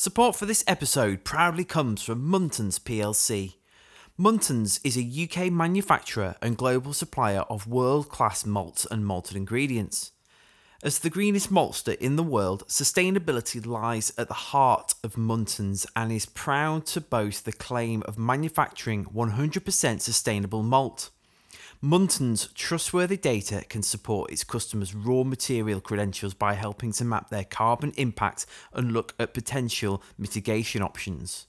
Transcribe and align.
Support 0.00 0.36
for 0.36 0.46
this 0.46 0.62
episode 0.68 1.24
proudly 1.24 1.64
comes 1.64 2.04
from 2.04 2.22
Muntons 2.22 2.78
plc. 2.78 3.54
Muntons 4.16 4.78
is 4.84 4.96
a 4.96 5.24
UK 5.24 5.50
manufacturer 5.52 6.36
and 6.40 6.56
global 6.56 6.92
supplier 6.92 7.40
of 7.50 7.66
world 7.66 8.08
class 8.08 8.46
malts 8.46 8.86
and 8.88 9.04
malted 9.04 9.36
ingredients. 9.36 10.12
As 10.84 11.00
the 11.00 11.10
greenest 11.10 11.50
maltster 11.50 11.94
in 11.94 12.14
the 12.14 12.22
world, 12.22 12.64
sustainability 12.68 13.66
lies 13.66 14.12
at 14.16 14.28
the 14.28 14.34
heart 14.34 14.94
of 15.02 15.16
Muntons 15.16 15.84
and 15.96 16.12
is 16.12 16.26
proud 16.26 16.86
to 16.86 17.00
boast 17.00 17.44
the 17.44 17.50
claim 17.50 18.04
of 18.06 18.16
manufacturing 18.16 19.04
100% 19.06 20.00
sustainable 20.00 20.62
malt. 20.62 21.10
Muntons' 21.82 22.52
trustworthy 22.54 23.16
data 23.16 23.64
can 23.68 23.84
support 23.84 24.32
its 24.32 24.42
customers' 24.42 24.96
raw 24.96 25.22
material 25.22 25.80
credentials 25.80 26.34
by 26.34 26.54
helping 26.54 26.90
to 26.90 27.04
map 27.04 27.30
their 27.30 27.44
carbon 27.44 27.92
impact 27.96 28.46
and 28.72 28.90
look 28.90 29.14
at 29.20 29.32
potential 29.32 30.02
mitigation 30.18 30.82
options. 30.82 31.46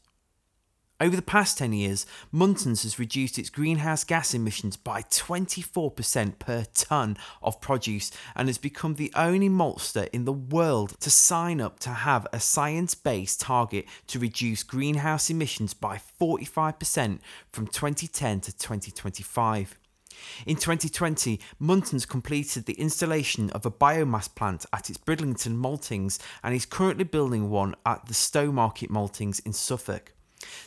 Over 1.02 1.16
the 1.16 1.24
past 1.24 1.58
10 1.58 1.74
years, 1.74 2.06
Muntons 2.32 2.84
has 2.84 3.00
reduced 3.00 3.40
its 3.40 3.50
greenhouse 3.50 4.04
gas 4.04 4.36
emissions 4.36 4.78
by 4.78 5.02
24% 5.02 6.38
per 6.38 6.66
tonne 6.76 7.18
of 7.42 7.60
produce 7.60 8.12
and 8.36 8.50
has 8.50 8.60
become 8.60 8.96
the 8.96 9.12
only 9.16 9.50
maltster 9.50 10.10
in 10.14 10.26
the 10.26 10.34
world 10.34 11.00
to 11.00 11.10
sign 11.10 11.60
up 11.60 11.80
to 11.80 11.90
have 11.90 12.28
a 12.32 12.40
science 12.40 12.94
based 12.94 13.42
target 13.42 13.86
to 14.08 14.20
reduce 14.20 14.62
greenhouse 14.62 15.32
emissions 15.32 15.74
by 15.74 16.00
45% 16.22 17.20
from 17.50 17.66
2010 17.66 18.42
to 18.42 18.52
2025. 18.56 19.79
In 20.46 20.56
2020, 20.56 21.40
Muntons 21.62 22.08
completed 22.08 22.66
the 22.66 22.74
installation 22.74 23.50
of 23.52 23.66
a 23.66 23.72
biomass 23.72 24.34
plant 24.34 24.66
at 24.74 24.90
its 24.90 24.98
Bridlington 24.98 25.58
Maltings 25.58 26.20
and 26.44 26.56
is 26.56 26.66
currently 26.66 27.04
building 27.04 27.50
one 27.50 27.76
at 27.86 28.06
the 28.08 28.14
Stowmarket 28.14 28.90
Maltings 28.90 29.46
in 29.46 29.54
Suffolk. 29.54 30.14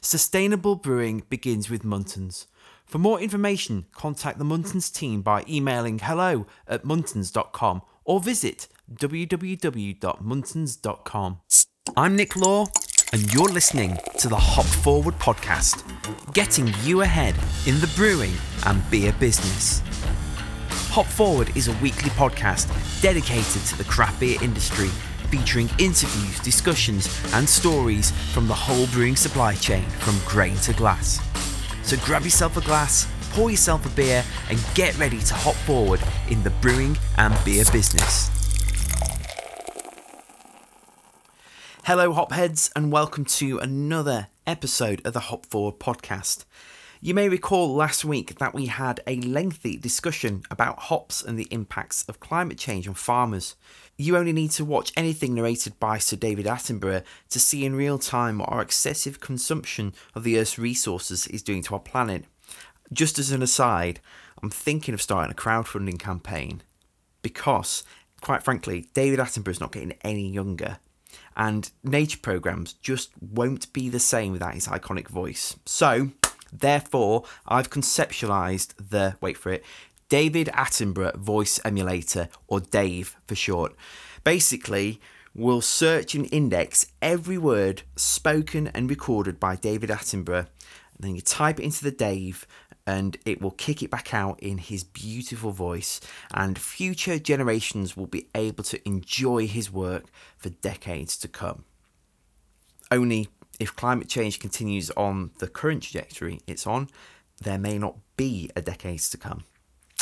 Sustainable 0.00 0.76
brewing 0.76 1.24
begins 1.28 1.68
with 1.70 1.82
Muntons. 1.82 2.46
For 2.86 2.98
more 2.98 3.20
information, 3.20 3.86
contact 3.92 4.38
the 4.38 4.44
Muntons 4.44 4.92
team 4.92 5.22
by 5.22 5.44
emailing 5.48 5.98
hello 5.98 6.46
at 6.68 6.84
muntons.com 6.84 7.82
or 8.04 8.20
visit 8.20 8.68
www.muntons.com. 8.92 11.40
I'm 11.96 12.16
Nick 12.16 12.36
Law, 12.36 12.66
and 13.12 13.30
you're 13.34 13.48
listening 13.48 13.98
to 14.18 14.26
the 14.26 14.36
Hop 14.36 14.64
Forward 14.64 15.14
podcast, 15.18 15.84
getting 16.32 16.72
you 16.82 17.02
ahead 17.02 17.34
in 17.66 17.78
the 17.80 17.92
brewing 17.94 18.32
and 18.64 18.82
beer 18.90 19.12
business. 19.20 19.82
Hop 20.88 21.04
Forward 21.04 21.54
is 21.54 21.68
a 21.68 21.76
weekly 21.82 22.08
podcast 22.10 22.70
dedicated 23.02 23.62
to 23.66 23.76
the 23.76 23.84
craft 23.84 24.18
beer 24.18 24.38
industry, 24.42 24.88
featuring 25.28 25.68
interviews, 25.78 26.40
discussions, 26.40 27.06
and 27.34 27.46
stories 27.46 28.12
from 28.32 28.48
the 28.48 28.54
whole 28.54 28.86
brewing 28.86 29.16
supply 29.16 29.54
chain 29.56 29.84
from 30.00 30.18
grain 30.26 30.56
to 30.56 30.72
glass. 30.72 31.20
So 31.82 31.98
grab 32.06 32.22
yourself 32.22 32.56
a 32.56 32.62
glass, 32.62 33.06
pour 33.32 33.50
yourself 33.50 33.84
a 33.84 33.90
beer, 33.90 34.24
and 34.48 34.58
get 34.74 34.96
ready 34.98 35.20
to 35.20 35.34
hop 35.34 35.54
forward 35.66 36.00
in 36.30 36.42
the 36.44 36.50
brewing 36.62 36.96
and 37.18 37.36
beer 37.44 37.64
business. 37.72 38.41
Hello, 41.84 42.14
Hopheads, 42.14 42.70
and 42.76 42.92
welcome 42.92 43.24
to 43.24 43.58
another 43.58 44.28
episode 44.46 45.04
of 45.04 45.14
the 45.14 45.18
Hop 45.18 45.46
Forward 45.46 45.80
podcast. 45.80 46.44
You 47.00 47.12
may 47.12 47.28
recall 47.28 47.74
last 47.74 48.04
week 48.04 48.38
that 48.38 48.54
we 48.54 48.66
had 48.66 49.00
a 49.04 49.20
lengthy 49.22 49.78
discussion 49.78 50.44
about 50.48 50.78
hops 50.78 51.24
and 51.24 51.36
the 51.36 51.48
impacts 51.50 52.04
of 52.08 52.20
climate 52.20 52.56
change 52.56 52.86
on 52.86 52.94
farmers. 52.94 53.56
You 53.98 54.16
only 54.16 54.32
need 54.32 54.52
to 54.52 54.64
watch 54.64 54.92
anything 54.96 55.34
narrated 55.34 55.80
by 55.80 55.98
Sir 55.98 56.14
David 56.14 56.46
Attenborough 56.46 57.02
to 57.30 57.40
see 57.40 57.64
in 57.64 57.74
real 57.74 57.98
time 57.98 58.38
what 58.38 58.50
our 58.50 58.62
excessive 58.62 59.18
consumption 59.18 59.92
of 60.14 60.22
the 60.22 60.38
Earth's 60.38 60.60
resources 60.60 61.26
is 61.26 61.42
doing 61.42 61.64
to 61.64 61.74
our 61.74 61.80
planet. 61.80 62.26
Just 62.92 63.18
as 63.18 63.32
an 63.32 63.42
aside, 63.42 63.98
I'm 64.40 64.50
thinking 64.50 64.94
of 64.94 65.02
starting 65.02 65.32
a 65.32 65.34
crowdfunding 65.34 65.98
campaign 65.98 66.62
because, 67.22 67.82
quite 68.20 68.44
frankly, 68.44 68.86
David 68.94 69.18
Attenborough's 69.18 69.58
not 69.58 69.72
getting 69.72 69.94
any 70.04 70.30
younger 70.30 70.78
and 71.36 71.70
nature 71.82 72.18
programs 72.18 72.74
just 72.74 73.10
won't 73.20 73.72
be 73.72 73.88
the 73.88 74.00
same 74.00 74.32
without 74.32 74.54
his 74.54 74.68
iconic 74.68 75.08
voice. 75.08 75.56
So, 75.64 76.10
therefore, 76.52 77.24
I've 77.46 77.70
conceptualized 77.70 78.74
the 78.90 79.16
wait 79.20 79.36
for 79.36 79.52
it 79.52 79.64
David 80.12 80.48
Attenborough 80.48 81.16
Voice 81.16 81.58
Emulator, 81.64 82.28
or 82.46 82.60
DAVE 82.60 83.16
for 83.26 83.34
short. 83.34 83.74
Basically, 84.24 85.00
we'll 85.34 85.62
search 85.62 86.14
and 86.14 86.30
index 86.30 86.84
every 87.00 87.38
word 87.38 87.80
spoken 87.96 88.66
and 88.68 88.90
recorded 88.90 89.40
by 89.40 89.56
David 89.56 89.88
Attenborough. 89.88 90.48
And 90.96 91.00
then 91.00 91.14
you 91.14 91.22
type 91.22 91.58
it 91.58 91.62
into 91.62 91.82
the 91.82 91.90
Dave, 91.90 92.46
and 92.86 93.16
it 93.24 93.40
will 93.40 93.52
kick 93.52 93.82
it 93.82 93.90
back 93.90 94.12
out 94.12 94.40
in 94.40 94.58
his 94.58 94.84
beautiful 94.84 95.52
voice, 95.52 96.00
and 96.34 96.58
future 96.58 97.18
generations 97.18 97.96
will 97.96 98.06
be 98.06 98.28
able 98.34 98.64
to 98.64 98.86
enjoy 98.86 99.46
his 99.46 99.72
work 99.72 100.04
for 100.36 100.50
decades 100.50 101.16
to 101.18 101.28
come. 101.28 101.64
Only 102.90 103.28
if 103.60 103.76
climate 103.76 104.08
change 104.08 104.38
continues 104.38 104.90
on 104.92 105.30
the 105.38 105.48
current 105.48 105.84
trajectory 105.84 106.40
it's 106.46 106.66
on, 106.66 106.88
there 107.40 107.58
may 107.58 107.78
not 107.78 107.96
be 108.16 108.50
a 108.56 108.62
decades 108.62 109.08
to 109.10 109.16
come. 109.16 109.44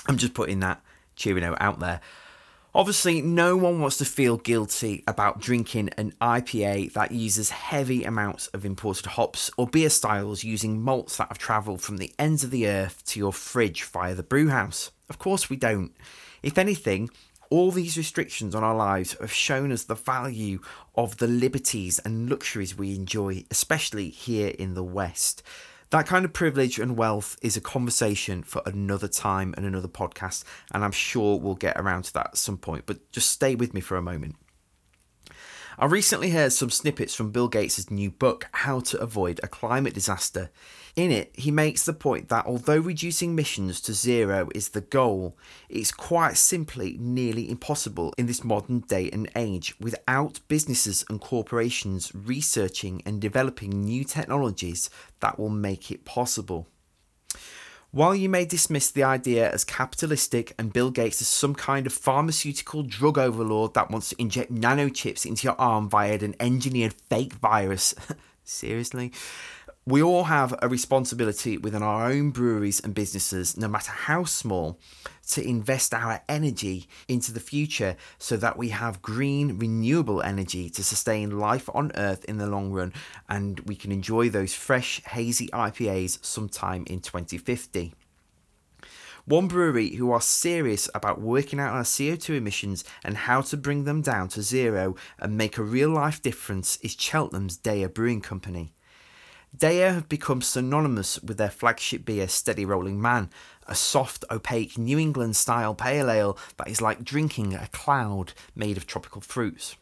I'm 0.07 0.17
just 0.17 0.35
putting 0.35 0.61
that 0.61 0.83
cheery 1.17 1.41
note 1.41 1.59
out 1.61 1.81
there. 1.81 2.01
Obviously, 2.73 3.21
no 3.21 3.57
one 3.57 3.81
wants 3.81 3.97
to 3.99 4.05
feel 4.05 4.37
guilty 4.37 5.03
about 5.09 5.41
drinking 5.41 5.89
an 5.97 6.13
IPA 6.21 6.93
that 6.93 7.11
uses 7.11 7.51
heavy 7.51 8.05
amounts 8.05 8.47
of 8.49 8.65
imported 8.65 9.07
hops 9.07 9.51
or 9.57 9.67
beer 9.67 9.91
styles 9.91 10.45
using 10.45 10.81
malts 10.81 11.17
that 11.17 11.27
have 11.29 11.39
travelled 11.39 11.83
from 11.83 11.97
the 11.97 12.13
ends 12.17 12.45
of 12.45 12.53
the 12.53 12.69
earth 12.69 13.05
to 13.07 13.19
your 13.19 13.33
fridge 13.33 13.83
via 13.83 14.15
the 14.15 14.23
brewhouse. 14.23 14.93
Of 15.09 15.19
course, 15.19 15.51
we 15.51 15.57
don't. 15.57 15.93
If 16.45 16.59
anything, 16.59 17.11
all 17.51 17.73
these 17.73 17.99
restrictions 17.99 18.55
on 18.55 18.63
our 18.63 18.77
lives 18.77 19.17
have 19.21 19.33
shown 19.33 19.73
us 19.73 19.83
the 19.83 19.97
value 19.97 20.61
of 20.95 21.17
the 21.17 21.27
liberties 21.27 21.99
and 21.99 22.31
luxuries 22.31 22.79
we 22.79 22.95
enjoy, 22.95 23.45
especially 23.51 24.11
here 24.11 24.55
in 24.57 24.75
the 24.75 24.85
West. 24.85 25.43
That 25.91 26.07
kind 26.07 26.25
of 26.25 26.33
privilege 26.33 26.79
and 26.79 26.97
wealth 26.97 27.37
is 27.43 27.57
a 27.57 27.61
conversation 27.61 28.45
for 28.45 28.63
another 28.65 29.09
time 29.09 29.55
and 29.57 29.67
another 29.67 29.89
podcast, 29.89 30.45
and 30.73 30.85
I'm 30.85 30.93
sure 30.93 31.37
we'll 31.37 31.57
get 31.57 31.77
around 31.77 32.05
to 32.05 32.13
that 32.15 32.29
at 32.29 32.37
some 32.37 32.59
point, 32.59 32.85
but 32.87 33.11
just 33.11 33.29
stay 33.29 33.57
with 33.57 33.75
me 33.75 33.81
for 33.81 33.97
a 33.97 34.03
moment. 34.03 34.37
I 35.77 35.87
recently 35.87 36.31
heard 36.31 36.53
some 36.53 36.71
snippets 36.71 37.17
from 37.17 37.33
Bill 37.33 37.49
Gates' 37.49 37.91
new 37.91 38.13
book, 38.13 38.47
How 38.53 38.79
to 38.81 39.01
Avoid 39.01 39.41
a 39.43 39.49
Climate 39.49 39.95
Disaster. 39.95 40.51
In 40.97 41.13
it, 41.13 41.31
he 41.35 41.51
makes 41.51 41.85
the 41.85 41.93
point 41.93 42.29
that 42.29 42.47
although 42.47 42.79
reducing 42.79 43.35
missions 43.35 43.81
to 43.83 43.95
zero 43.95 44.49
is 44.55 44.71
the 44.71 44.81
goal, 44.81 45.37
it's 45.69 45.93
quite 45.93 46.37
simply 46.37 46.97
nearly 46.99 47.49
impossible 47.49 48.13
in 48.19 48.27
this 48.27 48.43
modern 48.43 48.81
day 48.81 49.09
and 49.13 49.31
age 49.37 49.75
without 49.79 50.41
businesses 50.49 51.05
and 51.09 51.21
corporations 51.21 52.13
researching 52.15 53.03
and 53.07 53.21
developing 53.21 53.71
new 53.71 54.03
technologies 54.03 54.91
that 55.21 55.39
will 55.39 55.49
make 55.49 55.91
it 55.91 56.05
possible. 56.05 56.67
While 57.93 58.15
you 58.15 58.29
may 58.29 58.45
dismiss 58.45 58.91
the 58.91 59.03
idea 59.03 59.51
as 59.51 59.65
capitalistic 59.65 60.55
and 60.57 60.73
Bill 60.73 60.93
Gates 60.93 61.21
as 61.21 61.27
some 61.27 61.57
kind 61.57 61.89
of 61.89 61.93
pharmaceutical 61.93 62.85
drug 62.85 63.19
overlord 63.19 63.75
that 63.75 63.91
wants 63.91 64.11
to 64.11 64.17
inject 64.21 64.55
nanochips 64.55 65.27
into 65.27 65.49
your 65.49 65.61
arm 65.61 65.89
via 65.89 66.15
an 66.15 66.37
engineered 66.39 66.95
fake 67.09 67.33
virus, 67.35 67.97
seriously? 68.45 69.13
We 69.87 70.03
all 70.03 70.25
have 70.25 70.55
a 70.61 70.69
responsibility 70.69 71.57
within 71.57 71.83
our 71.83 72.11
own 72.11 72.33
breweries 72.33 72.81
and 72.81 72.95
businesses, 72.95 73.57
no 73.57 73.67
matter 73.67 73.91
how 73.91 74.25
small, 74.25 74.79
to 75.29 75.43
invest 75.43 75.95
our 75.95 76.23
energy 76.29 76.87
into 77.09 77.33
the 77.33 77.41
future 77.41 77.97
so 78.19 78.37
that 78.37 78.59
we 78.59 78.69
have 78.69 79.01
green, 79.01 79.59
renewable 79.59 80.21
energy 80.21 80.69
to 80.69 80.85
sustain 80.85 81.39
life 81.39 81.71
on 81.75 81.93
Earth 81.95 82.27
in 82.27 82.37
the 82.37 82.47
long 82.47 82.71
run 82.71 82.93
and 83.27 83.61
we 83.61 83.75
can 83.75 83.91
enjoy 83.91 84.29
those 84.29 84.53
fresh, 84.53 85.03
hazy 85.05 85.49
IPAs 85.49 86.23
sometime 86.23 86.85
in 86.87 87.01
2050. 87.01 87.95
One 89.25 89.49
brewery 89.49 89.95
who 89.95 90.13
are 90.13 90.21
serious 90.21 90.91
about 90.95 91.23
working 91.23 91.59
out 91.59 91.75
our 91.75 91.85
CO2 91.85 92.37
emissions 92.37 92.85
and 93.03 93.17
how 93.17 93.41
to 93.43 93.57
bring 93.57 93.85
them 93.85 94.03
down 94.03 94.29
to 94.29 94.43
zero 94.43 94.97
and 95.19 95.39
make 95.39 95.57
a 95.57 95.63
real 95.63 95.91
life 95.91 96.21
difference 96.21 96.77
is 96.83 96.97
Cheltenham's 96.99 97.57
Deya 97.57 97.93
Brewing 97.93 98.21
Company. 98.21 98.75
Deya 99.57 99.93
have 99.95 100.09
become 100.09 100.43
synonymous 100.43 101.21
with 101.23 101.37
their 101.37 101.51
flagship 101.51 102.05
beer, 102.05 102.29
Steady 102.29 102.65
Rolling 102.65 103.01
Man, 103.01 103.31
a 103.67 103.75
soft, 103.75 104.25
opaque 104.31 104.79
New 104.79 104.99
England 104.99 105.37
style 105.37 105.75
pale 105.75 106.11
ale 106.11 106.39
that 106.57 106.69
is 106.69 106.81
like 106.81 107.05
drinking 107.05 107.55
a 107.55 107.69
cloud 107.73 108.33
made 108.55 108.77
of 108.77 108.87
tropical 108.87 109.21
fruits. 109.21 109.77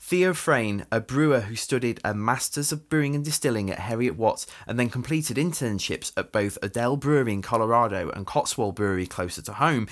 Theo 0.00 0.32
Freyne, 0.32 0.86
a 0.92 1.00
brewer 1.00 1.40
who 1.40 1.56
studied 1.56 2.00
a 2.04 2.14
Masters 2.14 2.70
of 2.70 2.88
Brewing 2.88 3.14
and 3.14 3.24
Distilling 3.24 3.70
at 3.70 3.80
Heriot 3.80 4.16
Watt 4.16 4.46
and 4.66 4.78
then 4.78 4.90
completed 4.90 5.36
internships 5.36 6.12
at 6.16 6.30
both 6.30 6.56
Odell 6.62 6.96
Brewery 6.96 7.32
in 7.32 7.42
Colorado 7.42 8.10
and 8.10 8.26
Cotswold 8.26 8.76
Brewery 8.76 9.06
closer 9.06 9.42
to 9.42 9.54
home, 9.54 9.88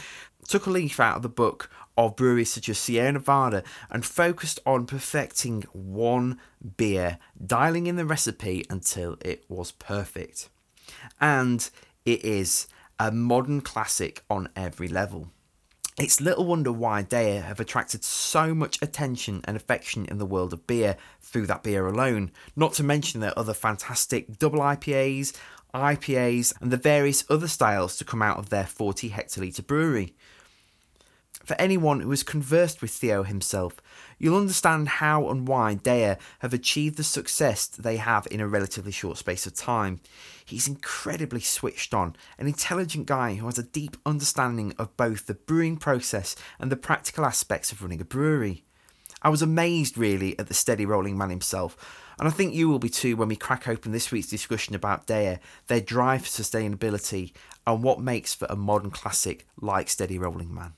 took 0.49 0.67
a 0.67 0.70
leaf 0.70 1.00
out 1.00 1.17
of 1.17 1.23
the 1.23 1.28
book 1.28 1.69
of 1.96 2.16
breweries 2.16 2.52
such 2.52 2.69
as 2.69 2.78
Sierra 2.78 3.12
Nevada 3.12 3.62
and 3.90 4.04
focused 4.04 4.60
on 4.66 4.87
perfecting 4.87 5.62
one 5.72 6.38
beer, 6.76 7.19
dialing 7.44 7.87
in 7.87 7.96
the 7.96 8.04
recipe 8.04 8.64
until 8.69 9.16
it 9.20 9.44
was 9.48 9.72
perfect. 9.72 10.48
And 11.20 11.69
it 12.04 12.25
is 12.25 12.66
a 12.98 13.10
modern 13.10 13.60
classic 13.60 14.22
on 14.31 14.48
every 14.56 14.88
level. 14.88 15.31
It's 15.98 16.20
little 16.20 16.44
wonder 16.44 16.70
why 16.70 17.02
Deya 17.02 17.43
have 17.43 17.58
attracted 17.58 18.04
so 18.04 18.54
much 18.54 18.81
attention 18.82 19.40
and 19.44 19.56
affection 19.56 20.04
in 20.04 20.19
the 20.19 20.26
world 20.26 20.52
of 20.52 20.66
beer 20.66 20.99
through 21.22 21.46
that 21.46 21.62
beer 21.62 21.87
alone, 21.87 22.32
not 22.54 22.75
to 22.75 22.82
mention 22.82 23.20
their 23.20 23.38
other 23.38 23.54
fantastic 23.54 24.38
double 24.38 24.58
IPAs, 24.58 25.34
IPAs, 25.75 26.52
and 26.60 26.70
the 26.70 26.76
various 26.76 27.25
other 27.31 27.49
styles 27.49 27.96
to 27.96 28.04
come 28.04 28.20
out 28.20 28.37
of 28.37 28.50
their 28.50 28.66
40 28.66 29.08
hectolitre 29.08 29.66
brewery. 29.66 30.14
For 31.46 31.54
anyone 31.60 32.00
who 32.00 32.10
has 32.10 32.25
conversed 32.25 32.82
with 32.82 32.90
Theo 32.90 33.22
himself, 33.22 33.76
you'll 34.19 34.37
understand 34.37 34.88
how 34.88 35.28
and 35.28 35.46
why 35.46 35.76
Deya 35.76 36.19
have 36.40 36.52
achieved 36.52 36.96
the 36.96 37.04
success 37.04 37.69
they 37.69 37.98
have 37.98 38.26
in 38.32 38.40
a 38.40 38.48
relatively 38.48 38.90
short 38.90 39.19
space 39.19 39.46
of 39.46 39.54
time. 39.54 40.00
He's 40.44 40.66
incredibly 40.66 41.38
switched 41.38 41.94
on, 41.94 42.16
an 42.37 42.48
intelligent 42.48 43.06
guy 43.06 43.34
who 43.34 43.46
has 43.46 43.60
a 43.60 43.62
deep 43.62 43.96
understanding 44.04 44.75
of 44.76 44.96
both 44.96 45.26
the 45.26 45.34
brewing 45.34 45.76
process 45.76 46.34
and 46.58 46.72
the 46.72 46.76
practical 46.76 47.25
aspects 47.25 47.70
of 47.70 47.81
running 47.81 48.00
a 48.00 48.04
brewery. 48.04 48.64
I 49.22 49.28
was 49.28 49.40
amazed 49.40 49.96
really 49.96 50.37
at 50.40 50.49
the 50.49 50.54
steady 50.54 50.84
rolling 50.84 51.16
man 51.16 51.31
himself, 51.31 51.76
and 52.19 52.26
I 52.26 52.32
think 52.32 52.54
you 52.54 52.69
will 52.69 52.81
be 52.81 52.88
too 52.88 53.14
when 53.14 53.28
we 53.28 53.37
crack 53.37 53.69
open 53.69 53.92
this 53.92 54.10
week's 54.10 54.26
discussion 54.26 54.75
about 54.75 55.06
Deya, 55.06 55.38
their 55.69 55.81
drive 55.81 56.22
for 56.22 56.42
sustainability, 56.42 57.34
and 57.64 57.84
what 57.84 58.00
makes 58.00 58.34
for 58.34 58.49
a 58.50 58.56
modern 58.56 58.90
classic 58.90 59.46
like 59.60 59.88
Steady 59.88 60.19
Rolling 60.19 60.52
Man. 60.52 60.72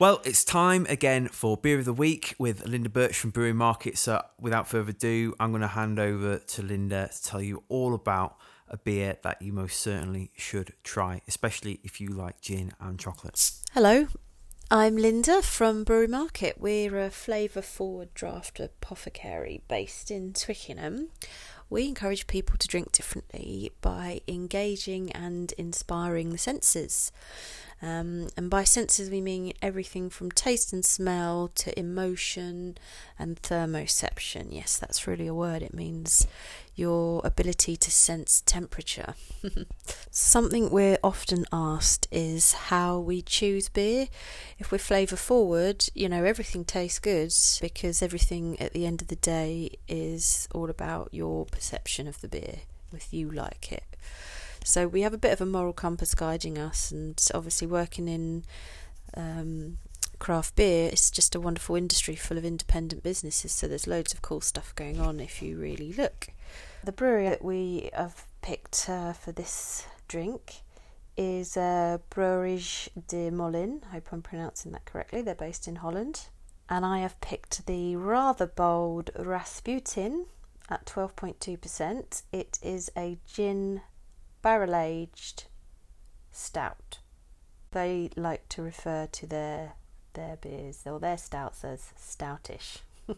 Well, 0.00 0.20
it's 0.24 0.44
time 0.44 0.86
again 0.88 1.28
for 1.28 1.56
Beer 1.58 1.78
of 1.78 1.84
the 1.84 1.92
Week 1.92 2.34
with 2.38 2.66
Linda 2.66 2.88
Birch 2.88 3.18
from 3.18 3.30
Brewery 3.30 3.52
Market. 3.52 3.98
So, 3.98 4.22
without 4.38 4.66
further 4.66 4.90
ado, 4.90 5.34
I'm 5.38 5.50
going 5.50 5.60
to 5.62 5.68
hand 5.68 5.98
over 5.98 6.38
to 6.38 6.62
Linda 6.62 7.10
to 7.10 7.22
tell 7.22 7.42
you 7.42 7.62
all 7.68 7.94
about 7.94 8.36
a 8.68 8.76
beer 8.76 9.16
that 9.22 9.42
you 9.42 9.52
most 9.52 9.78
certainly 9.78 10.30
should 10.36 10.72
try, 10.84 11.20
especially 11.28 11.80
if 11.84 12.00
you 12.00 12.08
like 12.08 12.40
gin 12.40 12.72
and 12.80 12.98
chocolates. 12.98 13.62
Hello, 13.72 14.06
I'm 14.72 14.94
Linda 14.94 15.42
from 15.42 15.82
Brewery 15.82 16.06
Market. 16.06 16.60
We're 16.60 16.96
a 17.00 17.10
flavour 17.10 17.60
forward 17.60 18.14
draft 18.14 18.60
apothecary 18.60 19.62
based 19.66 20.12
in 20.12 20.32
Twickenham. 20.32 21.08
We 21.68 21.88
encourage 21.88 22.28
people 22.28 22.56
to 22.56 22.68
drink 22.68 22.92
differently 22.92 23.72
by 23.80 24.20
engaging 24.28 25.10
and 25.10 25.52
inspiring 25.58 26.30
the 26.30 26.38
senses. 26.38 27.10
Um, 27.82 28.28
and 28.36 28.50
by 28.50 28.64
senses, 28.64 29.08
we 29.08 29.22
mean 29.22 29.54
everything 29.62 30.10
from 30.10 30.30
taste 30.30 30.72
and 30.72 30.84
smell 30.84 31.50
to 31.54 31.78
emotion 31.78 32.76
and 33.18 33.40
thermoception. 33.40 34.48
Yes, 34.50 34.78
that's 34.78 35.06
really 35.06 35.26
a 35.26 35.34
word. 35.34 35.62
It 35.62 35.72
means 35.72 36.26
your 36.74 37.22
ability 37.24 37.76
to 37.76 37.90
sense 37.90 38.42
temperature. 38.44 39.14
Something 40.10 40.70
we're 40.70 40.98
often 41.02 41.46
asked 41.52 42.06
is 42.10 42.52
how 42.52 42.98
we 42.98 43.22
choose 43.22 43.70
beer. 43.70 44.08
If 44.58 44.70
we're 44.70 44.78
flavour 44.78 45.16
forward, 45.16 45.86
you 45.94 46.08
know, 46.08 46.24
everything 46.24 46.64
tastes 46.64 46.98
good 46.98 47.32
because 47.62 48.02
everything 48.02 48.60
at 48.60 48.74
the 48.74 48.84
end 48.84 49.00
of 49.00 49.08
the 49.08 49.16
day 49.16 49.78
is 49.88 50.48
all 50.54 50.68
about 50.68 51.08
your 51.12 51.46
perception 51.46 52.06
of 52.06 52.20
the 52.20 52.28
beer, 52.28 52.60
with 52.92 53.12
you 53.14 53.30
like 53.30 53.72
it. 53.72 53.84
So 54.64 54.86
we 54.86 55.02
have 55.02 55.14
a 55.14 55.18
bit 55.18 55.32
of 55.32 55.40
a 55.40 55.46
moral 55.46 55.72
compass 55.72 56.14
guiding 56.14 56.58
us, 56.58 56.90
and 56.92 57.20
obviously 57.34 57.66
working 57.66 58.08
in 58.08 58.44
um, 59.14 59.78
craft 60.18 60.54
beer, 60.54 60.88
it's 60.92 61.10
just 61.10 61.34
a 61.34 61.40
wonderful 61.40 61.76
industry 61.76 62.14
full 62.14 62.38
of 62.38 62.44
independent 62.44 63.02
businesses. 63.02 63.52
So 63.52 63.66
there's 63.66 63.86
loads 63.86 64.12
of 64.12 64.22
cool 64.22 64.40
stuff 64.40 64.74
going 64.74 65.00
on 65.00 65.18
if 65.18 65.42
you 65.42 65.58
really 65.58 65.92
look. 65.92 66.28
The 66.84 66.92
brewery 66.92 67.28
that 67.28 67.44
we 67.44 67.90
have 67.92 68.24
picked 68.42 68.88
uh, 68.88 69.12
for 69.12 69.32
this 69.32 69.86
drink 70.08 70.62
is 71.16 71.56
uh, 71.56 71.98
Brouwerij 72.10 72.88
de 73.08 73.30
Molen. 73.30 73.82
I 73.88 73.94
hope 73.94 74.08
I'm 74.12 74.22
pronouncing 74.22 74.72
that 74.72 74.84
correctly. 74.84 75.22
They're 75.22 75.34
based 75.34 75.66
in 75.66 75.76
Holland. 75.76 76.28
And 76.68 76.86
I 76.86 77.00
have 77.00 77.20
picked 77.20 77.66
the 77.66 77.96
rather 77.96 78.46
bold 78.46 79.10
Rasputin 79.18 80.26
at 80.68 80.86
12.2%. 80.86 82.22
It 82.30 82.58
is 82.62 82.90
a 82.96 83.18
gin 83.26 83.80
barrel 84.42 84.74
aged 84.74 85.44
stout. 86.32 86.98
They 87.72 88.10
like 88.16 88.48
to 88.50 88.62
refer 88.62 89.06
to 89.12 89.26
their 89.26 89.74
their 90.14 90.36
beers 90.36 90.82
or 90.86 90.98
their 90.98 91.18
stouts 91.18 91.64
as 91.64 91.92
stoutish. 91.96 92.78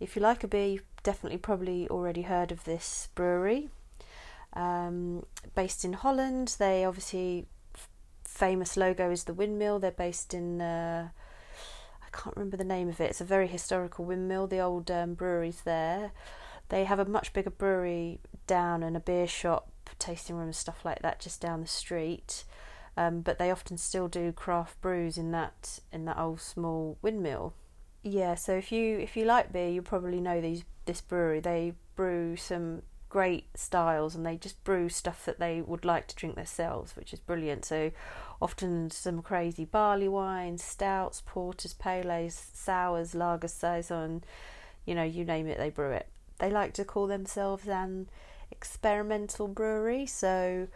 if 0.00 0.16
you 0.16 0.22
like 0.22 0.42
a 0.42 0.48
beer, 0.48 0.66
you've 0.66 1.02
definitely 1.02 1.38
probably 1.38 1.88
already 1.88 2.22
heard 2.22 2.50
of 2.50 2.64
this 2.64 3.08
brewery. 3.14 3.68
Um, 4.54 5.26
based 5.54 5.84
in 5.84 5.94
Holland, 5.94 6.56
they 6.58 6.84
obviously 6.84 7.46
f- 7.74 7.88
famous 8.24 8.76
logo 8.76 9.10
is 9.10 9.24
the 9.24 9.34
windmill. 9.34 9.78
They're 9.80 9.90
based 9.90 10.32
in 10.32 10.60
uh, 10.60 11.08
I 12.02 12.16
can't 12.16 12.36
remember 12.36 12.56
the 12.56 12.64
name 12.64 12.88
of 12.88 13.00
it. 13.00 13.10
It's 13.10 13.20
a 13.20 13.24
very 13.24 13.48
historical 13.48 14.04
windmill. 14.04 14.46
The 14.46 14.60
old 14.60 14.90
um, 14.90 15.14
brewery's 15.14 15.62
there. 15.62 16.12
They 16.68 16.84
have 16.84 16.98
a 16.98 17.04
much 17.04 17.32
bigger 17.32 17.50
brewery 17.50 18.20
down 18.46 18.82
and 18.82 18.96
a 18.96 19.00
beer 19.00 19.26
shop, 19.26 19.68
tasting 20.04 20.36
room, 20.36 20.46
and 20.46 20.56
stuff 20.56 20.84
like 20.84 21.02
that 21.02 21.20
just 21.20 21.40
down 21.40 21.60
the 21.60 21.66
street. 21.66 22.44
Um, 22.96 23.22
but 23.22 23.38
they 23.38 23.50
often 23.50 23.76
still 23.76 24.06
do 24.06 24.30
craft 24.32 24.80
brews 24.80 25.18
in 25.18 25.32
that 25.32 25.80
in 25.92 26.04
that 26.04 26.18
old 26.18 26.40
small 26.40 26.96
windmill. 27.02 27.54
Yeah, 28.02 28.34
so 28.34 28.54
if 28.54 28.70
you 28.70 28.98
if 28.98 29.16
you 29.16 29.24
like 29.24 29.52
beer, 29.52 29.68
you 29.68 29.82
probably 29.82 30.20
know 30.20 30.40
these 30.40 30.64
this 30.84 31.00
brewery. 31.00 31.40
They 31.40 31.74
brew 31.96 32.36
some 32.36 32.82
great 33.08 33.46
styles 33.56 34.16
and 34.16 34.26
they 34.26 34.36
just 34.36 34.62
brew 34.64 34.88
stuff 34.88 35.24
that 35.24 35.38
they 35.38 35.60
would 35.60 35.84
like 35.84 36.08
to 36.08 36.16
drink 36.16 36.34
themselves, 36.34 36.96
which 36.96 37.12
is 37.12 37.20
brilliant. 37.20 37.64
So 37.64 37.92
often 38.42 38.90
some 38.90 39.22
crazy 39.22 39.64
barley 39.64 40.08
wines, 40.08 40.64
stouts, 40.64 41.22
porters, 41.24 41.74
pale 41.74 42.10
ales, 42.10 42.34
sours, 42.52 43.14
lager 43.14 43.46
saison, 43.46 44.24
you 44.84 44.96
know, 44.96 45.04
you 45.04 45.24
name 45.24 45.46
it, 45.46 45.58
they 45.58 45.70
brew 45.70 45.92
it. 45.92 46.08
They 46.38 46.50
like 46.50 46.74
to 46.74 46.84
call 46.84 47.06
themselves 47.06 47.68
an 47.68 48.08
experimental 48.56 49.48
brewery, 49.48 50.06
so 50.06 50.68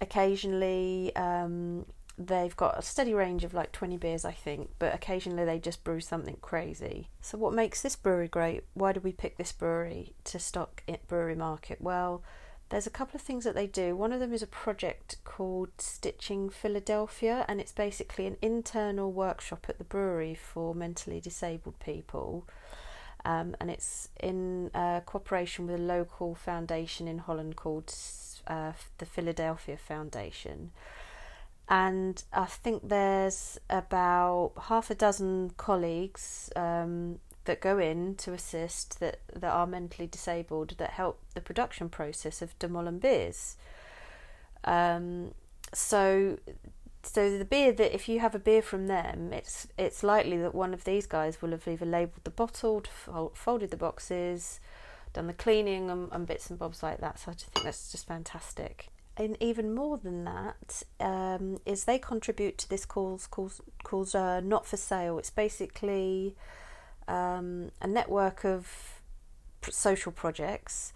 occasionally 0.00 1.14
um, 1.16 1.86
they've 2.18 2.56
got 2.56 2.78
a 2.78 2.82
steady 2.82 3.14
range 3.14 3.44
of 3.44 3.54
like 3.54 3.72
20 3.72 3.96
beers, 3.96 4.24
I 4.24 4.32
think, 4.32 4.70
but 4.78 4.94
occasionally 4.94 5.44
they 5.44 5.58
just 5.58 5.84
brew 5.84 6.00
something 6.00 6.36
crazy. 6.40 7.08
So, 7.20 7.38
what 7.38 7.54
makes 7.54 7.80
this 7.80 7.96
brewery 7.96 8.28
great? 8.28 8.64
Why 8.74 8.92
did 8.92 9.04
we 9.04 9.12
pick 9.12 9.36
this 9.36 9.52
brewery 9.52 10.14
to 10.24 10.38
stock 10.38 10.82
at 10.88 11.06
Brewery 11.06 11.36
Market? 11.36 11.80
Well, 11.80 12.22
there's 12.70 12.86
a 12.86 12.90
couple 12.90 13.16
of 13.16 13.22
things 13.22 13.44
that 13.44 13.54
they 13.54 13.66
do. 13.66 13.96
One 13.96 14.12
of 14.12 14.20
them 14.20 14.34
is 14.34 14.42
a 14.42 14.46
project 14.46 15.16
called 15.24 15.74
Stichting 15.78 16.52
Philadelphia, 16.52 17.44
and 17.48 17.60
it's 17.60 17.72
basically 17.72 18.26
an 18.26 18.36
internal 18.42 19.10
workshop 19.10 19.66
at 19.68 19.78
the 19.78 19.84
brewery 19.84 20.34
for 20.34 20.74
mentally 20.74 21.20
disabled 21.20 21.78
people. 21.80 22.46
Um, 23.24 23.56
and 23.60 23.70
it's 23.70 24.08
in 24.20 24.70
uh, 24.74 25.00
cooperation 25.00 25.66
with 25.66 25.80
a 25.80 25.82
local 25.82 26.34
foundation 26.34 27.08
in 27.08 27.18
Holland 27.18 27.56
called 27.56 27.92
uh, 28.46 28.72
the 28.98 29.06
Philadelphia 29.06 29.76
Foundation 29.76 30.70
and 31.68 32.22
I 32.32 32.46
think 32.46 32.88
there's 32.88 33.58
about 33.68 34.52
half 34.68 34.90
a 34.90 34.94
dozen 34.94 35.52
colleagues 35.56 36.50
um, 36.56 37.18
that 37.44 37.60
go 37.60 37.78
in 37.78 38.14
to 38.16 38.32
assist 38.32 39.00
that, 39.00 39.20
that 39.34 39.52
are 39.52 39.66
mentally 39.66 40.06
disabled 40.06 40.74
that 40.78 40.90
help 40.90 41.20
the 41.34 41.42
production 41.42 41.90
process 41.90 42.40
of 42.40 42.58
De 42.58 42.68
Molen 42.68 42.98
beers. 42.98 43.56
Um, 44.64 45.34
so, 45.74 46.38
so 47.02 47.38
the 47.38 47.44
beer 47.44 47.72
that 47.72 47.94
if 47.94 48.08
you 48.08 48.20
have 48.20 48.34
a 48.34 48.38
beer 48.38 48.62
from 48.62 48.86
them, 48.86 49.32
it's 49.32 49.68
it's 49.78 50.02
likely 50.02 50.38
that 50.38 50.54
one 50.54 50.74
of 50.74 50.84
these 50.84 51.06
guys 51.06 51.40
will 51.40 51.50
have 51.50 51.66
either 51.66 51.86
labelled 51.86 52.24
the 52.24 52.30
bottle, 52.30 52.82
folded 53.34 53.70
the 53.70 53.76
boxes, 53.76 54.60
done 55.12 55.26
the 55.26 55.32
cleaning 55.32 55.90
and, 55.90 56.08
and 56.12 56.26
bits 56.26 56.50
and 56.50 56.58
bobs 56.58 56.82
like 56.82 57.00
that. 57.00 57.18
So 57.18 57.30
I 57.30 57.34
just 57.34 57.46
think 57.46 57.64
that's 57.64 57.90
just 57.92 58.06
fantastic 58.06 58.88
and 59.18 59.36
even 59.40 59.74
more 59.74 59.98
than 59.98 60.24
that 60.24 60.82
um, 61.00 61.58
is 61.66 61.84
they 61.84 61.98
contribute 61.98 62.56
to 62.58 62.70
this 62.70 62.86
cause 62.86 63.26
called, 63.26 63.54
called 63.82 64.14
uh, 64.14 64.40
Not 64.40 64.64
for 64.64 64.76
Sale. 64.76 65.18
It's 65.18 65.30
basically 65.30 66.36
um, 67.08 67.72
a 67.82 67.88
network 67.88 68.44
of 68.44 69.00
social 69.68 70.12
projects. 70.12 70.92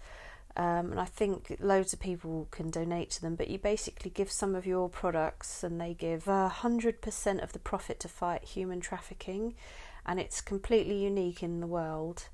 Um, 0.55 0.91
and 0.91 0.99
I 0.99 1.05
think 1.05 1.57
loads 1.59 1.93
of 1.93 1.99
people 1.99 2.47
can 2.51 2.69
donate 2.69 3.09
to 3.11 3.21
them, 3.21 3.35
but 3.35 3.47
you 3.47 3.57
basically 3.57 4.11
give 4.11 4.31
some 4.31 4.53
of 4.53 4.67
your 4.67 4.87
products 4.87 5.63
and 5.63 5.81
they 5.81 5.95
give 5.95 6.27
a 6.27 6.53
100% 6.57 7.43
of 7.43 7.53
the 7.53 7.59
profit 7.59 7.99
to 8.01 8.07
fight 8.07 8.43
human 8.43 8.79
trafficking, 8.79 9.55
and 10.05 10.19
it's 10.19 10.41
completely 10.41 11.03
unique 11.03 11.41
in 11.41 11.59
the 11.59 11.67
world. 11.67 12.27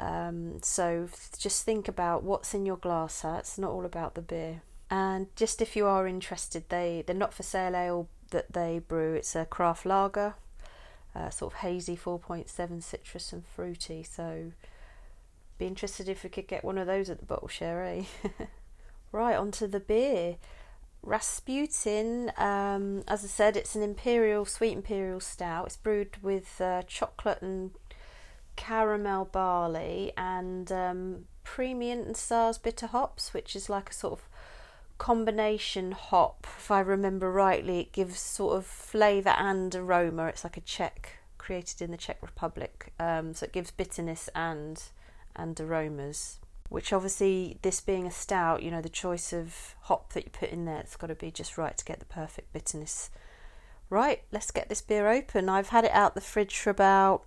Um, 0.00 0.58
so 0.62 1.08
just 1.38 1.64
think 1.64 1.86
about 1.86 2.24
what's 2.24 2.54
in 2.54 2.66
your 2.66 2.76
glass. 2.76 3.24
It's 3.24 3.58
not 3.58 3.70
all 3.70 3.84
about 3.84 4.14
the 4.14 4.22
beer. 4.22 4.62
And 4.90 5.26
just 5.36 5.60
if 5.60 5.76
you 5.76 5.86
are 5.86 6.06
interested, 6.06 6.64
they 6.68 7.04
they're 7.06 7.14
not 7.14 7.34
for 7.34 7.42
sale 7.42 7.76
ale 7.76 8.08
that 8.30 8.52
they 8.52 8.78
brew. 8.78 9.14
It's 9.14 9.36
a 9.36 9.44
craft 9.44 9.84
lager, 9.84 10.34
uh, 11.14 11.30
sort 11.30 11.52
of 11.52 11.58
hazy, 11.60 11.96
four 11.96 12.18
point 12.18 12.48
seven 12.48 12.80
citrus 12.80 13.32
and 13.32 13.44
fruity. 13.44 14.02
So 14.02 14.52
be 15.58 15.66
interested 15.66 16.08
if 16.08 16.22
we 16.22 16.30
could 16.30 16.46
get 16.46 16.64
one 16.64 16.78
of 16.78 16.86
those 16.86 17.10
at 17.10 17.18
the 17.18 17.26
bottle 17.26 17.48
share, 17.48 17.84
eh? 17.84 18.04
right 19.12 19.36
onto 19.36 19.66
the 19.66 19.80
beer. 19.80 20.36
Rasputin, 21.02 22.32
um, 22.36 23.02
as 23.06 23.24
I 23.24 23.28
said, 23.28 23.56
it's 23.56 23.74
an 23.74 23.82
imperial, 23.82 24.44
sweet 24.44 24.72
imperial 24.72 25.20
stout. 25.20 25.66
It's 25.66 25.76
brewed 25.76 26.22
with 26.22 26.60
uh, 26.60 26.82
chocolate 26.86 27.40
and 27.40 27.70
caramel 28.56 29.26
barley 29.26 30.12
and 30.16 30.70
um, 30.72 31.24
Premiant 31.44 32.06
and 32.06 32.14
Saaz 32.14 32.60
bitter 32.60 32.88
hops, 32.88 33.32
which 33.32 33.54
is 33.54 33.70
like 33.70 33.90
a 33.90 33.94
sort 33.94 34.14
of 34.14 34.28
combination 34.98 35.92
hop. 35.92 36.46
If 36.58 36.70
I 36.70 36.80
remember 36.80 37.30
rightly, 37.30 37.80
it 37.80 37.92
gives 37.92 38.18
sort 38.20 38.56
of 38.56 38.66
flavour 38.66 39.30
and 39.30 39.74
aroma. 39.74 40.26
It's 40.26 40.44
like 40.44 40.56
a 40.56 40.60
Czech 40.60 41.18
created 41.38 41.80
in 41.80 41.92
the 41.92 41.96
Czech 41.96 42.18
Republic, 42.20 42.92
um, 42.98 43.32
so 43.32 43.44
it 43.44 43.52
gives 43.52 43.70
bitterness 43.70 44.28
and 44.34 44.82
and 45.38 45.58
aromas 45.60 46.38
which 46.68 46.92
obviously 46.92 47.58
this 47.62 47.80
being 47.80 48.06
a 48.06 48.10
stout 48.10 48.62
you 48.62 48.70
know 48.70 48.82
the 48.82 48.88
choice 48.88 49.32
of 49.32 49.74
hop 49.82 50.12
that 50.12 50.24
you 50.24 50.30
put 50.30 50.50
in 50.50 50.64
there 50.64 50.80
it's 50.80 50.96
got 50.96 51.06
to 51.06 51.14
be 51.14 51.30
just 51.30 51.56
right 51.56 51.76
to 51.78 51.84
get 51.84 51.98
the 51.98 52.06
perfect 52.06 52.52
bitterness. 52.52 53.10
Right 53.90 54.22
let's 54.30 54.50
get 54.50 54.68
this 54.68 54.82
beer 54.82 55.08
open. 55.08 55.48
I've 55.48 55.70
had 55.70 55.84
it 55.84 55.92
out 55.92 56.14
the 56.14 56.20
fridge 56.20 56.58
for 56.58 56.70
about 56.70 57.24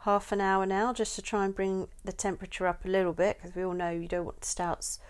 half 0.00 0.30
an 0.30 0.40
hour 0.40 0.66
now 0.66 0.92
just 0.92 1.16
to 1.16 1.22
try 1.22 1.44
and 1.44 1.54
bring 1.54 1.88
the 2.04 2.12
temperature 2.12 2.66
up 2.66 2.84
a 2.84 2.88
little 2.88 3.14
bit 3.14 3.38
because 3.38 3.56
we 3.56 3.64
all 3.64 3.72
know 3.72 3.90
you 3.90 4.08
don't 4.08 4.26
want 4.26 4.44
stouts 4.44 5.00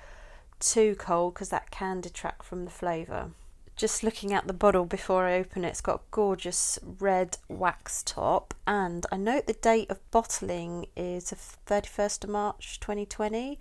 too 0.61 0.95
cold 0.97 1.35
because 1.35 1.51
that 1.51 1.71
can 1.71 2.01
detract 2.01 2.45
from 2.45 2.65
the 2.65 2.71
flavour 2.71 3.31
just 3.77 4.03
looking 4.03 4.33
at 4.33 4.47
the 4.47 4.55
bottle 4.55 4.87
before 4.87 5.27
I 5.27 5.35
open 5.35 5.65
it, 5.65 5.69
it's 5.69 5.81
got 5.83 6.01
a 6.01 6.05
gorgeous 6.11 6.79
red 6.99 7.37
wax 7.49 8.03
top, 8.03 8.55
and 8.67 9.05
I 9.13 9.17
note 9.19 9.47
the 9.47 9.53
date 9.53 9.91
of 9.91 10.11
bottling 10.11 10.87
is 10.97 11.31
the 11.31 11.37
31st 11.37 12.25
of 12.25 12.31
March 12.31 12.81
2020. 12.81 13.61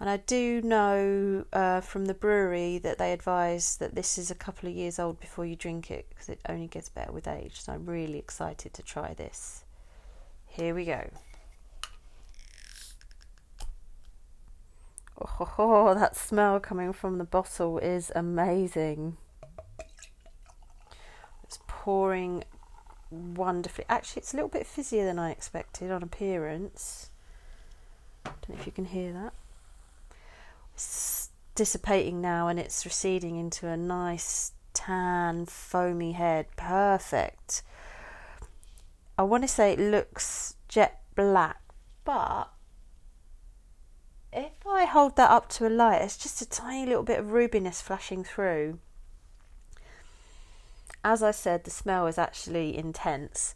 And 0.00 0.08
I 0.08 0.16
do 0.16 0.62
know 0.62 1.44
uh, 1.52 1.82
from 1.82 2.06
the 2.06 2.14
brewery 2.14 2.78
that 2.78 2.96
they 2.96 3.12
advise 3.12 3.76
that 3.76 3.94
this 3.94 4.16
is 4.16 4.30
a 4.30 4.34
couple 4.34 4.66
of 4.66 4.74
years 4.74 4.98
old 4.98 5.20
before 5.20 5.44
you 5.44 5.56
drink 5.56 5.90
it 5.90 6.06
because 6.08 6.30
it 6.30 6.40
only 6.48 6.68
gets 6.68 6.88
better 6.88 7.12
with 7.12 7.28
age. 7.28 7.60
So 7.60 7.74
I'm 7.74 7.84
really 7.84 8.18
excited 8.18 8.72
to 8.72 8.82
try 8.82 9.12
this. 9.12 9.64
Here 10.46 10.74
we 10.74 10.86
go. 10.86 11.10
Oh, 15.58 15.92
that 15.92 16.16
smell 16.16 16.60
coming 16.60 16.94
from 16.94 17.18
the 17.18 17.24
bottle 17.24 17.76
is 17.76 18.10
amazing 18.14 19.18
pouring 21.80 22.44
wonderfully. 23.10 23.86
Actually, 23.88 24.20
it's 24.20 24.34
a 24.34 24.36
little 24.36 24.50
bit 24.50 24.66
fizzier 24.66 25.06
than 25.06 25.18
I 25.18 25.30
expected 25.30 25.90
on 25.90 26.02
appearance. 26.02 27.08
Don't 28.22 28.50
know 28.50 28.56
if 28.60 28.66
you 28.66 28.72
can 28.72 28.84
hear 28.84 29.14
that. 29.14 29.32
It's 30.74 31.30
dissipating 31.54 32.20
now 32.20 32.48
and 32.48 32.60
it's 32.60 32.84
receding 32.84 33.36
into 33.38 33.66
a 33.66 33.78
nice 33.78 34.52
tan, 34.74 35.46
foamy 35.46 36.12
head. 36.12 36.48
Perfect. 36.54 37.62
I 39.16 39.22
want 39.22 39.42
to 39.44 39.48
say 39.48 39.72
it 39.72 39.78
looks 39.78 40.56
jet 40.68 41.00
black, 41.14 41.62
but 42.04 42.50
if 44.34 44.66
I 44.66 44.84
hold 44.84 45.16
that 45.16 45.30
up 45.30 45.48
to 45.50 45.66
a 45.66 45.70
light, 45.70 46.02
it's 46.02 46.18
just 46.18 46.42
a 46.42 46.48
tiny 46.48 46.84
little 46.84 47.04
bit 47.04 47.20
of 47.20 47.32
rubiness 47.32 47.80
flashing 47.80 48.22
through 48.22 48.80
as 51.04 51.22
I 51.22 51.30
said, 51.30 51.64
the 51.64 51.70
smell 51.70 52.06
is 52.06 52.18
actually 52.18 52.76
intense. 52.76 53.54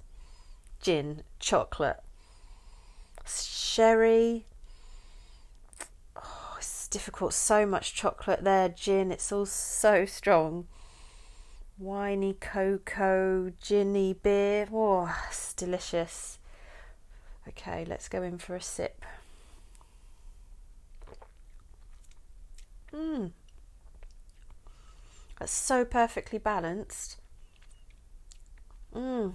Gin, 0.81 1.23
chocolate, 1.39 2.03
sherry. 3.27 4.47
Oh, 6.17 6.55
it's 6.59 6.89
difficult. 6.89 7.35
So 7.35 7.67
much 7.67 7.95
chocolate 7.95 8.45
there. 8.45 8.69
Gin, 8.69 9.11
it's 9.11 9.33
all 9.33 9.47
so 9.47 10.05
strong. 10.05 10.67
Winey 11.81 12.35
cocoa, 12.39 13.53
ginny 13.61 14.13
beer. 14.13 14.69
Oh, 14.73 15.15
it's 15.29 15.53
delicious. 15.55 16.39
Okay, 17.49 17.85
let's 17.85 18.09
go 18.09 18.23
in 18.23 18.39
for 18.39 18.55
a 18.55 18.63
sip. 18.63 19.05
Mmm. 22.93 23.33
That's 25.39 25.53
so 25.53 25.85
perfectly 25.85 26.39
balanced. 26.39 27.17
Mm. 28.95 29.35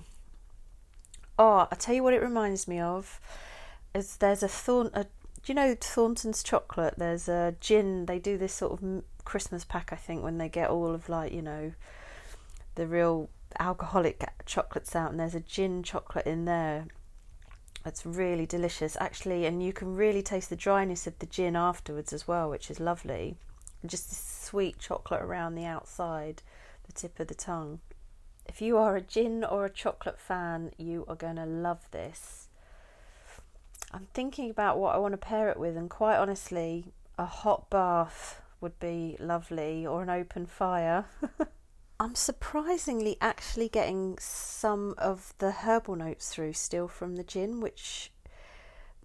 Oh, 1.37 1.67
I 1.71 1.75
tell 1.75 1.95
you 1.95 2.03
what, 2.03 2.13
it 2.13 2.21
reminds 2.21 2.67
me 2.67 2.79
of 2.79 3.19
is 3.93 4.17
there's 4.17 4.43
a 4.43 4.47
thorn. 4.47 4.89
A, 4.93 5.05
you 5.45 5.55
know 5.55 5.75
Thornton's 5.79 6.43
chocolate? 6.43 6.95
There's 6.97 7.27
a 7.27 7.55
gin. 7.59 8.05
They 8.05 8.19
do 8.19 8.37
this 8.37 8.53
sort 8.53 8.73
of 8.73 9.03
Christmas 9.25 9.63
pack, 9.65 9.91
I 9.91 9.95
think, 9.95 10.23
when 10.23 10.37
they 10.37 10.49
get 10.49 10.69
all 10.69 10.93
of 10.93 11.09
like 11.09 11.33
you 11.33 11.41
know 11.41 11.73
the 12.75 12.87
real 12.87 13.29
alcoholic 13.59 14.23
chocolates 14.45 14.95
out, 14.95 15.11
and 15.11 15.19
there's 15.19 15.35
a 15.35 15.39
gin 15.39 15.83
chocolate 15.83 16.25
in 16.27 16.45
there. 16.45 16.85
It's 17.85 18.05
really 18.05 18.45
delicious, 18.45 18.97
actually, 18.99 19.45
and 19.45 19.63
you 19.63 19.73
can 19.73 19.95
really 19.95 20.21
taste 20.21 20.49
the 20.49 20.55
dryness 20.55 21.07
of 21.07 21.17
the 21.19 21.25
gin 21.25 21.55
afterwards 21.55 22.11
as 22.11 22.27
well, 22.27 22.49
which 22.49 22.69
is 22.69 22.79
lovely. 22.79 23.37
Just 23.85 24.09
this 24.09 24.19
sweet 24.19 24.77
chocolate 24.77 25.21
around 25.21 25.55
the 25.55 25.65
outside, 25.65 26.41
the 26.85 26.91
tip 26.91 27.19
of 27.19 27.27
the 27.27 27.35
tongue. 27.35 27.79
If 28.49 28.63
you 28.63 28.77
are 28.77 28.95
a 28.95 29.01
gin 29.01 29.43
or 29.43 29.63
a 29.63 29.69
chocolate 29.69 30.19
fan, 30.19 30.71
you 30.75 31.05
are 31.07 31.15
going 31.15 31.35
to 31.35 31.45
love 31.45 31.81
this. 31.91 32.47
I'm 33.91 34.07
thinking 34.15 34.49
about 34.49 34.79
what 34.79 34.95
I 34.95 34.97
want 34.97 35.11
to 35.13 35.19
pair 35.19 35.49
it 35.49 35.59
with, 35.59 35.77
and 35.77 35.87
quite 35.87 36.17
honestly, 36.17 36.85
a 37.15 37.25
hot 37.25 37.69
bath 37.69 38.41
would 38.59 38.79
be 38.79 39.15
lovely 39.19 39.85
or 39.85 40.01
an 40.01 40.09
open 40.09 40.47
fire. 40.47 41.05
I'm 41.99 42.15
surprisingly 42.15 43.17
actually 43.21 43.69
getting 43.69 44.17
some 44.19 44.95
of 44.97 45.35
the 45.37 45.51
herbal 45.51 45.97
notes 45.97 46.29
through 46.29 46.53
still 46.53 46.87
from 46.87 47.17
the 47.17 47.23
gin, 47.23 47.61
which 47.61 48.11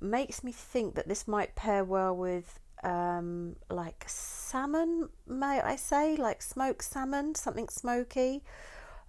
makes 0.01 0.43
me 0.43 0.53
think 0.53 0.95
that 0.95 1.07
this 1.07 1.29
might 1.29 1.55
pair 1.55 1.85
well 1.85 2.17
with 2.17 2.59
um, 2.83 3.57
like 3.69 4.05
salmon, 4.07 5.11
may 5.27 5.61
I 5.61 5.77
say, 5.77 6.17
like 6.17 6.41
smoked 6.41 6.85
salmon, 6.85 7.35
something 7.35 7.69
smoky 7.69 8.43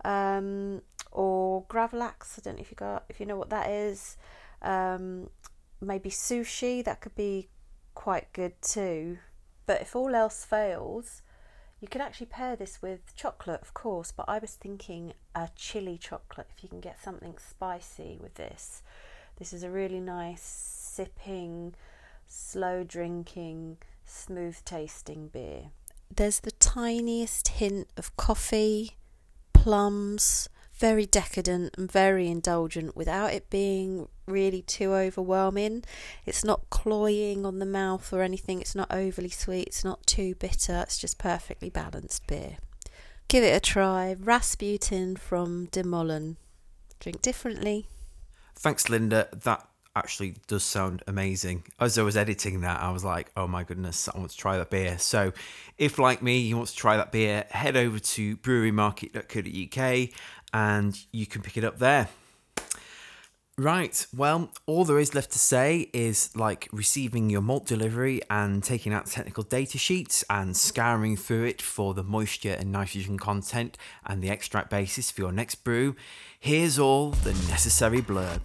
um, 0.05 0.81
or 1.11 1.65
gravlax. 1.65 2.37
I 2.37 2.41
don't 2.43 2.55
know 2.55 2.61
if 2.61 2.71
you 2.71 2.75
got 2.75 3.03
if 3.09 3.19
you 3.19 3.25
know 3.25 3.35
what 3.35 3.49
that 3.49 3.69
is. 3.69 4.17
Um, 4.61 5.29
maybe 5.81 6.09
sushi 6.09 6.83
that 6.85 7.01
could 7.01 7.15
be 7.15 7.49
quite 7.95 8.31
good 8.31 8.61
too. 8.61 9.17
But 9.65 9.81
if 9.81 9.95
all 9.95 10.13
else 10.13 10.45
fails, 10.45 11.23
you 11.81 11.87
could 11.87 12.01
actually 12.01 12.27
pair 12.27 12.55
this 12.55 12.81
with 12.81 13.15
chocolate, 13.15 13.61
of 13.61 13.73
course. 13.73 14.11
But 14.11 14.25
I 14.29 14.37
was 14.37 14.51
thinking 14.51 15.13
a 15.33 15.49
chili 15.55 15.97
chocolate. 15.97 16.47
If 16.55 16.63
you 16.63 16.69
can 16.69 16.79
get 16.79 17.01
something 17.01 17.35
spicy 17.37 18.19
with 18.21 18.35
this, 18.35 18.83
this 19.37 19.51
is 19.51 19.63
a 19.63 19.71
really 19.71 19.99
nice 19.99 20.43
sipping, 20.43 21.73
slow 22.27 22.83
drinking, 22.83 23.77
smooth 24.05 24.57
tasting 24.65 25.29
beer. 25.29 25.71
There's 26.15 26.39
the 26.41 26.51
tiniest 26.51 27.47
hint 27.47 27.87
of 27.97 28.15
coffee 28.15 28.91
plums, 29.65 30.47
very 30.75 31.07
decadent 31.07 31.73
and 31.75 31.91
very 31.91 32.27
indulgent 32.27 32.95
without 32.95 33.33
it 33.33 33.49
being 33.49 34.07
really 34.27 34.61
too 34.61 34.93
overwhelming. 34.93 35.83
It's 36.23 36.43
not 36.43 36.69
cloying 36.69 37.47
on 37.47 37.57
the 37.57 37.65
mouth 37.65 38.13
or 38.13 38.21
anything, 38.21 38.61
it's 38.61 38.75
not 38.75 38.93
overly 38.93 39.31
sweet, 39.31 39.65
it's 39.65 39.83
not 39.83 40.05
too 40.05 40.35
bitter, 40.35 40.81
it's 40.83 40.99
just 40.99 41.17
perfectly 41.17 41.71
balanced 41.71 42.27
beer. 42.27 42.57
Give 43.27 43.43
it 43.43 43.57
a 43.57 43.59
try. 43.59 44.15
Rasputin 44.19 45.15
from 45.15 45.65
De 45.71 45.83
Molen. 45.83 46.37
Drink 46.99 47.23
differently. 47.23 47.87
Thanks, 48.53 48.87
Linda. 48.87 49.29
That 49.33 49.67
actually 49.95 50.35
does 50.47 50.63
sound 50.63 51.03
amazing. 51.07 51.63
As 51.79 51.97
I 51.97 52.03
was 52.03 52.17
editing 52.17 52.61
that, 52.61 52.81
I 52.81 52.91
was 52.91 53.03
like, 53.03 53.31
oh 53.35 53.47
my 53.47 53.63
goodness, 53.63 54.09
I 54.09 54.17
want 54.17 54.31
to 54.31 54.37
try 54.37 54.57
that 54.57 54.69
beer. 54.69 54.97
So, 54.97 55.33
if 55.77 55.97
like 55.97 56.21
me, 56.21 56.39
you 56.39 56.57
want 56.57 56.69
to 56.69 56.75
try 56.75 56.97
that 56.97 57.11
beer, 57.11 57.45
head 57.49 57.77
over 57.77 57.99
to 57.99 58.37
brewerymarket.co.uk 58.37 60.09
and 60.53 60.99
you 61.11 61.25
can 61.25 61.41
pick 61.41 61.57
it 61.57 61.63
up 61.63 61.79
there. 61.79 62.09
Right, 63.57 64.05
well, 64.13 64.49
all 64.65 64.83
there 64.83 64.99
is 64.99 65.15
left 65.15 65.31
to 65.31 65.39
say 65.39 65.89
is 65.93 66.35
like 66.35 66.67
receiving 66.73 67.29
your 67.29 67.39
malt 67.39 67.65
delivery 67.65 68.19
and 68.29 68.61
taking 68.61 68.91
out 68.91 69.05
technical 69.05 69.43
data 69.43 69.77
sheets 69.77 70.25
and 70.29 70.57
scouring 70.57 71.15
through 71.15 71.45
it 71.45 71.61
for 71.61 71.93
the 71.93 72.03
moisture 72.03 72.51
and 72.59 72.73
nitrogen 72.73 73.17
content 73.17 73.77
and 74.05 74.21
the 74.21 74.29
extract 74.29 74.69
basis 74.69 75.09
for 75.09 75.21
your 75.21 75.31
next 75.31 75.63
brew. 75.63 75.95
Here's 76.37 76.77
all 76.77 77.11
the 77.11 77.31
necessary 77.49 78.01
blurb. 78.01 78.41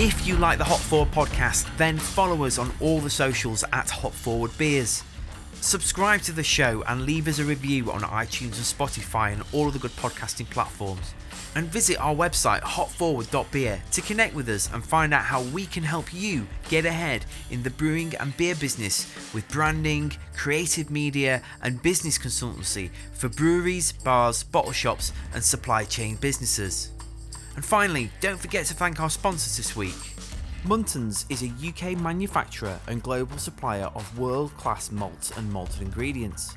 If 0.00 0.28
you 0.28 0.36
like 0.36 0.58
the 0.58 0.64
Hop 0.64 0.78
Forward 0.78 1.10
podcast, 1.10 1.76
then 1.76 1.98
follow 1.98 2.44
us 2.44 2.56
on 2.56 2.72
all 2.78 3.00
the 3.00 3.10
socials 3.10 3.64
at 3.72 3.90
Hop 3.90 4.12
Forward 4.12 4.56
Beers. 4.56 5.02
Subscribe 5.54 6.20
to 6.20 6.30
the 6.30 6.44
show 6.44 6.84
and 6.86 7.02
leave 7.02 7.26
us 7.26 7.40
a 7.40 7.44
review 7.44 7.90
on 7.90 8.02
iTunes 8.02 8.44
and 8.44 8.52
Spotify 8.62 9.32
and 9.32 9.42
all 9.52 9.66
of 9.66 9.72
the 9.72 9.80
good 9.80 9.96
podcasting 9.96 10.48
platforms. 10.50 11.14
And 11.56 11.66
visit 11.66 11.98
our 11.98 12.14
website 12.14 12.60
hopforward.beer 12.60 13.82
to 13.90 14.00
connect 14.00 14.36
with 14.36 14.48
us 14.48 14.72
and 14.72 14.84
find 14.84 15.12
out 15.12 15.24
how 15.24 15.42
we 15.42 15.66
can 15.66 15.82
help 15.82 16.14
you 16.14 16.46
get 16.68 16.86
ahead 16.86 17.24
in 17.50 17.64
the 17.64 17.70
brewing 17.70 18.14
and 18.20 18.36
beer 18.36 18.54
business 18.54 19.12
with 19.34 19.48
branding, 19.48 20.12
creative 20.36 20.92
media, 20.92 21.42
and 21.60 21.82
business 21.82 22.18
consultancy 22.18 22.90
for 23.14 23.28
breweries, 23.28 23.90
bars, 23.90 24.44
bottle 24.44 24.70
shops, 24.70 25.12
and 25.34 25.42
supply 25.42 25.82
chain 25.82 26.14
businesses. 26.14 26.92
And 27.58 27.64
finally, 27.64 28.08
don't 28.20 28.38
forget 28.38 28.66
to 28.66 28.74
thank 28.74 29.00
our 29.00 29.10
sponsors 29.10 29.56
this 29.56 29.74
week. 29.74 30.14
Muntons 30.62 31.24
is 31.28 31.42
a 31.42 31.48
UK 31.48 31.98
manufacturer 31.98 32.78
and 32.86 33.02
global 33.02 33.36
supplier 33.36 33.86
of 33.96 34.16
world 34.16 34.56
class 34.56 34.92
malts 34.92 35.32
and 35.36 35.52
malted 35.52 35.82
ingredients. 35.82 36.56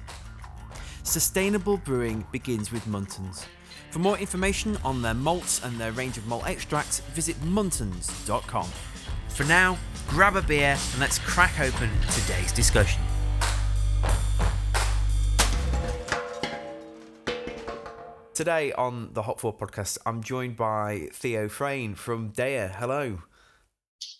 Sustainable 1.01 1.77
brewing 1.77 2.23
begins 2.31 2.71
with 2.71 2.85
Muntons. 2.85 3.47
For 3.89 3.97
more 3.97 4.19
information 4.19 4.77
on 4.83 5.01
their 5.01 5.15
malts 5.15 5.63
and 5.63 5.75
their 5.79 5.91
range 5.91 6.19
of 6.19 6.27
malt 6.27 6.45
extracts, 6.45 6.99
visit 7.15 7.35
muntons.com. 7.41 8.69
For 9.29 9.45
now, 9.45 9.79
grab 10.07 10.35
a 10.35 10.43
beer 10.43 10.77
and 10.91 10.99
let's 10.99 11.17
crack 11.17 11.59
open 11.59 11.89
today's 12.11 12.51
discussion. 12.51 13.01
Today 18.41 18.73
on 18.73 19.13
the 19.13 19.21
Hop 19.21 19.39
Forward 19.39 19.59
podcast, 19.59 19.99
I'm 20.03 20.23
joined 20.23 20.55
by 20.55 21.09
Theo 21.13 21.47
Freyne 21.47 21.93
from 21.93 22.31
Deya. 22.31 22.73
Hello. 22.73 23.21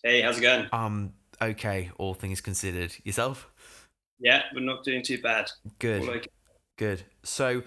Hey, 0.04 0.22
how's 0.22 0.38
it 0.38 0.42
going? 0.42 0.68
Um, 0.72 1.14
okay, 1.42 1.90
all 1.98 2.14
things 2.14 2.40
considered. 2.40 2.94
Yourself? 3.04 3.50
Yeah, 4.20 4.44
we're 4.54 4.60
not 4.60 4.84
doing 4.84 5.02
too 5.02 5.20
bad. 5.20 5.50
Good. 5.80 6.08
Okay. 6.08 6.28
Good. 6.78 7.02
So, 7.24 7.64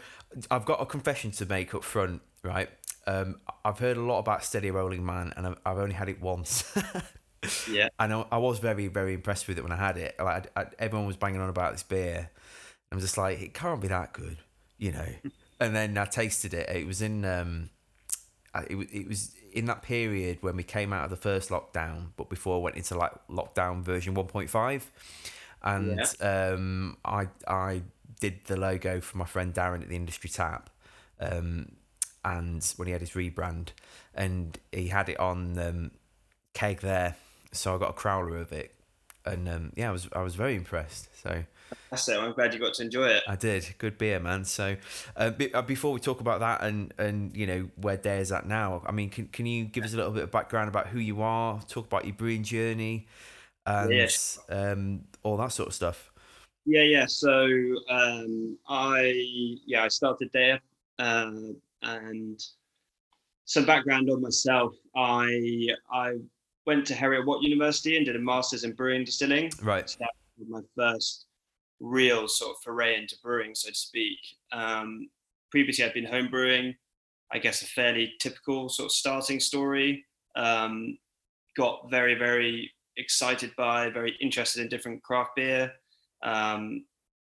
I've 0.49 0.65
got 0.65 0.81
a 0.81 0.87
confession 0.87 1.33
to 1.33 1.45
make 1.45 1.75
up 1.75 1.83
front, 1.83 2.23
right? 2.45 2.71
Um, 3.09 3.41
I've 3.65 3.81
heard 3.81 3.97
a 3.97 4.03
lot 4.03 4.21
about 4.21 4.45
Steady 4.45 4.71
Rolling 4.71 5.05
Man, 5.05 5.33
and 5.37 5.49
I've, 5.49 5.57
I've 5.67 5.79
only 5.79 5.97
had 5.97 6.09
it 6.09 6.21
once. 6.21 6.73
Yeah. 7.69 7.89
I 7.99 8.07
I 8.07 8.39
was 8.39 8.59
very, 8.59 8.87
very 8.87 9.13
impressed 9.13 9.49
with 9.49 9.59
it 9.59 9.63
when 9.63 9.73
I 9.73 9.77
had 9.77 9.99
it. 9.99 10.15
Like, 10.19 10.51
I, 10.57 10.63
I, 10.63 10.67
everyone 10.79 11.07
was 11.07 11.17
banging 11.17 11.43
on 11.43 11.51
about 11.51 11.73
this 11.73 11.83
beer. 11.83 12.31
I 12.91 12.95
was 12.95 13.05
just 13.05 13.19
like, 13.19 13.43
it 13.43 13.53
can't 13.53 13.83
be 13.83 13.89
that 13.89 14.15
good, 14.15 14.39
you 14.79 14.93
know. 14.93 15.09
and 15.61 15.75
then 15.75 15.97
I 15.99 16.05
tasted 16.05 16.55
it. 16.55 16.69
It 16.69 16.87
was 16.87 17.01
in, 17.03 17.25
um, 17.25 17.71
it, 18.55 18.77
it 18.93 19.09
was 19.09 19.35
in 19.53 19.67
that 19.67 19.83
period 19.83 20.39
when 20.41 20.57
we 20.57 20.63
came 20.63 20.93
out 20.93 21.05
of 21.05 21.11
the 21.11 21.17
first 21.17 21.51
lockdown, 21.51 22.09
but 22.17 22.29
before 22.29 22.57
I 22.57 22.61
went 22.61 22.77
into 22.77 22.97
like 22.97 23.13
lockdown 23.29 23.83
version 23.83 24.15
one 24.15 24.27
point 24.27 24.51
five, 24.51 24.91
and 25.63 26.01
um, 26.21 26.97
I 27.05 27.29
I 27.47 27.83
did 28.21 28.45
the 28.47 28.57
logo 28.57 29.01
for 29.01 29.19
my 29.19 29.25
friend 29.25 29.55
Darren 29.55 29.83
at 29.83 29.89
the 29.89 29.97
Industry 29.97 30.31
Tap, 30.31 30.71
um, 31.21 31.73
and 32.25 32.65
when 32.77 32.87
he 32.87 32.93
had 32.93 33.01
his 33.01 33.13
rebrand, 33.13 33.69
and 34.15 34.59
he 34.73 34.89
had 34.89 35.09
it 35.09 35.21
on 35.21 35.59
um, 35.59 35.91
keg 36.53 36.81
there, 36.81 37.17
so 37.53 37.75
I 37.75 37.79
got 37.79 37.91
a 37.91 37.93
crowler 37.93 38.41
of 38.41 38.53
it, 38.53 38.75
and 39.25 39.49
um, 39.49 39.73
yeah, 39.77 39.89
I 39.89 39.93
was 39.93 40.09
I 40.15 40.23
was 40.23 40.35
very 40.35 40.55
impressed. 40.57 41.09
So. 41.23 41.45
That's 41.91 42.09
it. 42.09 42.19
I'm 42.19 42.33
glad 42.33 42.53
you 42.55 42.61
got 42.61 42.75
to 42.75 42.83
enjoy 42.83 43.07
it. 43.07 43.23
I 43.29 43.37
did. 43.37 43.75
Good 43.79 43.99
beer, 43.99 44.19
man. 44.21 44.45
So, 44.45 44.77
uh, 45.17 45.31
be- 45.31 45.53
uh, 45.55 45.63
before 45.63 45.93
we 45.93 46.01
talk 46.01 46.21
about 46.21 46.41
that 46.41 46.63
and 46.63 46.93
and 46.99 47.37
you 47.37 47.47
know 47.47 47.69
where 47.77 47.97
Deya's 47.97 48.33
at 48.33 48.47
now, 48.47 48.83
I 48.87 48.93
mean, 48.93 49.11
can 49.11 49.29
can 49.29 49.47
you 49.47 49.65
give 49.65 49.85
us 49.85 49.93
a 49.93 49.97
little 49.97 50.13
bit 50.13 50.25
of 50.25 50.31
background 50.31 50.69
about 50.69 50.89
who 50.89 50.99
you 50.99 51.23
are? 51.23 51.61
Talk 51.69 51.87
about 51.87 52.05
your 52.05 52.15
brewing 52.15 52.43
journey, 52.43 53.07
and 53.67 53.93
Yes. 53.93 54.39
um, 54.49 55.05
all 55.23 55.37
that 55.37 55.53
sort 55.53 55.69
of 55.69 55.75
stuff. 55.75 56.11
Yeah, 56.67 56.83
yeah. 56.83 57.07
So 57.07 57.47
um, 57.91 58.59
I 58.69 59.13
yeah 59.67 59.85
I 59.85 59.89
started 59.89 60.31
there, 60.33 60.61
uh, 60.99 61.31
and 61.83 62.43
some 63.45 63.67
background 63.67 64.11
on 64.11 64.23
myself. 64.23 64.75
I 64.97 65.69
I 65.93 66.15
went 66.67 66.87
to 66.87 66.95
Heriot 66.95 67.27
Watt 67.27 67.43
University 67.43 67.97
and 67.99 68.07
did 68.07 68.17
a 68.17 68.19
master's 68.19 68.65
in 68.65 68.73
brewing 68.73 68.97
and 68.97 69.07
distilling. 69.07 69.51
Right. 69.63 69.89
So 69.89 69.99
that 70.01 70.11
was 70.39 70.49
my 70.49 70.61
first 70.75 71.27
real 71.81 72.29
sort 72.29 72.53
of 72.53 72.63
foray 72.63 72.97
into 72.97 73.17
brewing, 73.23 73.55
so 73.55 73.69
to 73.71 73.75
speak. 73.75 74.19
Um, 74.53 75.09
previously, 75.51 75.85
I'd 75.85 75.95
been 75.95 76.05
home 76.05 76.29
brewing. 76.31 76.75
I 77.33 77.39
guess 77.39 77.63
a 77.63 77.67
fairly 77.67 78.15
typical 78.21 78.69
sort 78.69 78.87
of 78.87 78.93
starting 78.93 79.41
story. 79.41 80.05
Um, 80.37 80.99
got 81.57 81.91
very, 81.91 82.15
very 82.15 82.71
excited 82.97 83.53
by, 83.57 83.91
very 83.91 84.17
interested 84.21 84.63
in 84.63 84.69
different 84.69 85.03
craft 85.03 85.31
beer, 85.37 85.73
um, 86.23 86.85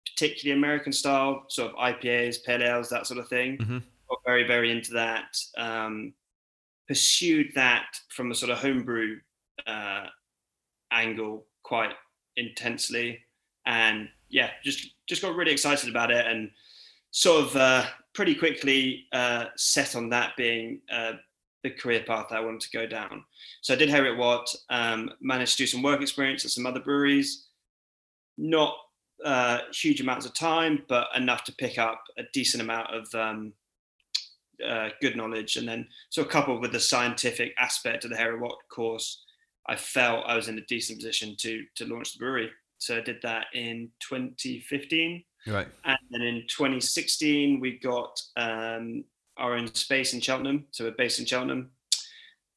particularly 0.06 0.58
American 0.58 0.92
style, 0.92 1.44
sort 1.48 1.72
of 1.72 1.76
IPAs, 1.76 2.44
pale 2.44 2.62
ales, 2.62 2.88
that 2.90 3.06
sort 3.06 3.18
of 3.18 3.28
thing. 3.28 3.58
Mhm. 3.58 3.82
Got 4.08 4.18
very, 4.24 4.44
very 4.44 4.70
into 4.70 4.92
that. 4.92 5.36
Um, 5.56 6.14
pursued 6.86 7.52
that 7.54 8.00
from 8.10 8.30
a 8.30 8.34
sort 8.34 8.52
of 8.52 8.58
homebrew 8.58 9.20
uh, 9.66 10.06
angle 10.92 11.46
quite 11.62 11.94
intensely, 12.36 13.24
and 13.66 14.08
yeah, 14.28 14.50
just 14.64 14.88
just 15.06 15.22
got 15.22 15.36
really 15.36 15.52
excited 15.52 15.88
about 15.88 16.10
it, 16.10 16.26
and 16.26 16.50
sort 17.10 17.46
of 17.46 17.56
uh, 17.56 17.84
pretty 18.12 18.34
quickly 18.34 19.06
uh, 19.12 19.46
set 19.56 19.94
on 19.96 20.08
that 20.10 20.36
being 20.36 20.80
uh, 20.92 21.12
the 21.62 21.70
career 21.70 22.04
path 22.06 22.26
that 22.30 22.36
I 22.36 22.44
wanted 22.44 22.60
to 22.60 22.70
go 22.70 22.86
down. 22.86 23.24
So 23.60 23.74
I 23.74 23.76
did 23.76 23.88
Heriot 23.88 24.16
Watt, 24.16 24.54
um, 24.70 25.10
managed 25.20 25.52
to 25.52 25.62
do 25.62 25.66
some 25.66 25.82
work 25.82 26.00
experience 26.00 26.44
at 26.44 26.50
some 26.50 26.66
other 26.66 26.80
breweries, 26.80 27.46
not 28.38 28.74
uh, 29.24 29.58
huge 29.72 30.00
amounts 30.00 30.26
of 30.26 30.34
time, 30.34 30.84
but 30.88 31.08
enough 31.16 31.44
to 31.44 31.52
pick 31.52 31.78
up 31.78 32.02
a 32.18 32.22
decent 32.32 32.62
amount 32.62 32.94
of 32.94 33.14
um, 33.14 33.52
uh, 34.64 34.90
good 35.00 35.16
knowledge. 35.16 35.56
And 35.56 35.68
then, 35.68 35.88
so 36.10 36.24
coupled 36.24 36.60
with 36.60 36.72
the 36.72 36.80
scientific 36.80 37.54
aspect 37.58 38.04
of 38.04 38.10
the 38.10 38.16
Heriot 38.16 38.40
Watt 38.40 38.58
course, 38.70 39.22
I 39.68 39.76
felt 39.76 40.26
I 40.26 40.36
was 40.36 40.48
in 40.48 40.58
a 40.58 40.66
decent 40.66 40.98
position 40.98 41.34
to 41.40 41.64
to 41.76 41.86
launch 41.86 42.12
the 42.12 42.18
brewery. 42.18 42.50
So 42.78 42.96
I 42.96 43.00
did 43.00 43.20
that 43.22 43.46
in 43.54 43.90
2015. 44.00 45.24
Right. 45.46 45.68
And 45.84 45.98
then 46.10 46.22
in 46.22 46.42
2016, 46.48 47.60
we 47.60 47.78
got 47.78 48.20
um, 48.36 49.04
our 49.36 49.54
own 49.54 49.72
space 49.74 50.12
in 50.12 50.20
Cheltenham. 50.20 50.66
So 50.70 50.84
we're 50.84 50.92
based 50.92 51.20
in 51.20 51.26
Cheltenham. 51.26 51.70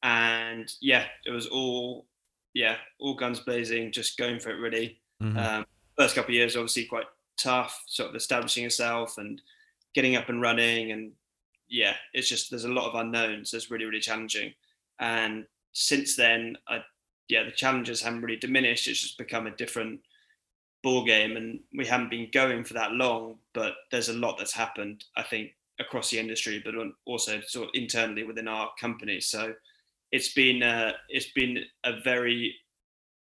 And 0.02 0.70
yeah, 0.80 1.04
it 1.26 1.30
was 1.30 1.46
all, 1.46 2.06
yeah, 2.54 2.76
all 2.98 3.14
guns 3.14 3.40
blazing, 3.40 3.92
just 3.92 4.18
going 4.18 4.40
for 4.40 4.50
it 4.50 4.60
really. 4.60 5.00
Mhm. 5.22 5.36
Um, 5.36 5.66
first 5.96 6.14
couple 6.14 6.30
of 6.30 6.34
years, 6.34 6.56
obviously 6.56 6.86
quite 6.86 7.06
tough, 7.38 7.82
sort 7.86 8.10
of 8.10 8.16
establishing 8.16 8.64
yourself 8.64 9.18
and 9.18 9.40
getting 9.94 10.16
up 10.16 10.28
and 10.28 10.40
running. 10.40 10.92
And 10.92 11.12
yeah, 11.68 11.94
it's 12.12 12.28
just, 12.28 12.50
there's 12.50 12.64
a 12.64 12.68
lot 12.68 12.88
of 12.88 12.94
unknowns. 12.94 13.52
It's 13.52 13.70
really, 13.70 13.84
really 13.84 14.00
challenging. 14.00 14.52
And 14.98 15.44
since 15.72 16.16
then, 16.16 16.56
I, 16.68 16.82
yeah, 17.28 17.44
the 17.44 17.52
challenges 17.52 18.02
haven't 18.02 18.22
really 18.22 18.36
diminished. 18.36 18.88
It's 18.88 19.00
just 19.00 19.18
become 19.18 19.46
a 19.46 19.56
different 19.56 20.00
ball 20.82 21.04
game 21.04 21.36
and 21.36 21.60
we 21.76 21.84
haven't 21.84 22.10
been 22.10 22.28
going 22.32 22.64
for 22.64 22.74
that 22.74 22.92
long 22.92 23.36
but 23.52 23.74
there's 23.90 24.08
a 24.08 24.14
lot 24.14 24.36
that's 24.38 24.54
happened 24.54 25.04
i 25.16 25.22
think 25.22 25.50
across 25.80 26.10
the 26.10 26.18
industry 26.18 26.62
but 26.64 26.74
also 27.06 27.40
sort 27.40 27.68
of 27.68 27.70
internally 27.74 28.22
within 28.22 28.46
our 28.46 28.70
company. 28.78 29.20
So 29.20 29.54
it's 30.12 30.32
been 30.32 30.62
uh, 30.62 30.92
it's 31.08 31.32
been 31.32 31.58
a 31.84 32.00
very 32.04 32.54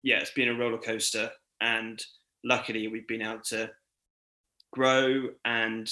yeah 0.03 0.19
it's 0.21 0.33
been 0.33 0.49
a 0.49 0.55
roller 0.55 0.79
coaster 0.79 1.31
and 1.61 2.01
luckily 2.45 2.87
we've 2.87 3.09
been 3.09 3.23
able 3.23 3.41
to 3.47 3.71
grow 4.73 5.29
and 5.45 5.91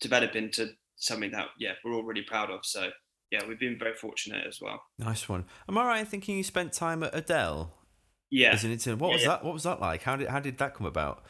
develop 0.00 0.34
into 0.34 0.70
something 0.96 1.30
that 1.32 1.48
yeah 1.58 1.72
we're 1.84 1.94
all 1.94 2.02
really 2.02 2.22
proud 2.22 2.50
of. 2.50 2.60
So 2.64 2.90
yeah 3.30 3.40
we've 3.46 3.60
been 3.60 3.78
very 3.78 3.94
fortunate 3.94 4.46
as 4.46 4.60
well. 4.60 4.82
Nice 4.98 5.28
one. 5.28 5.44
Am 5.68 5.78
I 5.78 5.84
right 5.84 6.00
in 6.00 6.06
thinking 6.06 6.36
you 6.36 6.44
spent 6.44 6.72
time 6.72 7.02
at 7.02 7.14
Odell 7.14 7.74
yeah 8.34 8.50
as 8.52 8.64
an 8.64 8.72
intern? 8.72 8.98
What 8.98 9.08
Yeah, 9.08 9.14
was 9.14 9.22
yeah. 9.22 9.28
that? 9.28 9.44
What 9.44 9.54
was 9.54 9.62
that 9.62 9.80
like? 9.80 10.02
How 10.02 10.16
did 10.16 10.28
how 10.28 10.40
did 10.40 10.58
that 10.58 10.74
come 10.74 10.86
about? 10.86 11.24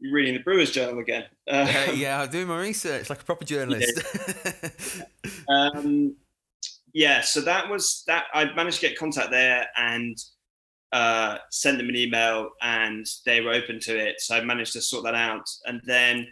you're 0.00 0.14
reading 0.14 0.32
the 0.32 0.40
brewers 0.40 0.70
journal 0.70 0.98
again 0.98 1.24
uh, 1.50 1.66
Uh, 1.88 1.92
yeah, 1.92 2.20
I'm 2.22 2.30
doing 2.30 2.46
my 2.48 2.58
research 2.58 3.10
like 3.10 3.20
a 3.20 3.24
proper 3.24 3.44
journalist. 3.44 4.00
um, 5.48 6.16
yeah, 6.94 7.20
so 7.20 7.40
that 7.42 7.68
was 7.68 8.02
that. 8.06 8.24
I 8.32 8.46
managed 8.54 8.80
to 8.80 8.88
get 8.88 8.98
contact 8.98 9.30
there 9.30 9.66
and 9.76 10.16
uh, 10.92 11.38
sent 11.50 11.78
them 11.78 11.88
an 11.88 11.96
email, 11.96 12.50
and 12.62 13.06
they 13.26 13.40
were 13.42 13.52
open 13.52 13.78
to 13.80 13.96
it. 13.96 14.20
So 14.20 14.36
I 14.36 14.40
managed 14.42 14.72
to 14.72 14.80
sort 14.80 15.04
that 15.04 15.14
out, 15.14 15.44
and 15.66 15.80
then 15.84 16.26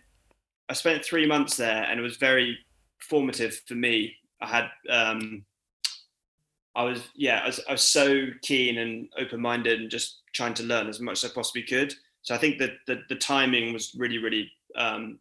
I 0.68 0.72
spent 0.72 1.04
three 1.04 1.26
months 1.26 1.56
there, 1.56 1.84
and 1.84 2.00
it 2.00 2.02
was 2.02 2.16
very 2.16 2.58
formative 3.00 3.60
for 3.68 3.74
me. 3.74 4.14
I 4.40 4.46
had, 4.46 4.68
um, 4.90 5.44
I 6.76 6.84
was, 6.84 7.02
yeah, 7.14 7.40
I 7.42 7.46
was, 7.46 7.60
I 7.68 7.72
was 7.72 7.82
so 7.82 8.26
keen 8.42 8.78
and 8.78 9.08
open-minded, 9.18 9.80
and 9.80 9.90
just 9.90 10.20
trying 10.34 10.54
to 10.54 10.62
learn 10.62 10.88
as 10.88 11.00
much 11.00 11.24
as 11.24 11.30
I 11.30 11.34
possibly 11.34 11.62
could. 11.62 11.94
So 12.22 12.34
I 12.34 12.38
think 12.38 12.58
that 12.58 12.72
the, 12.86 13.02
the 13.08 13.16
timing 13.16 13.72
was 13.72 13.94
really, 13.98 14.18
really 14.18 14.50
um, 14.76 15.18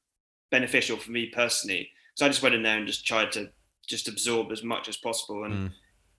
beneficial 0.51 0.97
for 0.97 1.11
me 1.11 1.27
personally. 1.27 1.89
So 2.15 2.25
I 2.25 2.29
just 2.29 2.43
went 2.43 2.55
in 2.55 2.63
there 2.63 2.77
and 2.77 2.85
just 2.85 3.07
tried 3.07 3.31
to 3.33 3.49
just 3.87 4.07
absorb 4.07 4.51
as 4.51 4.63
much 4.63 4.89
as 4.89 4.97
possible. 4.97 5.45
And 5.45 5.53
Mm. 5.53 5.71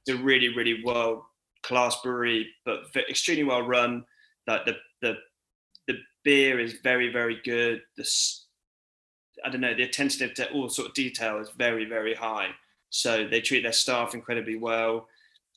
it's 0.07 0.19
a 0.19 0.23
really, 0.23 0.49
really 0.49 0.83
world 0.85 1.23
class 1.63 2.01
brewery, 2.03 2.49
but 2.65 2.85
extremely 2.97 3.45
well 3.45 3.63
run. 3.63 4.05
Like 4.47 4.65
the 4.65 4.77
the 5.03 5.17
the 5.89 5.99
beer 6.23 6.61
is 6.61 6.75
very 6.83 7.13
very 7.13 7.41
good. 7.45 7.83
The 7.97 8.09
I 9.45 9.51
don't 9.51 9.61
know 9.61 9.75
the 9.75 9.83
attention 9.83 10.33
to 10.35 10.51
all 10.53 10.69
sort 10.69 10.89
of 10.89 10.95
detail 10.95 11.41
is 11.41 11.51
very 11.59 11.85
very 11.85 12.15
high. 12.15 12.51
So 12.91 13.27
they 13.27 13.41
treat 13.41 13.63
their 13.65 13.73
staff 13.73 14.15
incredibly 14.15 14.57
well. 14.57 15.09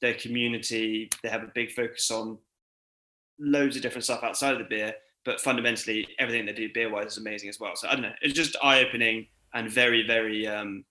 Their 0.01 0.13
community, 0.13 1.09
they 1.23 1.29
have 1.29 1.43
a 1.43 1.51
big 1.53 1.71
focus 1.71 2.09
on 2.11 2.37
loads 3.39 3.75
of 3.75 3.81
different 3.81 4.03
stuff 4.03 4.23
outside 4.23 4.53
of 4.53 4.59
the 4.59 4.65
beer, 4.65 4.93
but 5.25 5.41
fundamentally 5.41 6.07
everything 6.19 6.45
they 6.45 6.53
do 6.53 6.69
beer 6.73 6.91
wise 6.91 7.13
is 7.13 7.17
amazing 7.17 7.49
as 7.49 7.59
well. 7.59 7.75
So 7.75 7.87
I 7.87 7.93
don't 7.93 8.01
know, 8.01 8.13
it's 8.21 8.33
just 8.33 8.55
eye 8.63 8.83
opening 8.83 9.27
and 9.53 9.69
very 9.69 10.05
very 10.05 10.47
um, 10.47 10.85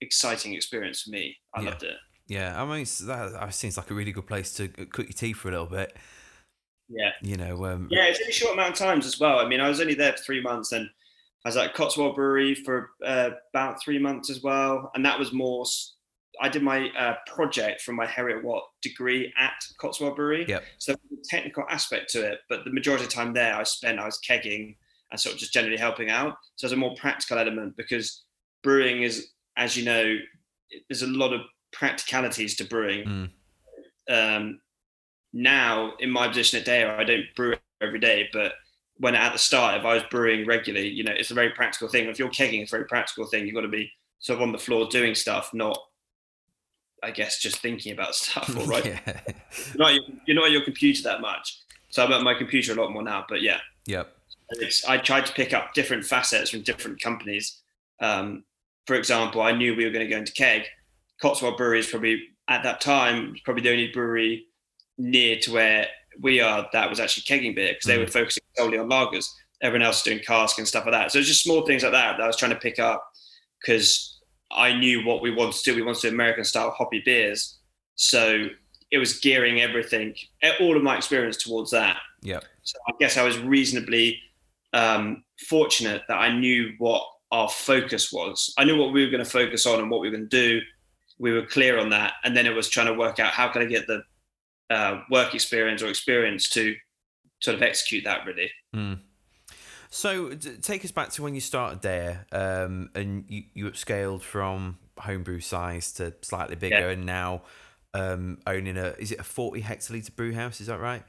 exciting 0.00 0.54
experience 0.54 1.02
for 1.02 1.10
me. 1.10 1.36
I 1.54 1.60
yeah. 1.60 1.68
loved 1.68 1.82
it. 1.84 1.96
Yeah, 2.28 2.62
I 2.62 2.64
mean 2.64 2.86
that 3.06 3.54
seems 3.54 3.76
like 3.76 3.90
a 3.90 3.94
really 3.94 4.12
good 4.12 4.26
place 4.26 4.52
to 4.54 4.68
cook 4.68 5.06
your 5.06 5.12
tea 5.12 5.32
for 5.32 5.48
a 5.48 5.52
little 5.52 5.66
bit. 5.66 5.96
Yeah, 6.88 7.10
you 7.22 7.36
know. 7.36 7.64
Um, 7.64 7.88
yeah, 7.90 8.04
it's 8.04 8.20
only 8.20 8.32
short 8.32 8.54
amount 8.54 8.72
of 8.72 8.78
times 8.78 9.06
as 9.06 9.18
well. 9.18 9.38
I 9.38 9.48
mean, 9.48 9.60
I 9.60 9.68
was 9.68 9.80
only 9.80 9.94
there 9.94 10.12
for 10.12 10.22
three 10.22 10.42
months, 10.42 10.72
and 10.72 10.88
I 11.44 11.48
was 11.48 11.56
at 11.56 11.74
Cotswold 11.74 12.14
Brewery 12.14 12.54
for 12.54 12.90
uh, 13.04 13.30
about 13.52 13.82
three 13.82 13.98
months 13.98 14.30
as 14.30 14.42
well, 14.42 14.90
and 14.94 15.04
that 15.04 15.18
was 15.18 15.32
more. 15.32 15.64
I 16.40 16.48
did 16.48 16.62
my 16.62 16.88
uh, 16.98 17.14
project 17.26 17.82
from 17.82 17.96
my 17.96 18.06
Heriot 18.06 18.42
Watt 18.42 18.64
degree 18.82 19.32
at 19.38 19.52
Cotswold 19.78 20.16
Brewery. 20.16 20.46
Yep. 20.48 20.64
So 20.78 20.94
the 21.10 21.16
technical 21.28 21.64
aspect 21.68 22.10
to 22.12 22.24
it, 22.26 22.40
but 22.48 22.64
the 22.64 22.72
majority 22.72 23.04
of 23.04 23.10
the 23.10 23.14
time 23.14 23.32
there, 23.32 23.54
I 23.54 23.62
spent 23.64 23.98
I 23.98 24.06
was 24.06 24.18
kegging 24.26 24.76
and 25.10 25.20
sort 25.20 25.34
of 25.34 25.40
just 25.40 25.52
generally 25.52 25.76
helping 25.76 26.10
out. 26.10 26.36
So 26.56 26.66
there's 26.66 26.72
a 26.72 26.76
more 26.76 26.94
practical 26.96 27.38
element 27.38 27.76
because 27.76 28.24
brewing 28.62 29.02
is, 29.02 29.28
as 29.56 29.76
you 29.76 29.84
know, 29.84 30.16
there's 30.88 31.02
a 31.02 31.06
lot 31.06 31.32
of 31.34 31.42
practicalities 31.72 32.56
to 32.56 32.64
brewing. 32.64 33.30
Mm. 34.08 34.36
Um, 34.38 34.60
now, 35.32 35.92
in 36.00 36.10
my 36.10 36.28
position 36.28 36.60
at 36.60 36.66
Deya, 36.66 36.98
I 36.98 37.04
don't 37.04 37.24
brew 37.36 37.54
every 37.80 38.00
day, 38.00 38.28
but 38.32 38.52
when 38.96 39.14
at 39.14 39.32
the 39.32 39.38
start, 39.38 39.78
if 39.78 39.84
I 39.84 39.94
was 39.94 40.02
brewing 40.10 40.46
regularly, 40.46 40.88
you 40.88 41.04
know, 41.04 41.12
it's 41.12 41.30
a 41.30 41.34
very 41.34 41.50
practical 41.50 41.88
thing. 41.88 42.06
If 42.06 42.18
you're 42.18 42.28
kegging, 42.28 42.62
it's 42.62 42.72
a 42.72 42.76
very 42.76 42.86
practical 42.86 43.26
thing. 43.26 43.46
You've 43.46 43.54
got 43.54 43.62
to 43.62 43.68
be 43.68 43.90
sort 44.18 44.38
of 44.38 44.42
on 44.42 44.52
the 44.52 44.58
floor 44.58 44.86
doing 44.88 45.14
stuff, 45.14 45.50
not, 45.52 45.78
I 47.02 47.10
guess, 47.10 47.40
just 47.40 47.58
thinking 47.58 47.92
about 47.92 48.14
stuff. 48.14 48.54
Or 48.56 48.64
right, 48.66 48.84
yeah. 48.84 49.20
you're, 49.66 49.76
not 49.76 49.94
your, 49.94 50.04
you're 50.26 50.36
not 50.36 50.46
at 50.46 50.52
your 50.52 50.64
computer 50.64 51.02
that 51.04 51.20
much. 51.20 51.58
So 51.90 52.04
I'm 52.04 52.12
at 52.12 52.22
my 52.22 52.34
computer 52.34 52.72
a 52.72 52.76
lot 52.76 52.92
more 52.92 53.02
now. 53.02 53.24
But 53.28 53.42
yeah, 53.42 53.58
yep. 53.86 54.16
It's, 54.50 54.84
I 54.84 54.98
tried 54.98 55.26
to 55.26 55.32
pick 55.32 55.52
up 55.52 55.74
different 55.74 56.04
facets 56.04 56.50
from 56.50 56.62
different 56.62 57.00
companies. 57.00 57.60
Um, 58.00 58.44
for 58.86 58.96
example, 58.96 59.40
I 59.40 59.52
knew 59.52 59.74
we 59.74 59.84
were 59.84 59.90
going 59.90 60.06
to 60.06 60.10
go 60.10 60.18
into 60.18 60.32
keg. 60.32 60.64
Cotswold 61.20 61.56
Brewery 61.56 61.78
is 61.78 61.86
probably 61.86 62.22
at 62.48 62.62
that 62.64 62.80
time 62.80 63.36
probably 63.44 63.62
the 63.62 63.70
only 63.70 63.88
brewery 63.92 64.46
near 64.98 65.38
to 65.38 65.52
where 65.52 65.86
we 66.20 66.40
are 66.40 66.68
that 66.72 66.90
was 66.90 67.00
actually 67.00 67.22
kegging 67.22 67.54
beer 67.54 67.72
because 67.72 67.86
they 67.86 67.98
were 67.98 68.04
mm. 68.04 68.12
focusing 68.12 68.42
solely 68.56 68.78
on 68.78 68.88
lagers. 68.88 69.28
Everyone 69.62 69.86
else 69.86 70.02
doing 70.02 70.18
cask 70.18 70.58
and 70.58 70.66
stuff 70.66 70.84
like 70.84 70.92
that. 70.92 71.12
So 71.12 71.18
it's 71.18 71.28
just 71.28 71.44
small 71.44 71.64
things 71.64 71.82
like 71.82 71.92
that 71.92 72.16
that 72.16 72.24
I 72.24 72.26
was 72.26 72.36
trying 72.36 72.50
to 72.50 72.58
pick 72.58 72.78
up 72.78 73.06
because 73.60 74.11
I 74.54 74.74
knew 74.78 75.04
what 75.04 75.22
we 75.22 75.30
wanted 75.30 75.54
to 75.54 75.64
do. 75.64 75.76
We 75.76 75.82
wanted 75.82 76.00
to 76.02 76.08
do 76.08 76.14
American 76.14 76.44
style 76.44 76.70
hoppy 76.70 77.02
beers. 77.04 77.58
So 77.94 78.48
it 78.90 78.98
was 78.98 79.18
gearing 79.20 79.60
everything, 79.60 80.14
all 80.60 80.76
of 80.76 80.82
my 80.82 80.96
experience 80.96 81.36
towards 81.38 81.70
that. 81.70 81.96
Yeah. 82.20 82.40
So 82.62 82.78
I 82.88 82.92
guess 83.00 83.16
I 83.16 83.24
was 83.24 83.38
reasonably 83.38 84.20
um, 84.72 85.24
fortunate 85.48 86.02
that 86.08 86.18
I 86.18 86.36
knew 86.36 86.72
what 86.78 87.02
our 87.30 87.48
focus 87.48 88.12
was. 88.12 88.52
I 88.58 88.64
knew 88.64 88.76
what 88.76 88.92
we 88.92 89.04
were 89.04 89.10
going 89.10 89.24
to 89.24 89.30
focus 89.30 89.66
on 89.66 89.80
and 89.80 89.90
what 89.90 90.00
we 90.00 90.08
were 90.08 90.16
going 90.16 90.28
to 90.28 90.36
do. 90.36 90.60
We 91.18 91.32
were 91.32 91.46
clear 91.46 91.78
on 91.78 91.90
that, 91.90 92.14
and 92.24 92.36
then 92.36 92.46
it 92.46 92.54
was 92.54 92.68
trying 92.68 92.86
to 92.86 92.94
work 92.94 93.18
out 93.18 93.32
how 93.32 93.48
can 93.48 93.62
I 93.62 93.66
get 93.66 93.86
the 93.86 94.02
uh, 94.70 95.02
work 95.10 95.34
experience 95.34 95.82
or 95.82 95.88
experience 95.88 96.48
to 96.50 96.74
sort 97.40 97.56
of 97.56 97.62
execute 97.62 98.04
that 98.04 98.26
really. 98.26 98.50
Mm. 98.74 99.00
So 99.94 100.30
take 100.62 100.86
us 100.86 100.90
back 100.90 101.10
to 101.10 101.22
when 101.22 101.34
you 101.34 101.42
started 101.42 101.82
there, 101.82 102.24
um, 102.32 102.88
and 102.94 103.26
you, 103.28 103.42
you 103.52 103.66
upscaled 103.66 104.22
from 104.22 104.78
homebrew 104.98 105.40
size 105.40 105.92
to 105.92 106.14
slightly 106.22 106.56
bigger, 106.56 106.78
yeah. 106.78 106.88
and 106.88 107.04
now 107.04 107.42
um, 107.92 108.38
owning 108.46 108.78
a 108.78 108.94
is 108.98 109.12
it 109.12 109.20
a 109.20 109.22
forty 109.22 109.60
hectoliter 109.60 110.16
brew 110.16 110.32
house? 110.32 110.62
Is 110.62 110.68
that 110.68 110.80
right? 110.80 111.02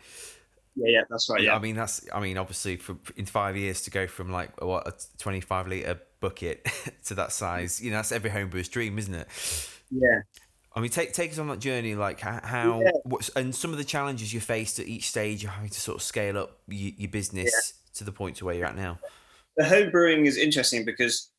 Yeah, 0.76 0.90
yeah, 0.90 1.02
that's 1.10 1.30
right. 1.30 1.42
Yeah, 1.42 1.56
I 1.56 1.60
mean 1.60 1.78
that's 1.78 2.06
I 2.14 2.20
mean 2.20 2.38
obviously 2.38 2.76
for 2.76 2.98
in 3.16 3.26
five 3.26 3.56
years 3.56 3.84
to 3.84 3.90
go 3.90 4.06
from 4.06 4.34
like 4.34 4.62
what 4.62 4.86
a 4.86 4.94
twenty 5.18 5.40
five 5.40 5.66
liter 5.70 6.02
bucket 6.20 6.68
to 7.06 7.16
that 7.16 7.32
size, 7.32 7.82
you 7.82 7.90
know 7.90 7.98
that's 7.98 8.12
every 8.12 8.32
homebrewer's 8.32 8.68
dream, 8.68 9.00
isn't 9.00 9.16
it? 9.16 9.30
Yeah. 9.92 10.24
I 10.76 10.82
mean, 10.82 10.90
take 10.90 11.14
take 11.14 11.32
us 11.32 11.40
on 11.40 11.48
that 11.48 11.60
journey, 11.60 11.96
like 11.96 12.20
how, 12.20 12.82
yeah. 12.82 12.92
what's 13.06 13.30
and 13.30 13.56
some 13.56 13.72
of 13.72 13.78
the 13.78 13.86
challenges 13.86 14.34
you 14.34 14.42
faced 14.42 14.78
at 14.80 14.88
each 14.88 15.08
stage. 15.08 15.42
You're 15.42 15.54
having 15.54 15.70
to 15.70 15.80
sort 15.80 15.96
of 15.96 16.02
scale 16.02 16.38
up 16.38 16.60
your, 16.68 16.92
your 16.98 17.12
business 17.12 17.46
yeah. 17.46 17.83
To 17.96 18.04
the 18.04 18.12
point 18.12 18.38
to 18.38 18.46
where 18.46 18.56
you're 18.56 18.66
at 18.66 18.76
now. 18.76 19.00
The 19.58 19.66
home 19.66 19.92
brewing 19.92 20.26
is 20.26 20.38
interesting 20.38 20.84
because, 20.84 21.30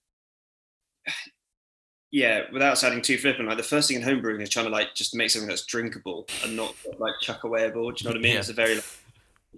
yeah, 2.11 2.43
without 2.53 2.79
sounding 2.79 3.03
too 3.03 3.19
flippant, 3.19 3.49
like 3.49 3.57
the 3.57 3.63
first 3.65 3.89
thing 3.89 3.97
in 3.97 4.03
home 4.03 4.21
brewing 4.21 4.41
is 4.41 4.51
trying 4.51 4.67
to 4.67 4.71
like 4.71 4.95
just 4.95 5.17
make 5.17 5.31
something 5.31 5.49
that's 5.49 5.67
drinkable 5.67 6.29
and 6.45 6.57
not 6.57 6.75
like 6.99 7.15
chuck 7.21 7.45
away 7.45 7.67
a 7.67 7.71
board. 7.71 7.97
Do 7.97 8.05
you 8.05 8.09
know 8.09 8.13
what 8.13 8.21
I 8.21 8.23
mean? 8.23 8.35
Yeah. 8.35 8.39
It's 8.39 8.49
a 8.51 8.53
very 8.53 8.77
like, 8.77 8.85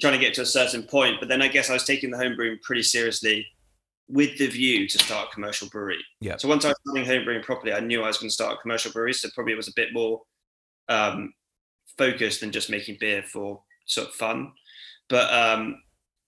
trying 0.00 0.14
to 0.14 0.18
get 0.18 0.34
to 0.34 0.42
a 0.42 0.46
certain 0.46 0.82
point. 0.82 1.16
But 1.20 1.28
then 1.28 1.42
I 1.42 1.48
guess 1.48 1.68
I 1.68 1.74
was 1.74 1.84
taking 1.84 2.10
the 2.10 2.16
home 2.16 2.34
brewing 2.34 2.58
pretty 2.62 2.82
seriously 2.82 3.46
with 4.08 4.38
the 4.38 4.46
view 4.46 4.88
to 4.88 4.98
start 4.98 5.28
a 5.30 5.34
commercial 5.34 5.68
brewery. 5.68 6.02
Yeah. 6.20 6.36
So 6.36 6.48
once 6.48 6.64
I 6.64 6.68
was 6.68 6.76
starting 6.86 7.04
home 7.04 7.24
brewing 7.24 7.42
properly, 7.42 7.72
I 7.72 7.80
knew 7.80 8.02
I 8.02 8.06
was 8.06 8.18
going 8.18 8.28
to 8.30 8.34
start 8.34 8.54
a 8.54 8.62
commercial 8.62 8.92
brewery. 8.92 9.12
So 9.12 9.28
probably 9.34 9.52
it 9.52 9.56
was 9.56 9.68
a 9.68 9.74
bit 9.74 9.92
more 9.92 10.22
um, 10.88 11.34
focused 11.98 12.40
than 12.40 12.52
just 12.52 12.70
making 12.70 12.98
beer 13.00 13.22
for 13.22 13.62
sort 13.86 14.08
of 14.08 14.14
fun. 14.14 14.52
But 15.08 15.32
um, 15.32 15.82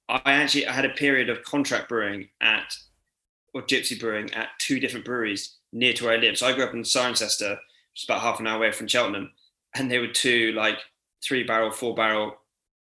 I 0.09 0.33
actually 0.33 0.67
I 0.67 0.73
had 0.73 0.85
a 0.85 0.91
period 0.91 1.29
of 1.29 1.43
contract 1.43 1.89
brewing 1.89 2.29
at 2.41 2.77
or 3.55 3.63
gypsy 3.63 3.99
brewing 3.99 4.33
at 4.35 4.49
two 4.59 4.81
different 4.81 5.05
breweries 5.05 5.57
near 5.73 5.93
to 5.95 6.05
where 6.05 6.15
I 6.15 6.17
live. 6.17 6.39
So 6.39 6.47
I 6.47 6.53
grew 6.53 6.65
up 6.65 6.75
in 6.75 6.83
Cirencester, 6.83 7.51
which 7.51 8.03
is 8.03 8.05
about 8.05 8.21
half 8.21 8.41
an 8.41 8.47
hour 8.47 8.57
away 8.57 8.73
from 8.73 8.87
Cheltenham, 8.87 9.33
and 9.75 9.91
they 9.91 9.99
were 9.99 10.09
two 10.09 10.53
like 10.53 10.79
three 11.23 11.43
barrel, 11.43 11.71
four 11.71 11.95
barrel, 11.95 12.37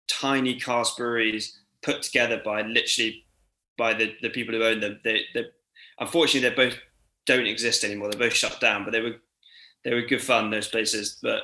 tiny 0.10 0.60
cast 0.60 0.98
breweries 0.98 1.60
put 1.82 2.02
together 2.02 2.42
by 2.44 2.62
literally 2.62 3.24
by 3.78 3.94
the, 3.94 4.16
the 4.22 4.30
people 4.30 4.54
who 4.54 4.64
own 4.64 4.80
them. 4.80 5.00
They, 5.04 5.22
they 5.34 5.46
unfortunately 6.00 6.50
they 6.50 6.56
both 6.56 6.78
don't 7.26 7.48
exist 7.48 7.84
anymore. 7.84 8.10
They're 8.10 8.30
both 8.30 8.34
shut 8.34 8.60
down, 8.60 8.84
but 8.84 8.92
they 8.92 9.02
were 9.02 9.16
they 9.84 9.94
were 9.94 10.02
good 10.02 10.22
fun 10.22 10.50
those 10.50 10.68
places. 10.68 11.18
But 11.22 11.44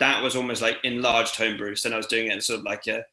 that 0.00 0.22
was 0.22 0.36
almost 0.36 0.62
like 0.62 0.78
enlarged 0.84 1.36
homebrew. 1.36 1.76
So 1.76 1.88
then 1.88 1.94
I 1.94 1.98
was 1.98 2.06
doing 2.06 2.26
it 2.26 2.32
in 2.32 2.40
sort 2.40 2.60
of 2.60 2.64
like 2.64 2.86
a 2.88 3.04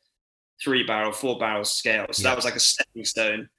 three 0.64 0.84
barrel, 0.84 1.12
four 1.12 1.38
barrel 1.38 1.66
scale. 1.66 2.06
So 2.12 2.24
yeah. 2.24 2.30
that 2.30 2.36
was 2.36 2.46
like 2.46 2.56
a 2.56 2.60
stepping 2.60 3.06
stone, 3.06 3.50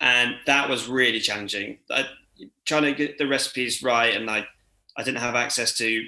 and 0.00 0.36
that 0.46 0.68
was 0.68 0.88
really 0.88 1.20
challenging. 1.20 1.78
I, 1.90 2.06
trying 2.64 2.84
to 2.84 2.92
get 2.92 3.18
the 3.18 3.26
recipes 3.26 3.82
right, 3.82 4.14
and 4.14 4.26
like 4.26 4.46
I 4.96 5.02
didn't 5.02 5.20
have 5.20 5.34
access 5.34 5.76
to 5.78 6.04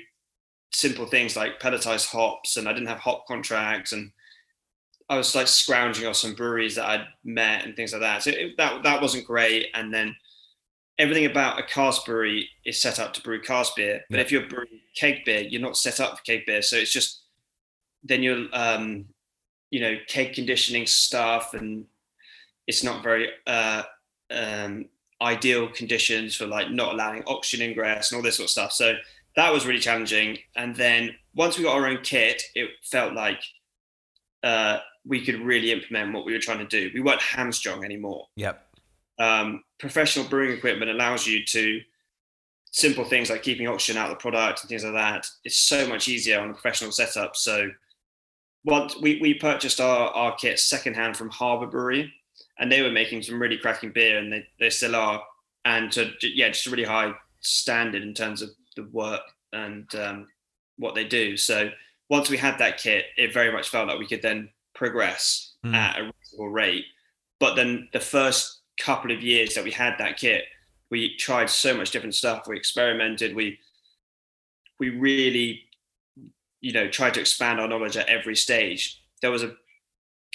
simple 0.72 1.06
things 1.06 1.36
like 1.36 1.60
pelletized 1.60 2.06
hops, 2.06 2.56
and 2.56 2.68
I 2.68 2.72
didn't 2.72 2.88
have 2.88 2.98
hop 2.98 3.26
contracts, 3.26 3.92
and 3.92 4.12
I 5.10 5.16
was 5.16 5.34
like 5.34 5.48
scrounging 5.48 6.06
off 6.06 6.16
some 6.16 6.34
breweries 6.34 6.76
that 6.76 6.86
I'd 6.86 7.06
met 7.24 7.64
and 7.64 7.74
things 7.74 7.92
like 7.92 8.02
that. 8.02 8.22
So 8.22 8.30
it, 8.30 8.56
that 8.58 8.84
that 8.84 9.02
wasn't 9.02 9.26
great. 9.26 9.66
And 9.74 9.92
then 9.92 10.14
everything 11.00 11.26
about 11.26 11.58
a 11.58 11.64
cask 11.64 12.06
brewery 12.06 12.48
is 12.64 12.80
set 12.80 13.00
up 13.00 13.12
to 13.14 13.22
brew 13.22 13.40
cask 13.42 13.74
beer. 13.74 14.02
But 14.08 14.16
yeah. 14.16 14.22
if 14.22 14.30
you're 14.30 14.46
brewing 14.46 14.80
keg 14.94 15.24
beer, 15.24 15.40
you're 15.40 15.60
not 15.60 15.76
set 15.76 15.98
up 15.98 16.18
for 16.18 16.22
keg 16.22 16.46
beer. 16.46 16.62
So 16.62 16.76
it's 16.76 16.92
just 16.92 17.22
then 18.04 18.22
you're 18.22 18.46
um, 18.52 19.06
you 19.70 19.80
know 19.80 19.96
keg 20.08 20.34
conditioning 20.34 20.86
stuff, 20.86 21.54
and 21.54 21.86
it's 22.66 22.84
not 22.84 23.02
very 23.02 23.28
uh, 23.46 23.82
um, 24.30 24.86
ideal 25.22 25.68
conditions 25.68 26.34
for 26.34 26.46
like 26.46 26.70
not 26.70 26.94
allowing 26.94 27.22
oxygen 27.26 27.68
ingress 27.68 28.10
and 28.10 28.16
all 28.16 28.22
this 28.22 28.36
sort 28.36 28.46
of 28.46 28.50
stuff. 28.50 28.72
So 28.72 28.94
that 29.36 29.52
was 29.52 29.66
really 29.66 29.80
challenging. 29.80 30.38
And 30.56 30.74
then 30.74 31.14
once 31.34 31.56
we 31.56 31.64
got 31.64 31.76
our 31.76 31.86
own 31.86 32.00
kit, 32.02 32.42
it 32.54 32.70
felt 32.82 33.14
like 33.14 33.42
uh, 34.42 34.78
we 35.04 35.24
could 35.24 35.40
really 35.40 35.72
implement 35.72 36.12
what 36.12 36.24
we 36.24 36.32
were 36.32 36.38
trying 36.38 36.58
to 36.58 36.66
do. 36.66 36.90
We 36.94 37.00
weren't 37.00 37.22
hamstrung 37.22 37.84
anymore. 37.84 38.26
Yep. 38.36 38.66
Um, 39.18 39.62
professional 39.78 40.26
brewing 40.26 40.56
equipment 40.56 40.90
allows 40.90 41.26
you 41.26 41.44
to 41.44 41.80
simple 42.72 43.04
things 43.04 43.30
like 43.30 43.42
keeping 43.42 43.66
oxygen 43.66 44.00
out 44.00 44.10
of 44.10 44.16
the 44.16 44.20
product 44.20 44.60
and 44.60 44.68
things 44.68 44.84
like 44.84 44.94
that. 44.94 45.26
It's 45.44 45.58
so 45.58 45.88
much 45.88 46.08
easier 46.08 46.40
on 46.40 46.50
a 46.50 46.54
professional 46.54 46.92
setup. 46.92 47.36
So 47.36 47.70
once 48.64 48.96
we, 49.00 49.18
we 49.20 49.34
purchased 49.34 49.80
our, 49.80 50.08
our 50.10 50.34
kit 50.36 50.58
secondhand 50.58 51.16
from 51.16 51.30
Harbour 51.30 51.66
Brewery 51.66 52.12
and 52.58 52.70
they 52.70 52.82
were 52.82 52.90
making 52.90 53.22
some 53.22 53.40
really 53.40 53.56
cracking 53.56 53.92
beer 53.92 54.18
and 54.18 54.32
they, 54.32 54.46
they 54.58 54.70
still 54.70 54.94
are. 54.94 55.22
And 55.64 55.90
to, 55.92 56.10
yeah, 56.22 56.48
just 56.48 56.66
a 56.66 56.70
really 56.70 56.84
high 56.84 57.12
standard 57.40 58.02
in 58.02 58.14
terms 58.14 58.42
of 58.42 58.50
the 58.76 58.84
work 58.84 59.22
and 59.52 59.92
um, 59.94 60.28
what 60.76 60.94
they 60.94 61.04
do. 61.04 61.36
So 61.36 61.70
once 62.08 62.28
we 62.28 62.36
had 62.36 62.58
that 62.58 62.78
kit, 62.78 63.06
it 63.16 63.32
very 63.32 63.52
much 63.52 63.68
felt 63.68 63.88
like 63.88 63.98
we 63.98 64.06
could 64.06 64.22
then 64.22 64.50
progress 64.74 65.54
mm. 65.64 65.74
at 65.74 65.98
a 65.98 66.04
reasonable 66.04 66.50
rate. 66.50 66.84
But 67.38 67.54
then 67.54 67.88
the 67.92 68.00
first 68.00 68.60
couple 68.78 69.10
of 69.10 69.22
years 69.22 69.54
that 69.54 69.64
we 69.64 69.70
had 69.70 69.94
that 69.98 70.16
kit, 70.16 70.44
we 70.90 71.16
tried 71.16 71.48
so 71.48 71.74
much 71.74 71.90
different 71.90 72.14
stuff. 72.14 72.46
We 72.46 72.56
experimented. 72.56 73.34
We 73.34 73.58
we 74.78 74.90
really 74.90 75.62
you 76.60 76.72
know, 76.72 76.88
tried 76.88 77.14
to 77.14 77.20
expand 77.20 77.60
our 77.60 77.68
knowledge 77.68 77.96
at 77.96 78.08
every 78.08 78.36
stage. 78.36 79.02
There 79.22 79.30
was 79.30 79.42
a 79.42 79.54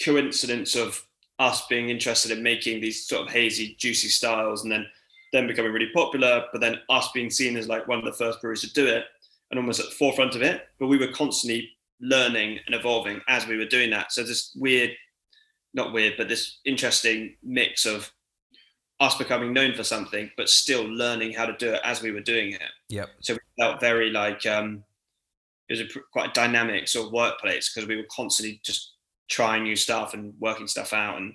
coincidence 0.03 0.75
of 0.75 1.05
us 1.39 1.65
being 1.67 1.89
interested 1.89 2.31
in 2.31 2.43
making 2.43 2.81
these 2.81 3.05
sort 3.07 3.27
of 3.27 3.33
hazy, 3.33 3.75
juicy 3.77 4.09
styles, 4.09 4.63
and 4.63 4.71
then 4.71 4.85
then 5.33 5.47
becoming 5.47 5.73
really 5.73 5.89
popular. 5.93 6.45
But 6.51 6.61
then 6.61 6.79
us 6.89 7.09
being 7.13 7.29
seen 7.29 7.57
as 7.57 7.67
like 7.67 7.88
one 7.88 7.99
of 7.99 8.05
the 8.05 8.13
first 8.13 8.41
breweries 8.41 8.61
to 8.61 8.73
do 8.73 8.88
it, 8.88 9.05
and 9.51 9.59
almost 9.59 9.79
at 9.79 9.88
the 9.88 9.91
forefront 9.91 10.35
of 10.35 10.41
it. 10.41 10.67
But 10.79 10.88
we 10.88 10.97
were 10.97 11.11
constantly 11.11 11.71
learning 11.99 12.59
and 12.65 12.75
evolving 12.75 13.21
as 13.27 13.47
we 13.47 13.57
were 13.57 13.65
doing 13.65 13.89
that. 13.91 14.11
So 14.11 14.23
this 14.23 14.51
weird, 14.55 14.91
not 15.73 15.93
weird, 15.93 16.13
but 16.17 16.27
this 16.27 16.59
interesting 16.65 17.35
mix 17.43 17.85
of 17.85 18.11
us 18.99 19.17
becoming 19.17 19.53
known 19.53 19.73
for 19.73 19.83
something, 19.83 20.31
but 20.38 20.49
still 20.49 20.83
learning 20.83 21.33
how 21.33 21.45
to 21.45 21.55
do 21.57 21.73
it 21.73 21.81
as 21.83 22.01
we 22.01 22.11
were 22.11 22.21
doing 22.21 22.53
it. 22.53 22.61
Yep. 22.89 23.09
So 23.21 23.33
we 23.33 23.63
felt 23.63 23.81
very 23.81 24.09
like 24.09 24.45
um, 24.45 24.83
it 25.69 25.73
was 25.73 25.82
a 25.82 25.99
quite 26.12 26.30
a 26.30 26.34
dynamic 26.34 26.88
sort 26.88 27.08
of 27.08 27.13
workplace 27.13 27.71
because 27.73 27.88
we 27.88 27.97
were 27.97 28.08
constantly 28.15 28.62
just 28.63 28.93
trying 29.30 29.63
new 29.63 29.75
stuff 29.75 30.13
and 30.13 30.34
working 30.39 30.67
stuff 30.67 30.93
out, 30.93 31.17
and 31.17 31.34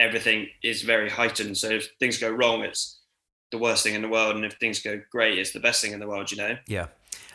everything 0.00 0.48
is 0.62 0.82
very 0.82 1.10
heightened. 1.10 1.56
So 1.58 1.70
if 1.70 1.88
things 2.00 2.18
go 2.18 2.30
wrong, 2.30 2.62
it's 2.62 3.00
the 3.50 3.58
worst 3.58 3.84
thing 3.84 3.94
in 3.94 4.02
the 4.02 4.08
world, 4.08 4.36
and 4.36 4.44
if 4.44 4.54
things 4.54 4.80
go 4.80 5.00
great, 5.10 5.38
it's 5.38 5.52
the 5.52 5.60
best 5.60 5.82
thing 5.82 5.92
in 5.92 6.00
the 6.00 6.08
world. 6.08 6.30
You 6.30 6.38
know? 6.38 6.56
Yeah, 6.66 6.86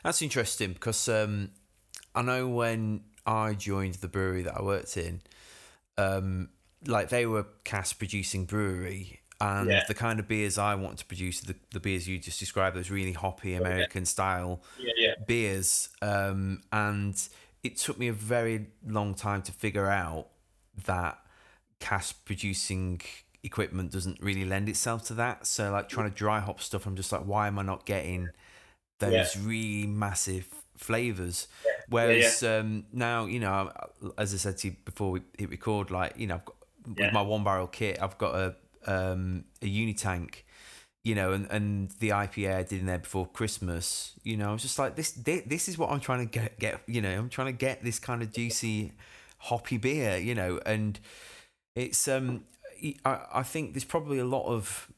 that's 0.04 0.22
interesting 0.22 0.74
because 0.74 1.08
um, 1.08 1.52
I 2.16 2.22
know 2.22 2.48
when 2.48 3.04
I 3.26 3.54
joined 3.54 3.96
the 3.96 4.08
brewery 4.08 4.44
that 4.44 4.58
I 4.58 4.64
worked 4.64 4.98
in, 4.98 5.22
um, 5.98 6.50
like 6.86 7.10
they 7.10 7.26
were 7.26 7.46
cask 7.64 7.98
producing 7.98 8.46
brewery. 8.46 9.22
And 9.39 9.69
Yeah. 9.69 9.84
the 9.88 9.93
kind 9.93 10.19
of 10.19 10.28
beers 10.28 10.58
I 10.58 10.73
want 10.76 10.97
to 11.00 11.06
produce, 11.06 11.41
the, 11.41 11.56
the 11.71 11.80
beers 11.80 12.08
you 12.08 12.17
just 12.17 12.39
described, 12.39 12.76
those 12.76 12.89
really 12.89 13.12
hoppy 13.13 13.54
American 13.54 14.06
style 14.06 14.63
Yeah, 14.80 14.93
yeah, 14.97 15.13
beers. 15.28 15.89
Um, 16.02 16.63
and 16.71 17.15
it 17.63 17.78
took 17.78 18.00
me 18.00 18.08
a 18.08 18.13
very 18.13 18.67
long 18.86 19.13
time 19.13 19.41
to 19.43 19.52
figure 19.52 19.89
out 19.89 20.28
that 20.86 21.19
cask 21.80 22.26
producing 22.26 23.02
equipment 23.43 23.91
doesn't 23.91 24.19
really 24.21 24.43
lend 24.45 24.67
itself 24.69 25.04
to 25.06 25.13
that. 25.13 25.45
So, 25.45 25.71
like 25.71 25.88
trying 25.88 26.10
to 26.10 26.15
dry 26.15 26.39
hop 26.39 26.60
stuff, 26.60 26.86
I'm 26.88 26.95
just 26.95 27.12
like, 27.12 27.21
why 27.21 27.47
am 27.47 27.60
I 27.60 27.62
not 27.62 27.86
getting 27.86 28.30
those 29.00 29.38
really 29.38 29.86
massive 29.88 30.47
flavors? 30.76 31.47
Whereas 31.89 32.41
Um, 32.41 32.86
now, 32.91 33.26
you 33.26 33.39
know, 33.39 33.71
as 34.17 34.34
I 34.34 34.38
said 34.38 34.58
to 34.60 34.69
you 34.69 34.76
before 34.84 35.12
we 35.12 35.21
hit 35.38 35.50
record, 35.52 35.91
like 35.91 36.17
you 36.17 36.26
know, 36.28 36.36
I've 36.36 36.45
got, 36.45 36.56
Yeah. 36.95 37.06
with 37.06 37.13
my 37.13 37.21
one 37.21 37.43
barrel 37.43 37.67
kit, 37.67 38.02
I've 38.02 38.17
got 38.17 38.36
a 38.36 38.56
um, 38.88 39.45
a 39.62 39.65
unitank 39.65 40.43
you 41.08 41.15
know, 41.15 41.32
and, 41.32 41.50
and 41.50 41.91
the 42.00 42.10
IPA 42.10 42.56
I 42.56 42.63
did 42.63 42.82
in 42.82 42.86
there 42.86 43.00
before 43.00 43.26
Christmas, 43.26 44.12
you 44.23 44.36
know, 44.36 44.50
I 44.50 44.52
was 44.52 44.62
just 44.62 44.78
like, 44.78 44.97
this, 44.97 45.12
this, 45.12 45.41
this 45.45 45.69
is 45.69 45.78
what 45.78 45.89
I'm 45.89 46.02
trying 46.02 46.28
to 46.28 46.39
get, 46.39 46.60
get, 46.60 46.82
you 46.86 47.02
know, 47.02 47.17
I'm 47.17 47.30
trying 47.30 47.47
to 47.47 47.54
get 47.54 47.82
this 47.82 47.97
kind 47.97 48.21
of 48.21 48.34
juicy, 48.34 48.91
hoppy 49.38 49.78
beer, 49.78 50.17
you 50.17 50.36
know, 50.36 50.60
and 50.65 51.00
it's, 51.78 52.10
um, 52.10 52.43
I, 53.06 53.21
I 53.36 53.43
think 53.43 53.71
there's 53.71 53.86
probably 53.86 54.19
a 54.19 54.26
lot 54.26 54.47
of 54.47 54.91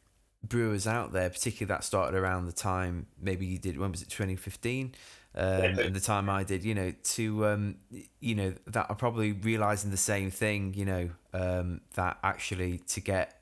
brewers 0.44 0.88
out 0.88 1.14
there, 1.14 1.30
particularly 1.30 1.68
that 1.76 1.84
started 1.84 2.18
around 2.18 2.48
the 2.48 2.54
time, 2.54 3.06
maybe 3.22 3.46
you 3.46 3.60
did, 3.60 3.78
when 3.78 3.92
was 3.92 4.02
it, 4.02 4.10
2015? 4.10 4.96
Um, 5.36 5.62
and 5.78 5.96
the 5.96 6.00
time 6.00 6.28
I 6.28 6.44
did, 6.44 6.64
you 6.64 6.74
know, 6.74 6.92
to, 6.92 7.46
um, 7.46 7.76
you 8.20 8.34
know, 8.34 8.56
that 8.66 8.90
are 8.90 8.96
probably 8.96 9.34
realizing 9.34 9.92
the 9.92 9.98
same 9.98 10.32
thing, 10.32 10.74
you 10.74 10.86
know, 10.86 11.10
um, 11.34 11.82
that 11.94 12.18
actually 12.24 12.80
to 12.88 13.00
get 13.00 13.39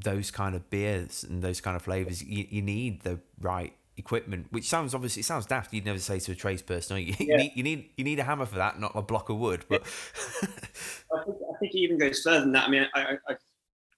those 0.00 0.30
kind 0.30 0.54
of 0.54 0.68
beers 0.70 1.24
and 1.24 1.42
those 1.42 1.60
kind 1.60 1.76
of 1.76 1.82
flavors, 1.82 2.22
you, 2.22 2.46
you 2.48 2.62
need 2.62 3.02
the 3.02 3.20
right 3.40 3.74
equipment. 3.96 4.46
Which 4.50 4.68
sounds 4.68 4.94
obviously 4.94 5.20
it 5.20 5.24
sounds 5.24 5.46
daft. 5.46 5.72
You'd 5.72 5.86
never 5.86 5.98
say 5.98 6.18
to 6.18 6.32
a 6.32 6.34
tradesperson, 6.34 6.92
"Oh, 6.92 6.96
you, 6.96 7.14
you 7.18 7.36
need 7.36 7.52
you 7.54 7.62
need 7.62 7.90
you 7.96 8.04
need 8.04 8.18
a 8.18 8.24
hammer 8.24 8.46
for 8.46 8.56
that, 8.56 8.80
not 8.80 8.92
a 8.94 9.02
block 9.02 9.28
of 9.28 9.38
wood." 9.38 9.64
But 9.68 9.82
I 10.42 10.46
think, 11.24 11.36
I 11.38 11.58
think 11.60 11.74
it 11.74 11.78
even 11.78 11.98
goes 11.98 12.20
further 12.20 12.40
than 12.40 12.52
that. 12.52 12.68
I 12.68 12.70
mean, 12.70 12.86
I, 12.94 13.00
I, 13.00 13.12
I 13.28 13.34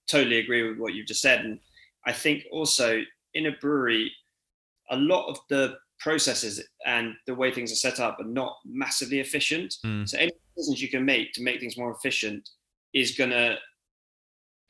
totally 0.07 0.39
agree 0.39 0.69
with 0.69 0.79
what 0.79 0.95
you've 0.95 1.07
just 1.07 1.21
said, 1.21 1.45
and 1.45 1.59
I 2.07 2.13
think 2.13 2.45
also 2.53 3.03
in 3.35 3.47
a 3.47 3.53
brewery, 3.61 4.11
a 4.91 4.97
lot 4.97 5.29
of 5.29 5.39
the 5.51 5.77
processes 5.99 6.65
and 6.87 7.15
the 7.27 7.35
way 7.35 7.53
things 7.53 7.73
are 7.73 7.77
set 7.77 8.01
up 8.01 8.19
are 8.21 8.25
not 8.25 8.57
massively 8.65 9.21
efficient. 9.21 9.75
Mm. 9.85 10.09
So 10.09 10.17
any 10.19 10.31
decisions 10.57 10.81
you 10.81 10.89
can 10.89 11.05
make 11.05 11.33
to 11.35 11.43
make 11.43 11.61
things 11.61 11.77
more 11.77 11.91
efficient 11.91 12.49
is 12.95 13.17
going 13.17 13.31
to 13.31 13.57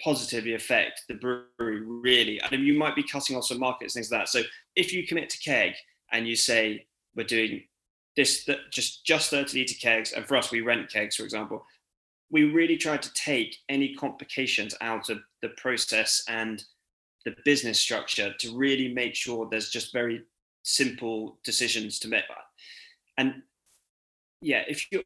positively 0.02 0.54
affect 0.54 1.02
the 1.08 1.14
brewery 1.14 1.80
really. 1.80 2.42
I 2.42 2.48
And 2.50 2.66
you 2.66 2.74
might 2.74 2.96
be 2.96 3.02
cutting 3.02 3.36
off 3.36 3.46
some 3.46 3.58
markets, 3.58 3.94
things 3.94 4.10
like 4.10 4.22
that. 4.22 4.28
So 4.28 4.42
if 4.76 4.92
you 4.92 5.06
commit 5.06 5.30
to 5.30 5.38
keg 5.38 5.74
and 6.12 6.26
you 6.26 6.36
say 6.36 6.86
we're 7.14 7.26
doing 7.26 7.64
this 8.16 8.44
th- 8.44 8.58
just 8.70 9.04
just 9.04 9.30
30 9.30 9.58
liter 9.58 9.74
kegs, 9.80 10.12
and 10.12 10.26
for 10.26 10.36
us 10.36 10.50
we 10.50 10.60
rent 10.60 10.90
kegs, 10.90 11.16
for 11.16 11.24
example, 11.24 11.64
we 12.30 12.44
really 12.44 12.76
tried 12.76 13.02
to 13.02 13.12
take 13.14 13.56
any 13.68 13.94
complications 13.94 14.74
out 14.80 15.08
of 15.08 15.18
the 15.42 15.50
process 15.50 16.22
and 16.28 16.64
the 17.24 17.34
business 17.44 17.78
structure 17.78 18.34
to 18.38 18.56
really 18.56 18.92
make 18.92 19.14
sure 19.14 19.48
there's 19.50 19.70
just 19.70 19.92
very 19.92 20.22
simple 20.62 21.38
decisions 21.44 21.98
to 22.00 22.08
make. 22.08 22.24
And 23.16 23.42
yeah, 24.40 24.62
if 24.68 24.86
you 24.92 25.02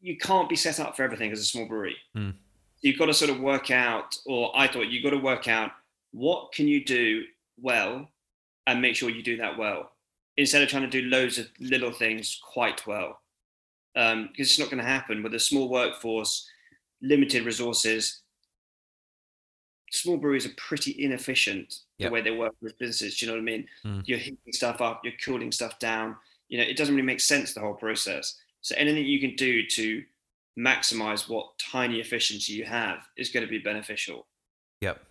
you 0.00 0.16
can't 0.16 0.48
be 0.48 0.56
set 0.56 0.80
up 0.80 0.96
for 0.96 1.02
everything 1.02 1.30
as 1.30 1.40
a 1.40 1.44
small 1.44 1.66
brewery. 1.66 1.96
Mm. 2.16 2.34
You've 2.82 2.98
got 2.98 3.06
to 3.06 3.14
sort 3.14 3.30
of 3.30 3.40
work 3.40 3.70
out, 3.70 4.16
or 4.26 4.50
I 4.56 4.66
thought 4.66 4.88
you've 4.88 5.04
got 5.04 5.10
to 5.10 5.18
work 5.18 5.48
out 5.48 5.72
what 6.12 6.52
can 6.52 6.66
you 6.66 6.84
do 6.84 7.22
well 7.60 8.08
and 8.66 8.80
make 8.80 8.96
sure 8.96 9.10
you 9.10 9.22
do 9.22 9.36
that 9.36 9.56
well 9.58 9.92
instead 10.36 10.62
of 10.62 10.68
trying 10.68 10.88
to 10.88 11.02
do 11.02 11.08
loads 11.08 11.38
of 11.38 11.46
little 11.60 11.92
things 11.92 12.40
quite 12.42 12.86
well 12.86 13.20
um, 13.96 14.28
because 14.30 14.48
it's 14.48 14.58
not 14.58 14.70
going 14.70 14.82
to 14.82 14.88
happen 14.88 15.22
with 15.22 15.34
a 15.34 15.38
small 15.38 15.68
workforce, 15.68 16.48
limited 17.02 17.44
resources. 17.44 18.22
Small 19.92 20.16
breweries 20.16 20.46
are 20.46 20.54
pretty 20.56 21.02
inefficient 21.04 21.80
Yep. 21.98 22.08
the 22.08 22.14
way 22.14 22.20
they 22.22 22.30
work 22.30 22.54
with 22.62 22.78
businesses. 22.78 23.18
Do 23.18 23.26
you 23.26 23.32
know 23.32 23.36
what 23.36 23.42
I 23.42 23.44
mean? 23.44 23.66
Mm. 23.84 24.02
You're 24.06 24.18
heating 24.18 24.52
stuff 24.52 24.80
up, 24.80 25.02
you're 25.04 25.12
cooling 25.22 25.52
stuff 25.52 25.78
down. 25.78 26.16
You 26.48 26.58
know, 26.58 26.64
it 26.64 26.76
doesn't 26.76 26.94
really 26.94 27.06
make 27.06 27.20
sense 27.20 27.52
the 27.52 27.60
whole 27.60 27.74
process. 27.74 28.36
So 28.62 28.74
anything 28.76 29.04
you 29.04 29.20
can 29.20 29.34
do 29.36 29.66
to 29.66 30.02
maximize 30.58 31.28
what 31.28 31.58
tiny 31.58 32.00
efficiency 32.00 32.52
you 32.52 32.64
have 32.64 32.98
is 33.16 33.30
going 33.30 33.44
to 33.44 33.50
be 33.50 33.58
beneficial. 33.58 34.26
Yep. 34.80 35.02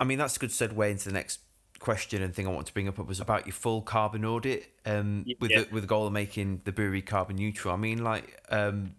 I 0.00 0.04
mean, 0.04 0.18
that's 0.18 0.36
a 0.36 0.38
good 0.38 0.50
segue 0.50 0.90
into 0.90 1.08
the 1.08 1.14
next 1.14 1.40
question 1.78 2.22
and 2.22 2.32
thing 2.34 2.46
I 2.46 2.50
want 2.50 2.66
to 2.68 2.72
bring 2.72 2.86
up 2.88 2.98
was 2.98 3.18
about 3.18 3.46
your 3.46 3.54
full 3.54 3.82
carbon 3.82 4.24
audit 4.24 4.70
um, 4.86 5.24
with 5.40 5.50
Yeah. 5.50 5.62
the, 5.62 5.68
with 5.72 5.82
the 5.82 5.86
goal 5.88 6.06
of 6.06 6.12
making 6.12 6.62
the 6.64 6.72
brewery 6.72 7.02
carbon 7.02 7.36
neutral. 7.36 7.74
I 7.74 7.76
mean, 7.76 8.04
like 8.04 8.40
um, 8.50 8.94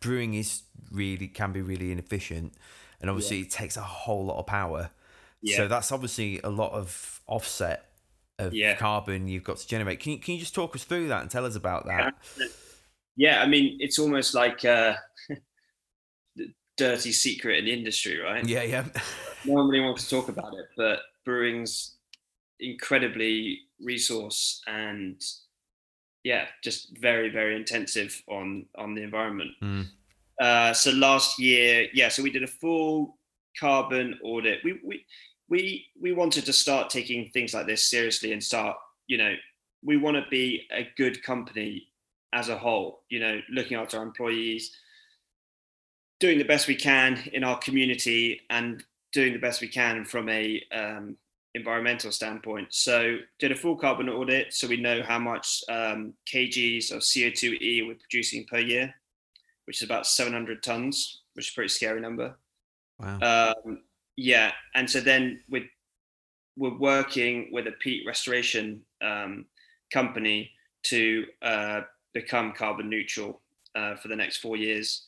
brewing 0.00 0.34
is 0.34 0.62
really 0.90 1.28
can 1.28 1.52
be 1.52 1.62
really 1.62 1.90
inefficient, 1.92 2.52
and 3.00 3.08
obviously 3.10 3.40
it 3.40 3.50
takes 3.50 3.76
a 3.76 3.82
whole 3.82 4.26
lot 4.26 4.38
of 4.38 4.46
power. 4.46 4.90
Yeah. 5.40 5.56
So 5.58 5.68
that's 5.68 5.92
obviously 5.92 6.40
a 6.44 6.50
lot 6.50 6.72
of 6.72 7.20
offset 7.26 7.90
of 8.38 8.52
Yeah. 8.52 8.76
carbon 8.76 9.28
you've 9.28 9.44
got 9.44 9.56
to 9.58 9.66
generate. 9.66 10.00
Can 10.00 10.12
you 10.12 10.18
can 10.18 10.34
you 10.34 10.40
just 10.40 10.54
talk 10.54 10.74
us 10.76 10.84
through 10.84 11.08
that 11.08 11.22
and 11.22 11.30
tell 11.30 11.46
us 11.46 11.56
about 11.56 11.86
that? 11.86 12.14
Yeah, 13.16 13.42
I 13.42 13.46
mean, 13.46 13.76
it's 13.80 13.98
almost 13.98 14.34
like 14.34 14.64
uh, 14.64 14.94
the 16.36 16.48
dirty 16.76 17.12
secret 17.12 17.58
in 17.58 17.64
the 17.66 17.72
industry, 17.72 18.18
right? 18.18 18.44
Yeah, 18.44 18.62
yeah, 18.62 18.84
no 19.44 19.54
one 19.54 19.68
really 19.68 19.84
wants 19.84 20.04
to 20.04 20.10
talk 20.10 20.28
about 20.28 20.54
it, 20.54 20.66
but 20.76 21.00
brewing's 21.24 21.96
incredibly 22.60 23.60
resource 23.80 24.62
and 24.66 25.20
yeah, 26.22 26.46
just 26.62 26.96
very 26.98 27.28
very 27.28 27.56
intensive 27.56 28.20
on 28.28 28.66
on 28.76 28.94
the 28.94 29.02
environment. 29.02 29.50
Mm. 29.62 29.86
Uh, 30.40 30.72
so 30.72 30.90
last 30.90 31.38
year, 31.38 31.86
yeah, 31.92 32.08
so 32.08 32.22
we 32.22 32.30
did 32.30 32.42
a 32.42 32.48
full 32.48 33.18
carbon 33.58 34.18
audit. 34.24 34.60
We 34.64 34.80
we 34.84 35.04
we 35.48 35.86
we 36.00 36.12
wanted 36.12 36.46
to 36.46 36.52
start 36.52 36.90
taking 36.90 37.30
things 37.30 37.54
like 37.54 37.66
this 37.66 37.88
seriously 37.88 38.32
and 38.32 38.42
start, 38.42 38.76
you 39.06 39.18
know, 39.18 39.34
we 39.82 39.96
want 39.96 40.16
to 40.16 40.24
be 40.30 40.66
a 40.72 40.88
good 40.96 41.22
company 41.22 41.88
as 42.34 42.48
a 42.48 42.58
whole. 42.58 43.02
You 43.08 43.20
know, 43.20 43.40
looking 43.50 43.78
after 43.78 43.96
our 43.96 44.02
employees, 44.02 44.72
doing 46.20 46.38
the 46.38 46.44
best 46.44 46.68
we 46.68 46.76
can 46.76 47.22
in 47.32 47.44
our 47.44 47.58
community, 47.58 48.40
and 48.50 48.84
doing 49.12 49.32
the 49.32 49.38
best 49.38 49.60
we 49.60 49.68
can 49.68 50.04
from 50.04 50.28
a 50.28 50.62
um, 50.72 51.16
environmental 51.54 52.10
standpoint. 52.10 52.68
So 52.70 53.18
did 53.38 53.52
a 53.52 53.56
full 53.56 53.76
carbon 53.76 54.08
audit, 54.08 54.52
so 54.52 54.66
we 54.66 54.76
know 54.76 55.02
how 55.02 55.18
much 55.18 55.62
um, 55.68 56.14
kgs 56.30 56.92
of 56.92 57.00
CO2e 57.00 57.86
we're 57.86 57.94
producing 57.94 58.44
per 58.46 58.58
year, 58.58 58.92
which 59.66 59.80
is 59.80 59.86
about 59.86 60.06
700 60.06 60.62
tons, 60.62 61.22
which 61.34 61.46
is 61.46 61.52
a 61.52 61.54
pretty 61.54 61.68
scary 61.68 62.00
number. 62.00 62.36
wow, 62.98 63.52
Um, 63.64 63.82
yeah, 64.16 64.52
and 64.74 64.90
so 64.90 65.00
then 65.00 65.40
with 65.48 65.64
we're 66.56 66.78
working 66.78 67.48
with 67.52 67.66
a 67.66 67.72
peat 67.72 68.06
restoration 68.06 68.82
um, 69.02 69.46
company 69.92 70.50
to 70.84 71.24
uh, 71.42 71.80
become 72.14 72.52
carbon 72.52 72.88
neutral 72.88 73.40
uh, 73.74 73.96
for 73.96 74.08
the 74.08 74.16
next 74.16 74.38
four 74.38 74.56
years. 74.56 75.06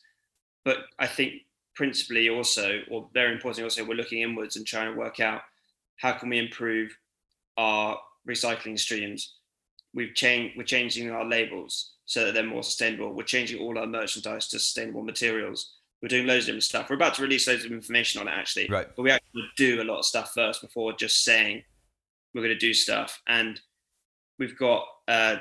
But 0.65 0.79
I 0.99 1.07
think 1.07 1.33
principally 1.75 2.29
also, 2.29 2.81
or 2.91 3.09
very 3.13 3.33
importantly 3.33 3.63
also, 3.63 3.83
we're 3.85 3.95
looking 3.95 4.21
inwards 4.21 4.55
and 4.57 4.65
trying 4.67 4.91
to 4.93 4.99
work 4.99 5.19
out 5.19 5.41
how 5.97 6.11
can 6.13 6.29
we 6.29 6.37
improve 6.37 6.95
our 7.57 7.97
recycling 8.27 8.77
streams. 8.77 9.35
We've 9.93 10.13
changed, 10.13 10.57
we're 10.57 10.63
changing 10.63 11.09
our 11.11 11.25
labels. 11.25 11.93
so 12.09 12.23
that 12.25 12.33
they're 12.33 12.43
more 12.45 12.63
sustainable. 12.63 13.11
We're 13.13 13.23
changing 13.23 13.59
all 13.59 13.77
our 13.77 13.85
merchandise 13.85 14.47
to 14.49 14.59
sustainable 14.59 15.03
materials. 15.03 15.73
We're 16.01 16.07
doing 16.07 16.25
loads 16.25 16.43
of 16.43 16.47
different 16.47 16.63
stuff. 16.63 16.89
We're 16.89 16.95
about 16.95 17.15
to 17.15 17.21
release 17.21 17.47
loads 17.49 17.65
of 17.65 17.71
information 17.73 18.21
on 18.21 18.29
it 18.29 18.31
actually, 18.31 18.67
Right. 18.69 18.87
but 18.95 19.01
we 19.03 19.11
actually 19.11 19.43
do 19.57 19.81
a 19.81 19.83
lot 19.83 19.99
of 19.99 20.05
stuff 20.05 20.31
first 20.33 20.61
before 20.61 20.93
just 20.93 21.25
saying 21.25 21.63
we're 22.33 22.43
going 22.43 22.53
to 22.53 22.59
do 22.59 22.73
stuff. 22.73 23.21
And 23.27 23.59
we've 24.39 24.57
got 24.57 24.85
uh, 25.09 25.37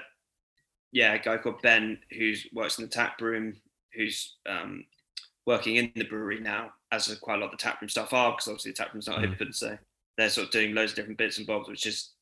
yeah, 0.93 1.15
a 1.15 1.19
guy 1.19 1.37
called 1.39 1.63
Ben 1.63 1.99
who 2.17 2.33
works 2.53 2.79
in 2.79 2.85
the 2.85 2.91
tap 2.91 3.21
room, 3.21 3.55
who's 3.95 4.37
um, 4.49 4.85
working 5.47 5.77
in 5.77 5.93
the 5.95 6.05
brewery 6.05 6.41
now, 6.41 6.73
as 6.93 7.13
quite 7.21 7.37
a 7.37 7.39
lot 7.39 7.47
of 7.47 7.51
the 7.53 7.57
tap 7.57 7.81
room 7.81 7.89
stuff 7.89 8.13
are, 8.13 8.33
because 8.33 8.49
obviously 8.49 8.73
the 8.73 8.77
tap 8.77 8.93
room's 8.93 9.07
not 9.07 9.21
Mm. 9.21 9.33
open, 9.35 9.53
so 9.53 9.77
they're 10.17 10.31
sort 10.31 10.47
of 10.47 10.53
doing 10.53 10.75
loads 10.75 10.93
of 10.93 10.97
different 10.97 11.19
bits 11.19 11.39
and 11.39 11.47
bobs, 11.47 11.69
which 11.69 11.87
is 11.87 12.13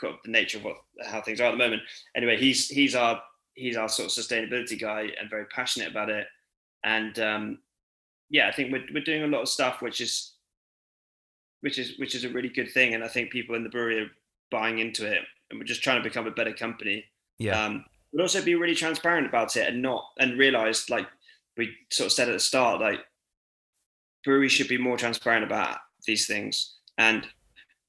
kind 0.00 0.14
of 0.14 0.20
the 0.24 0.30
nature 0.30 0.58
of 0.58 0.64
what 0.64 0.76
how 1.06 1.20
things 1.20 1.40
are 1.40 1.48
at 1.48 1.52
the 1.52 1.56
moment. 1.56 1.82
Anyway, 2.16 2.36
he's 2.36 2.68
he's 2.68 2.94
our 2.94 3.22
he's 3.54 3.76
our 3.76 3.88
sort 3.88 4.06
of 4.06 4.12
sustainability 4.12 4.78
guy 4.78 5.08
and 5.20 5.30
very 5.30 5.46
passionate 5.46 5.88
about 5.88 6.10
it. 6.10 6.26
And 6.82 7.18
um, 7.20 7.58
yeah, 8.28 8.48
I 8.48 8.52
think 8.52 8.72
we're 8.72 8.84
we're 8.92 9.04
doing 9.04 9.22
a 9.22 9.28
lot 9.28 9.42
of 9.42 9.48
stuff 9.48 9.80
which 9.80 10.00
is 10.00 10.34
which 11.60 11.78
is 11.78 11.98
which 11.98 12.14
is 12.14 12.24
a 12.24 12.28
really 12.30 12.48
good 12.48 12.70
thing, 12.72 12.94
and 12.94 13.02
I 13.04 13.08
think 13.08 13.30
people 13.30 13.54
in 13.54 13.62
the 13.62 13.70
brewery 13.70 14.00
are 14.00 14.10
buying 14.50 14.80
into 14.80 15.06
it, 15.10 15.22
and 15.50 15.58
we're 15.58 15.64
just 15.64 15.82
trying 15.82 16.02
to 16.02 16.08
become 16.08 16.26
a 16.26 16.30
better 16.30 16.52
company 16.52 17.04
Yeah. 17.38 17.64
um, 17.64 17.84
but 18.12 18.22
also 18.22 18.42
be 18.42 18.54
really 18.54 18.74
transparent 18.74 19.26
about 19.26 19.56
it 19.56 19.68
and 19.68 19.82
not 19.82 20.04
and 20.18 20.38
realize 20.38 20.88
like 20.88 21.06
we 21.56 21.70
sort 21.90 22.06
of 22.06 22.12
said 22.12 22.28
at 22.28 22.32
the 22.32 22.40
start 22.40 22.80
like 22.80 23.00
breweries 24.24 24.52
should 24.52 24.68
be 24.68 24.78
more 24.78 24.96
transparent 24.96 25.44
about 25.44 25.78
these 26.06 26.26
things 26.26 26.76
and 26.98 27.26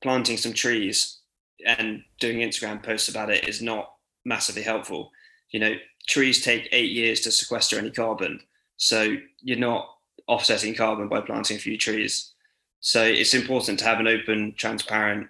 planting 0.02 0.38
some 0.38 0.54
trees 0.54 1.20
and 1.66 2.04
doing 2.20 2.40
instagram 2.40 2.82
posts 2.84 3.08
about 3.10 3.30
it 3.30 3.48
is 3.48 3.62
not 3.62 3.92
massively 4.26 4.62
helpful 4.62 5.12
you 5.52 5.60
know 5.60 5.74
trees 6.08 6.44
take 6.44 6.68
eight 6.72 6.92
years 6.92 7.22
to 7.22 7.32
sequester 7.32 7.78
any 7.78 7.92
carbon 7.92 8.40
so 8.78 9.16
you're 9.42 9.58
not 9.58 9.88
offsetting 10.28 10.74
carbon 10.76 11.08
by 11.08 11.22
planting 11.22 11.58
a 11.58 11.60
few 11.60 11.78
trees 11.78 12.34
so 12.80 13.04
it's 13.04 13.34
important 13.34 13.80
to 13.80 13.86
have 13.86 14.00
an 14.00 14.08
open 14.08 14.54
transparent 14.58 15.28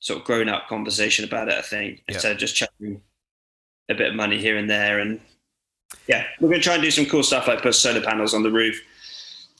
sort 0.00 0.20
of 0.20 0.24
grown 0.24 0.48
up 0.48 0.68
conversation 0.68 1.24
about 1.24 1.48
it 1.48 1.54
i 1.54 1.62
think 1.62 1.98
Yeah. 2.08 2.14
instead 2.14 2.32
of 2.32 2.38
just 2.38 2.56
chucking 2.56 3.00
a 3.88 3.94
bit 3.94 4.08
of 4.08 4.14
money 4.14 4.38
here 4.38 4.56
and 4.56 4.68
there. 4.68 4.98
And 5.00 5.20
yeah, 6.06 6.24
we're 6.40 6.48
going 6.48 6.60
to 6.60 6.64
try 6.64 6.74
and 6.74 6.82
do 6.82 6.90
some 6.90 7.06
cool 7.06 7.22
stuff 7.22 7.48
like 7.48 7.62
put 7.62 7.74
solar 7.74 8.00
panels 8.00 8.34
on 8.34 8.42
the 8.42 8.50
roof 8.50 8.80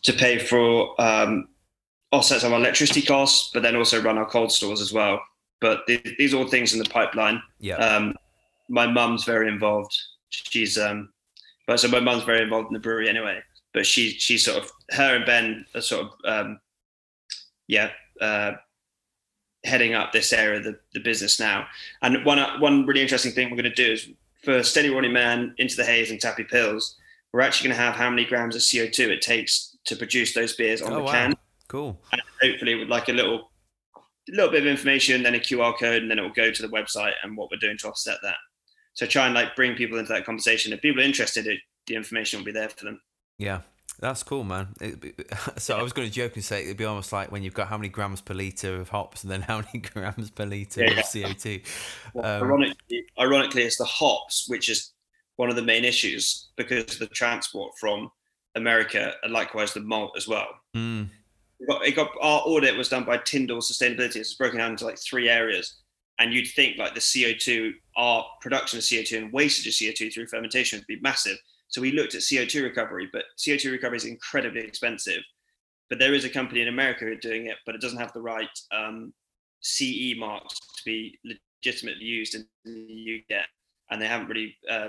to 0.02 0.12
pay 0.12 0.38
for 0.38 1.00
um, 1.00 1.48
offset 2.12 2.40
some 2.40 2.52
electricity 2.52 3.02
costs, 3.02 3.50
but 3.52 3.62
then 3.62 3.76
also 3.76 4.02
run 4.02 4.18
our 4.18 4.28
cold 4.28 4.52
stores 4.52 4.80
as 4.80 4.92
well. 4.92 5.20
But 5.60 5.86
th- 5.86 6.16
these 6.18 6.34
are 6.34 6.38
all 6.38 6.46
things 6.46 6.72
in 6.72 6.78
the 6.78 6.88
pipeline. 6.88 7.42
yeah. 7.60 7.76
Um, 7.76 8.14
my 8.68 8.86
mum's 8.86 9.24
very 9.24 9.48
involved. 9.48 9.96
She's 10.28 10.76
um, 10.76 11.08
but 11.66 11.80
so 11.80 11.88
my 11.88 12.00
mum's 12.00 12.24
very 12.24 12.42
involved 12.42 12.68
in 12.68 12.74
the 12.74 12.80
brewery 12.80 13.08
anyway. 13.08 13.40
But 13.72 13.86
she 13.86 14.10
she's 14.10 14.44
sort 14.44 14.62
of 14.62 14.70
her 14.90 15.16
and 15.16 15.26
Ben 15.26 15.64
are 15.74 15.80
sort 15.80 16.06
of 16.06 16.12
um, 16.24 16.60
yeah 17.66 17.90
uh, 18.20 18.52
heading 19.64 19.94
up 19.94 20.12
this 20.12 20.32
area 20.32 20.58
of 20.58 20.64
the, 20.64 20.78
the 20.94 21.00
business 21.00 21.40
now. 21.40 21.66
And 22.02 22.24
one 22.24 22.38
one 22.60 22.86
really 22.86 23.02
interesting 23.02 23.32
thing 23.32 23.50
we're 23.50 23.56
going 23.56 23.74
to 23.74 23.86
do 23.86 23.92
is 23.92 24.08
for 24.44 24.62
Steady 24.62 24.90
Rolling 24.90 25.12
Man, 25.12 25.54
Into 25.58 25.76
the 25.76 25.84
Haze, 25.84 26.10
and 26.10 26.20
Tappy 26.20 26.44
Pils, 26.44 26.94
we're 27.32 27.40
actually 27.40 27.68
going 27.68 27.76
to 27.76 27.82
have 27.82 27.94
how 27.94 28.08
many 28.08 28.24
grams 28.24 28.56
of 28.56 28.62
CO 28.62 28.86
two 28.86 29.10
it 29.10 29.20
takes 29.20 29.76
to 29.84 29.96
produce 29.96 30.34
those 30.34 30.54
beers 30.54 30.82
on 30.82 30.92
oh 30.92 30.96
the 30.96 31.02
wow. 31.02 31.12
can 31.12 31.34
Cool. 31.68 32.00
and 32.12 32.22
hopefully 32.40 32.76
with 32.76 32.88
like 32.88 33.08
a 33.08 33.12
little 33.12 33.50
little 34.28 34.50
bit 34.50 34.62
of 34.62 34.66
information, 34.66 35.22
then 35.22 35.34
a 35.34 35.38
QR 35.38 35.78
code, 35.78 36.02
and 36.02 36.10
then 36.10 36.18
it 36.18 36.22
will 36.22 36.30
go 36.30 36.50
to 36.50 36.62
the 36.62 36.68
website 36.68 37.14
and 37.22 37.36
what 37.36 37.50
we're 37.50 37.58
doing 37.58 37.78
to 37.78 37.88
offset 37.88 38.18
that. 38.22 38.36
So 38.94 39.06
try 39.06 39.26
and 39.26 39.34
like 39.34 39.56
bring 39.56 39.74
people 39.74 39.98
into 39.98 40.12
that 40.12 40.26
conversation. 40.26 40.72
If 40.72 40.82
people 40.82 41.00
are 41.02 41.06
interested, 41.06 41.46
it, 41.46 41.60
the 41.86 41.94
information 41.94 42.38
will 42.38 42.44
be 42.44 42.52
there 42.52 42.68
for 42.68 42.84
them. 42.84 43.00
Yeah. 43.38 43.60
That's 44.00 44.22
cool, 44.22 44.44
man. 44.44 44.68
Be- 44.78 45.14
so 45.56 45.76
I 45.76 45.82
was 45.82 45.92
going 45.92 46.06
to 46.08 46.14
joke 46.14 46.34
and 46.36 46.44
say 46.44 46.62
it'd 46.64 46.76
be 46.76 46.84
almost 46.84 47.12
like 47.12 47.32
when 47.32 47.42
you've 47.42 47.54
got 47.54 47.68
how 47.68 47.76
many 47.76 47.88
grams 47.88 48.20
per 48.20 48.34
liter 48.34 48.76
of 48.76 48.88
hops 48.88 49.22
and 49.24 49.30
then 49.32 49.42
how 49.42 49.56
many 49.62 49.78
grams 49.92 50.30
per 50.30 50.44
liter 50.44 50.84
Yeah. 50.84 51.00
of 51.00 51.04
CO2. 51.04 51.64
Well, 52.14 52.24
Um, 52.24 52.42
ironically, 52.48 53.04
ironically, 53.18 53.62
it's 53.62 53.78
the 53.78 53.84
hops 53.84 54.46
which 54.48 54.68
is 54.68 54.92
one 55.36 55.50
of 55.50 55.56
the 55.56 55.62
main 55.62 55.84
issues 55.84 56.48
because 56.56 56.84
of 56.94 56.98
the 56.98 57.06
transport 57.08 57.72
from 57.78 58.10
America 58.54 59.14
and 59.22 59.32
likewise 59.32 59.72
the 59.74 59.80
malt 59.80 60.12
as 60.16 60.26
well. 60.28 60.48
Mm, 60.76 61.08
It 61.60 61.66
got, 61.68 61.86
it 61.86 61.92
got 61.96 62.10
our 62.20 62.42
audit 62.44 62.76
was 62.76 62.88
done 62.88 63.04
by 63.04 63.18
Tyndall 63.18 63.58
Sustainability. 63.60 64.16
It's 64.16 64.34
broken 64.34 64.58
down 64.58 64.72
into 64.72 64.84
like 64.84 64.98
three 64.98 65.28
areas, 65.28 65.78
and 66.20 66.32
you'd 66.32 66.48
think 66.48 66.76
like 66.78 66.94
the 66.94 67.00
CO2, 67.00 67.72
our 67.96 68.24
production 68.40 68.78
of 68.78 68.84
CO2 68.84 69.18
and 69.18 69.32
wastage 69.32 69.66
of 69.68 69.72
CO2 69.74 70.12
through 70.12 70.26
fermentation 70.26 70.78
would 70.78 70.86
be 70.86 71.00
massive. 71.00 71.36
So 71.68 71.80
we 71.80 71.92
looked 71.92 72.14
at 72.14 72.22
CO2 72.22 72.62
recovery, 72.62 73.08
but 73.12 73.24
CO2 73.38 73.70
recovery 73.70 73.98
is 73.98 74.04
incredibly 74.04 74.60
expensive. 74.60 75.22
But 75.88 75.98
there 75.98 76.14
is 76.14 76.24
a 76.24 76.30
company 76.30 76.62
in 76.62 76.68
America 76.68 77.14
doing 77.16 77.46
it, 77.46 77.56
but 77.64 77.74
it 77.74 77.80
doesn't 77.80 77.98
have 77.98 78.12
the 78.12 78.20
right 78.20 78.48
um, 78.72 79.12
CE 79.62 80.14
marks 80.16 80.58
to 80.58 80.84
be 80.84 81.18
legitimately 81.62 82.04
used 82.04 82.34
in 82.34 82.46
the 82.64 83.22
UK, 83.30 83.42
and 83.90 84.00
they 84.00 84.06
haven't 84.06 84.28
really 84.28 84.56
uh, 84.70 84.88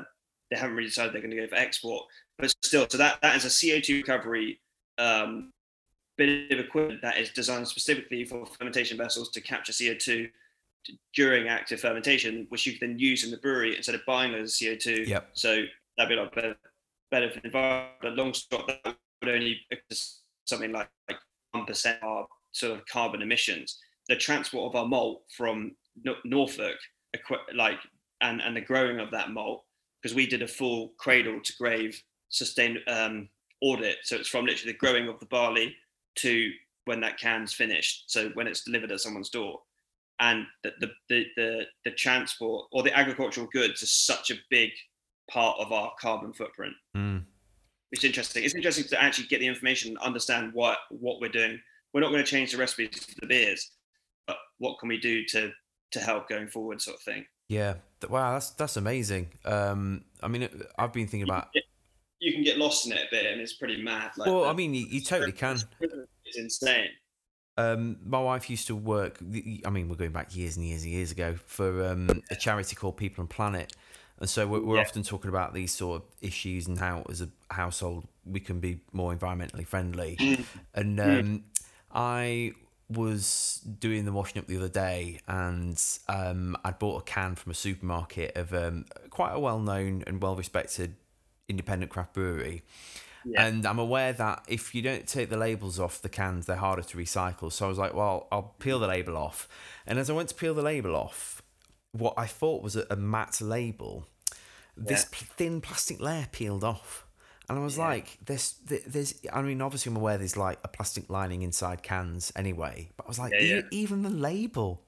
they 0.52 0.58
haven't 0.58 0.76
really 0.76 0.90
decided 0.90 1.14
they're 1.14 1.22
going 1.22 1.32
to 1.32 1.38
go 1.38 1.48
for 1.48 1.56
export. 1.56 2.06
But 2.38 2.54
still, 2.64 2.88
so 2.90 2.98
that 2.98 3.22
that 3.22 3.36
is 3.36 3.46
a 3.46 3.48
CO2 3.48 3.98
recovery 3.98 4.60
um, 4.98 5.54
bit 6.18 6.52
of 6.52 6.60
equipment 6.60 7.02
that 7.02 7.18
is 7.18 7.30
designed 7.32 7.68
specifically 7.68 8.26
for 8.26 8.46
fermentation 8.46 8.98
vessels 8.98 9.30
to 9.32 9.42
capture 9.42 9.72
CO2 9.72 10.30
during 11.14 11.48
active 11.48 11.80
fermentation, 11.80 12.46
which 12.50 12.66
you 12.66 12.78
can 12.78 12.90
then 12.90 13.00
use 13.00 13.24
in 13.24 13.32
the 13.32 13.38
brewery 13.38 13.76
instead 13.76 13.96
of 13.96 14.02
buying 14.06 14.32
those 14.32 14.58
CO2. 14.58 15.08
Yep. 15.08 15.30
So 15.34 15.64
that'd 15.98 16.10
be 16.10 16.16
a 16.16 16.22
lot 16.22 16.36
better, 16.36 16.56
the 17.12 17.40
environment. 17.44 17.96
But 18.02 18.16
long 18.16 18.34
stock 18.34 18.68
that 18.68 18.96
would 19.22 19.36
only 19.36 19.60
something 20.46 20.72
like 20.72 20.90
like 21.08 21.20
one 21.52 21.66
percent 21.66 21.98
of 22.02 22.10
our 22.10 22.28
sort 22.52 22.78
of 22.78 22.86
carbon 22.86 23.22
emissions. 23.22 23.80
The 24.08 24.16
transport 24.16 24.72
of 24.72 24.80
our 24.80 24.88
malt 24.88 25.24
from 25.36 25.76
Norfolk, 26.26 26.78
like 27.56 27.80
and 28.22 28.42
and 28.42 28.56
the 28.56 28.62
growing 28.62 29.00
of 29.00 29.12
that 29.12 29.32
malt, 29.32 29.64
because 30.02 30.16
we 30.16 30.28
did 30.28 30.42
a 30.42 30.48
full 30.48 30.94
cradle 30.98 31.40
to 31.44 31.54
grave 31.58 32.02
sustain 32.30 32.78
um, 32.88 33.30
audit. 33.62 33.98
So 34.04 34.16
it's 34.16 34.30
from 34.30 34.46
literally 34.46 34.74
the 34.74 34.78
growing 34.78 35.08
of 35.08 35.20
the 35.20 35.26
barley 35.26 35.76
to 36.16 36.52
when 36.86 37.02
that 37.02 37.20
can's 37.20 37.54
finished. 37.54 38.06
So 38.08 38.30
when 38.34 38.48
it's 38.48 38.64
delivered 38.64 38.92
at 38.92 39.00
someone's 39.00 39.30
door, 39.30 39.60
and 40.20 40.46
the 40.64 40.74
the 40.80 40.90
the 41.10 41.26
the, 41.36 41.64
the 41.86 41.92
transport 41.92 42.68
or 42.72 42.84
the 42.84 42.98
agricultural 42.98 43.48
goods 43.52 43.82
is 43.84 43.92
such 43.92 44.32
a 44.32 44.36
big 44.50 44.72
part 45.30 45.58
of 45.60 45.72
our 45.72 45.92
carbon 46.00 46.34
footprint. 46.34 46.74
mm. 46.96 47.24
It's 47.92 48.04
interesting. 48.04 48.44
It's 48.44 48.54
interesting 48.54 48.86
to 48.90 49.02
actually 49.02 49.28
get 49.28 49.40
the 49.40 49.48
information 49.48 49.90
and 49.90 49.98
understand 50.00 50.54
what 50.54 50.78
what 50.90 51.20
we're 51.20 51.30
doing. 51.30 51.60
We're 51.92 52.02
not 52.02 52.12
going 52.12 52.24
to 52.24 52.30
change 52.30 52.52
the 52.52 52.60
recipes 52.60 53.08
of 53.10 53.16
the 53.20 53.26
beers, 53.26 53.72
but 54.28 54.38
what 54.60 54.78
can 54.80 54.90
we 54.90 55.00
do 55.00 55.26
to 55.26 55.52
to 55.92 56.00
help 56.00 56.30
going 56.30 56.48
forward, 56.48 56.82
sort 56.82 56.98
of 56.98 57.04
thing. 57.04 57.26
Yeah. 57.48 57.76
Wow, 58.08 58.34
that's 58.34 58.52
that's 58.52 58.78
amazing. 58.78 59.30
Um, 59.44 60.06
I 60.22 60.28
mean, 60.28 60.48
I've 60.78 60.94
been 60.94 61.08
thinking 61.08 61.28
about. 61.28 61.50
You 62.20 62.34
can 62.34 62.44
get 62.44 62.58
lost 62.58 62.86
in 62.86 62.92
it 62.92 63.00
a 63.00 63.08
bit, 63.10 63.26
and 63.26 63.40
it's 63.40 63.54
pretty 63.54 63.82
mad. 63.82 64.12
Like, 64.18 64.28
Well, 64.28 64.46
I 64.46 64.54
mean, 64.54 64.74
you, 64.74 64.86
you 64.86 65.02
totally 65.02 65.32
can. 65.32 65.58
It's 66.26 66.38
insane. 66.38 66.90
Um, 67.58 67.98
my 68.06 68.22
wife 68.22 68.50
used 68.50 68.68
to 68.68 68.76
work. 68.76 69.20
I 69.22 69.70
mean, 69.70 69.90
we're 69.90 69.96
going 69.96 70.12
back 70.12 70.36
years 70.36 70.58
and 70.58 70.66
years 70.66 70.84
and 70.84 70.92
years 70.92 71.12
ago 71.12 71.36
for 71.46 71.86
um, 71.86 72.22
a 72.30 72.36
charity 72.36 72.76
called 72.76 72.98
People 72.98 73.22
and 73.22 73.30
Planet, 73.30 73.74
and 74.20 74.30
so 74.30 74.48
we're, 74.48 74.62
we're 74.62 74.76
Yeah. 74.76 74.82
often 74.82 75.04
talking 75.04 75.30
about 75.30 75.54
these 75.54 75.72
sort 75.74 76.02
of 76.02 76.08
issues 76.22 76.68
and 76.68 76.78
how, 76.78 77.06
as 77.10 77.22
a 77.22 77.30
household, 77.50 78.08
we 78.26 78.40
can 78.40 78.60
be 78.60 78.82
more 78.92 79.16
environmentally 79.16 79.66
friendly. 79.66 80.18
Mm. 80.20 80.46
And 80.74 81.00
Mm. 81.00 81.20
um, 81.20 81.44
I 81.92 82.54
was 82.90 83.62
doing 83.80 84.06
the 84.06 84.12
washing 84.12 84.40
up 84.40 84.48
the 84.48 84.58
other 84.58 84.68
day, 84.68 85.20
and 85.28 85.80
um, 86.08 86.58
I'd 86.64 86.80
bought 86.80 87.02
a 87.02 87.06
can 87.06 87.36
from 87.36 87.52
a 87.52 87.56
supermarket 87.56 88.36
of 88.36 88.54
um, 88.54 88.86
quite 89.10 89.32
a 89.34 89.40
well-known 89.40 90.04
and 90.08 90.22
well-respected 90.22 90.96
independent 91.48 91.92
craft 91.92 92.14
brewery. 92.14 92.64
Yeah. 93.26 93.46
And 93.46 93.66
I'm 93.66 93.80
aware 93.80 94.14
that 94.14 94.46
if 94.48 94.74
you 94.74 94.82
don't 94.82 95.06
take 95.06 95.30
the 95.30 95.38
labels 95.38 95.80
off 95.80 96.02
the 96.02 96.10
cans, 96.10 96.46
they're 96.46 96.56
harder 96.56 96.82
to 96.82 96.98
recycle. 96.98 97.52
So 97.52 97.66
I 97.66 97.70
was 97.70 97.78
like, 97.78 97.94
well, 97.94 98.28
I'll 98.32 98.56
peel 98.60 98.80
the 98.80 98.88
label 98.88 99.18
off. 99.18 99.48
And 99.86 100.00
as 100.00 100.10
I 100.10 100.14
went 100.14 100.30
to 100.30 100.36
peel 100.36 100.54
the 100.54 100.62
label 100.62 100.96
off, 100.96 101.42
what 101.92 102.14
I 102.18 102.26
thought 102.26 102.64
was 102.64 102.76
a, 102.76 102.86
a 102.90 102.96
matte 102.96 103.42
label, 103.42 104.08
this 104.78 105.04
Yeah. 105.12 105.18
thin 105.38 105.62
plastic 105.62 106.00
layer 106.00 106.28
peeled 106.32 106.64
off. 106.64 107.06
And 107.50 107.58
I 107.58 107.64
was 107.64 107.78
Yeah. 107.78 107.86
like, 107.86 108.18
there's, 108.24 108.54
there's, 108.66 109.16
I 109.34 109.42
mean, 109.42 109.62
obviously 109.62 109.90
I'm 109.90 109.98
aware 109.98 110.18
there's 110.20 110.38
like 110.38 110.60
a 110.64 110.68
plastic 110.68 111.10
lining 111.10 111.42
inside 111.42 111.82
cans 111.82 112.32
anyway, 112.36 112.92
but 112.96 113.06
I 113.06 113.10
was 113.10 113.18
like, 113.20 113.34
Yeah, 113.42 113.62
e- 113.62 113.64
even 113.72 114.04
the 114.04 114.10
label, 114.12 114.84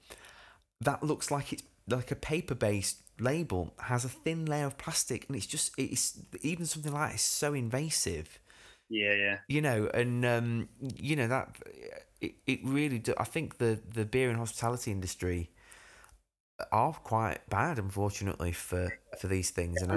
that 0.81 1.03
looks 1.03 1.31
like 1.31 1.53
it's 1.53 1.63
like 1.87 2.11
a 2.11 2.15
paper 2.15 2.55
based 2.55 2.97
label 3.19 3.73
has 3.79 4.05
a 4.05 4.09
thin 4.09 4.45
layer 4.45 4.65
of 4.65 4.77
plastic 4.77 5.25
and 5.27 5.35
it's 5.35 5.45
just 5.45 5.71
it's 5.77 6.19
even 6.41 6.65
something 6.65 6.93
like 6.93 7.13
it's 7.15 7.23
so 7.23 7.53
invasive 7.53 8.39
Yeah, 8.89 9.13
yeah. 9.13 9.37
you 9.47 9.61
know 9.61 9.89
and 9.93 10.25
um 10.25 10.69
you 10.79 11.15
know 11.15 11.27
that 11.27 11.55
it, 12.19 12.33
it 12.47 12.59
really 12.63 12.97
do 12.97 13.13
i 13.17 13.23
think 13.23 13.57
the 13.57 13.79
the 13.93 14.05
beer 14.05 14.29
and 14.29 14.39
hospitality 14.39 14.91
industry 14.91 15.49
are 16.72 16.93
quite 16.93 17.47
bad 17.49 17.78
unfortunately 17.80 18.51
for 18.51 18.89
for 19.20 19.28
these 19.28 19.49
things 19.49 19.82
and 19.82 19.91
I, 19.91 19.95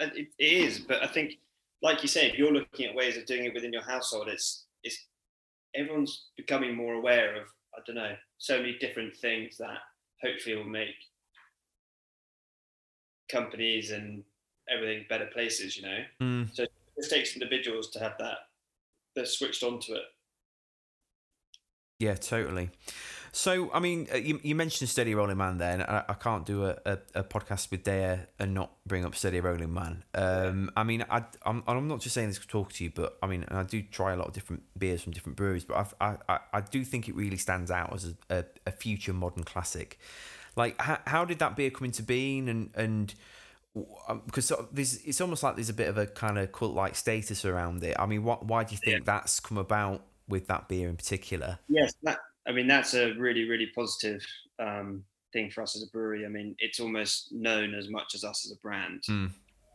it, 0.00 0.28
it 0.38 0.44
is. 0.44 0.78
But 0.78 1.02
I 1.02 1.06
think, 1.06 1.38
like 1.82 2.02
you 2.02 2.08
say, 2.08 2.28
if 2.28 2.38
you're 2.38 2.52
looking 2.52 2.86
at 2.86 2.94
ways 2.94 3.16
of 3.16 3.26
doing 3.26 3.44
it 3.44 3.54
within 3.54 3.72
your 3.72 3.82
household, 3.82 4.28
it's 4.28 4.66
it's 4.82 5.06
everyone's 5.74 6.28
becoming 6.36 6.74
more 6.74 6.94
aware 6.94 7.36
of 7.36 7.48
I 7.74 7.80
don't 7.86 7.96
know 7.96 8.14
so 8.38 8.58
many 8.58 8.78
different 8.78 9.16
things 9.16 9.56
that 9.58 9.78
hopefully 10.22 10.56
will 10.56 10.64
make 10.64 10.94
companies 13.30 13.90
and 13.90 14.24
everything 14.68 15.04
better 15.08 15.26
places. 15.26 15.76
You 15.76 15.82
know, 15.82 16.04
Mm. 16.20 16.54
so 16.54 16.64
it 16.64 17.08
takes 17.08 17.34
individuals 17.34 17.90
to 17.90 17.98
have 17.98 18.16
that 18.18 18.38
they're 19.14 19.26
switched 19.26 19.62
onto 19.62 19.94
it. 19.94 20.04
Yeah, 21.98 22.14
totally. 22.14 22.70
So, 23.32 23.70
I 23.72 23.78
mean, 23.78 24.08
uh, 24.12 24.16
you, 24.16 24.40
you 24.42 24.54
mentioned 24.54 24.90
Steady 24.90 25.14
Rolling 25.14 25.36
Man 25.36 25.58
there, 25.58 25.72
and 25.72 25.82
I, 25.82 26.04
I 26.08 26.14
can't 26.14 26.44
do 26.44 26.64
a, 26.64 26.76
a, 26.84 26.98
a 27.14 27.22
podcast 27.22 27.70
with 27.70 27.84
Deya 27.84 28.26
and 28.38 28.54
not 28.54 28.72
bring 28.86 29.04
up 29.04 29.14
Steady 29.14 29.40
Rolling 29.40 29.72
Man. 29.72 30.02
Um, 30.14 30.70
I 30.76 30.82
mean, 30.82 31.04
I, 31.08 31.24
I'm, 31.44 31.62
I'm 31.66 31.86
not 31.86 32.00
just 32.00 32.14
saying 32.14 32.28
this 32.28 32.38
to 32.38 32.48
talk 32.48 32.72
to 32.74 32.84
you, 32.84 32.90
but 32.92 33.18
I 33.22 33.28
mean, 33.28 33.44
and 33.46 33.56
I 33.56 33.62
do 33.62 33.82
try 33.82 34.12
a 34.12 34.16
lot 34.16 34.26
of 34.26 34.32
different 34.32 34.62
beers 34.76 35.02
from 35.02 35.12
different 35.12 35.36
breweries, 35.36 35.64
but 35.64 35.76
I've, 35.76 35.94
I, 36.00 36.16
I, 36.28 36.38
I 36.54 36.60
do 36.60 36.84
think 36.84 37.08
it 37.08 37.14
really 37.14 37.36
stands 37.36 37.70
out 37.70 37.94
as 37.94 38.14
a, 38.30 38.38
a, 38.38 38.44
a 38.66 38.72
future 38.72 39.12
modern 39.12 39.44
classic. 39.44 39.98
Like, 40.56 40.80
how, 40.80 40.98
how 41.06 41.24
did 41.24 41.38
that 41.38 41.56
beer 41.56 41.70
come 41.70 41.84
into 41.84 42.02
being? 42.02 42.48
And, 42.48 42.70
and 42.74 43.14
um, 44.08 44.22
because 44.26 44.50
of 44.50 44.68
there's, 44.72 44.96
it's 45.04 45.20
almost 45.20 45.44
like 45.44 45.54
there's 45.54 45.68
a 45.68 45.74
bit 45.74 45.88
of 45.88 45.96
a 45.96 46.06
kind 46.06 46.36
of 46.36 46.50
cult 46.50 46.74
like 46.74 46.96
status 46.96 47.44
around 47.44 47.84
it. 47.84 47.94
I 47.96 48.06
mean, 48.06 48.24
what, 48.24 48.44
why 48.44 48.64
do 48.64 48.72
you 48.72 48.80
think 48.84 49.04
that's 49.04 49.38
come 49.38 49.58
about 49.58 50.02
with 50.26 50.48
that 50.48 50.68
beer 50.68 50.88
in 50.88 50.96
particular? 50.96 51.60
Yes, 51.68 51.94
that, 52.02 52.18
I 52.48 52.52
mean 52.52 52.66
that's 52.66 52.94
a 52.94 53.12
really 53.14 53.48
really 53.48 53.66
positive 53.74 54.24
um, 54.58 55.04
thing 55.32 55.50
for 55.50 55.62
us 55.62 55.76
as 55.76 55.82
a 55.82 55.90
brewery. 55.90 56.24
I 56.24 56.28
mean 56.28 56.54
it's 56.58 56.80
almost 56.80 57.32
known 57.32 57.74
as 57.74 57.88
much 57.88 58.14
as 58.14 58.24
us 58.24 58.44
as 58.46 58.52
a 58.52 58.60
brand, 58.60 59.02
Mm. 59.08 59.32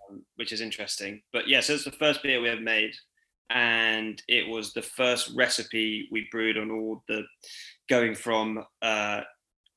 um, 0.09 0.25
which 0.35 0.51
is 0.51 0.61
interesting. 0.61 1.21
But 1.33 1.47
yeah, 1.47 1.61
so 1.61 1.73
it's 1.73 1.83
the 1.85 1.91
first 1.91 2.21
beer 2.23 2.41
we 2.41 2.47
have 2.49 2.61
made, 2.61 2.93
and 3.49 4.21
it 4.27 4.47
was 4.47 4.73
the 4.73 4.81
first 4.81 5.31
recipe 5.35 6.07
we 6.11 6.27
brewed 6.31 6.57
on 6.57 6.71
all 6.71 7.03
the 7.07 7.23
going 7.89 8.15
from 8.15 8.63
uh, 8.81 9.21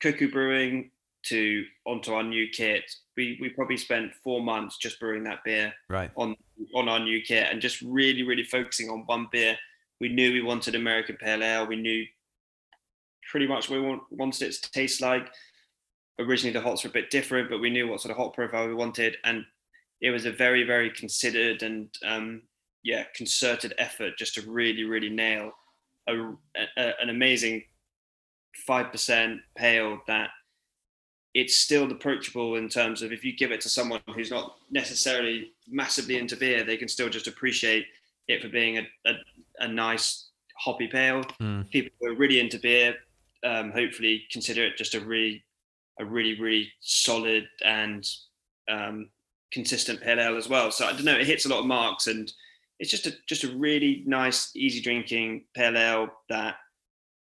cuckoo 0.01 0.31
brewing 0.31 0.91
to 1.25 1.65
onto 1.87 2.13
our 2.15 2.23
new 2.23 2.49
kit. 2.49 2.85
We 3.17 3.37
we 3.41 3.51
probably 3.51 3.77
spent 3.77 4.15
four 4.25 4.41
months 4.43 4.79
just 4.79 4.99
brewing 5.01 5.25
that 5.25 5.45
beer 5.45 5.75
Right. 5.89 6.11
on 6.17 6.37
on 6.75 6.89
our 6.89 7.01
new 7.01 7.21
kit 7.23 7.49
and 7.51 7.61
just 7.61 7.83
really 7.83 8.23
really 8.23 8.45
focusing 8.45 8.89
on 8.91 9.01
one 9.07 9.27
beer 9.31 9.57
we 10.01 10.09
knew 10.09 10.33
we 10.33 10.43
wanted 10.43 10.75
american 10.75 11.17
pale 11.17 11.43
ale 11.43 11.67
we 11.67 11.77
knew 11.77 12.05
pretty 13.31 13.47
much 13.47 13.69
we 13.69 13.81
want, 13.81 14.03
wanted 14.11 14.49
it 14.49 14.53
to 14.53 14.71
taste 14.73 15.01
like 15.01 15.29
originally 16.19 16.53
the 16.53 16.61
hops 16.61 16.83
were 16.83 16.91
a 16.91 16.93
bit 16.93 17.11
different 17.11 17.49
but 17.49 17.61
we 17.61 17.71
knew 17.71 17.89
what 17.89 18.01
sort 18.01 18.11
of 18.11 18.17
hop 18.17 18.35
profile 18.35 18.67
we 18.67 18.75
wanted 18.75 19.17
and 19.25 19.45
it 20.01 20.11
was 20.11 20.25
a 20.25 20.33
very 20.33 20.65
very 20.65 20.91
considered 20.91 21.63
and 21.63 21.89
um, 22.05 22.43
yeah 22.83 23.05
concerted 23.15 23.75
effort 23.79 24.13
just 24.19 24.35
to 24.35 24.43
really 24.51 24.85
really 24.85 25.11
nail 25.11 25.53
a, 26.09 26.33
a, 26.77 26.93
an 27.01 27.11
amazing 27.11 27.63
5% 28.69 29.39
pale 29.57 30.01
that 30.07 30.31
it's 31.35 31.59
still 31.59 31.91
approachable 31.91 32.57
in 32.57 32.69
terms 32.69 33.03
of 33.03 33.13
if 33.13 33.25
you 33.25 33.37
give 33.37 33.53
it 33.53 33.61
to 33.61 33.69
someone 33.69 34.01
who's 34.15 34.31
not 34.31 34.57
necessarily 34.71 35.53
massively 35.69 36.19
into 36.19 36.37
beer, 36.37 36.65
they 36.65 36.77
can 36.77 36.89
still 36.89 37.09
just 37.09 37.27
appreciate 37.27 37.87
it 38.27 38.43
for 38.43 38.49
being 38.49 38.79
a, 38.79 38.87
a, 39.07 39.13
a 39.61 39.69
nice 39.69 40.31
hoppy 40.57 40.89
pale. 40.89 41.23
Mm. 41.41 41.71
People 41.71 41.93
who 42.01 42.09
are 42.09 42.17
really 42.17 42.41
into 42.41 42.59
beer, 42.59 42.97
um, 43.45 43.71
hopefully 43.73 44.25
consider 44.31 44.65
it 44.65 44.77
just 44.77 44.95
a 44.95 45.01
really, 45.01 45.45
a 45.99 46.05
really, 46.05 46.39
really 46.41 46.73
solid 46.81 47.49
and 47.65 48.09
um, 48.71 49.11
consistent 49.53 50.01
pale 50.01 50.21
ale 50.21 50.37
as 50.37 50.49
well. 50.49 50.71
So 50.71 50.87
I 50.87 50.93
don't 50.93 51.05
know, 51.05 51.17
it 51.17 51.27
hits 51.27 51.47
a 51.47 51.49
lot 51.49 51.61
of 51.61 51.67
marks 51.67 52.07
and 52.07 52.33
it's 52.79 52.91
just 52.91 53.07
a 53.07 53.13
just 53.27 53.45
a 53.45 53.57
really 53.57 54.03
nice, 54.07 54.55
easy 54.55 54.81
drinking 54.81 55.45
pale 55.55 55.77
ale 55.77 56.09
that 56.29 56.57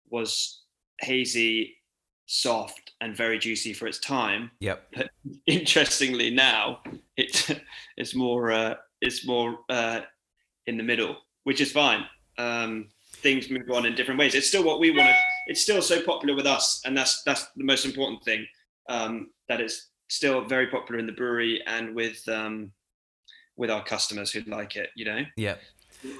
was 0.09 0.63
hazy, 1.01 1.77
soft, 2.25 2.91
and 3.01 3.15
very 3.15 3.39
juicy 3.39 3.73
for 3.73 3.87
its 3.87 3.99
time. 3.99 4.51
Yep. 4.59 4.87
But 4.95 5.09
interestingly, 5.45 6.29
now 6.29 6.81
it 7.17 7.61
it's 7.97 8.15
more 8.15 8.51
uh, 8.51 8.75
it's 9.01 9.25
more 9.25 9.59
uh, 9.69 10.01
in 10.67 10.77
the 10.77 10.83
middle, 10.83 11.17
which 11.43 11.61
is 11.61 11.71
fine. 11.71 12.05
Um, 12.37 12.89
things 13.17 13.49
move 13.49 13.69
on 13.71 13.85
in 13.85 13.95
different 13.95 14.19
ways. 14.19 14.35
It's 14.35 14.47
still 14.47 14.63
what 14.63 14.79
we 14.79 14.91
want. 14.91 15.09
to 15.09 15.15
It's 15.49 15.61
still 15.61 15.81
so 15.81 16.01
popular 16.03 16.35
with 16.35 16.45
us, 16.45 16.81
and 16.85 16.95
that's 16.95 17.23
that's 17.23 17.47
the 17.57 17.63
most 17.63 17.83
important 17.83 18.23
thing. 18.23 18.45
Um, 18.87 19.31
that 19.47 19.59
it's 19.59 19.89
still 20.07 20.45
very 20.45 20.67
popular 20.67 20.99
in 20.99 21.07
the 21.07 21.11
brewery 21.11 21.61
and 21.65 21.95
with 21.95 22.21
um, 22.29 22.71
with 23.57 23.71
our 23.71 23.83
customers 23.83 24.31
who 24.31 24.41
like 24.41 24.75
it. 24.75 24.91
You 24.95 25.05
know 25.05 25.21
Yep. 25.37 25.59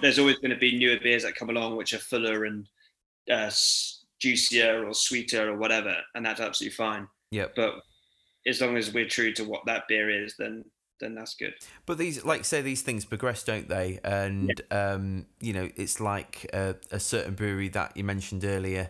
there's 0.01 0.17
always 0.17 0.37
going 0.37 0.49
to 0.49 0.57
be 0.57 0.77
newer 0.77 0.97
beers 1.01 1.23
that 1.23 1.35
come 1.35 1.51
along 1.51 1.75
which 1.75 1.93
are 1.93 1.99
fuller 1.99 2.45
and 2.45 2.67
uh, 3.31 3.51
juicier 4.19 4.87
or 4.87 4.95
sweeter 4.95 5.51
or 5.51 5.57
whatever, 5.57 5.95
and 6.15 6.25
that's 6.25 6.41
absolutely 6.41 6.75
fine. 6.75 7.07
Yep. 7.29 7.53
But 7.55 7.75
as 8.47 8.61
long 8.61 8.77
as 8.77 8.91
we're 8.91 9.07
true 9.07 9.31
to 9.33 9.43
what 9.43 9.61
that 9.67 9.87
beer 9.87 10.09
is, 10.09 10.35
then 10.39 10.65
then 10.99 11.13
that's 11.13 11.35
good. 11.35 11.53
But 11.85 11.99
these, 11.99 12.25
like 12.25 12.45
say, 12.45 12.63
these 12.63 12.81
things 12.81 13.05
progress, 13.05 13.43
don't 13.43 13.69
they? 13.69 13.99
And 14.03 14.59
um, 14.71 15.27
you 15.39 15.53
know, 15.53 15.69
it's 15.75 15.99
like 15.99 16.49
a, 16.51 16.77
a 16.91 16.99
certain 16.99 17.35
brewery 17.35 17.69
that 17.69 17.95
you 17.95 18.03
mentioned 18.03 18.43
earlier 18.43 18.89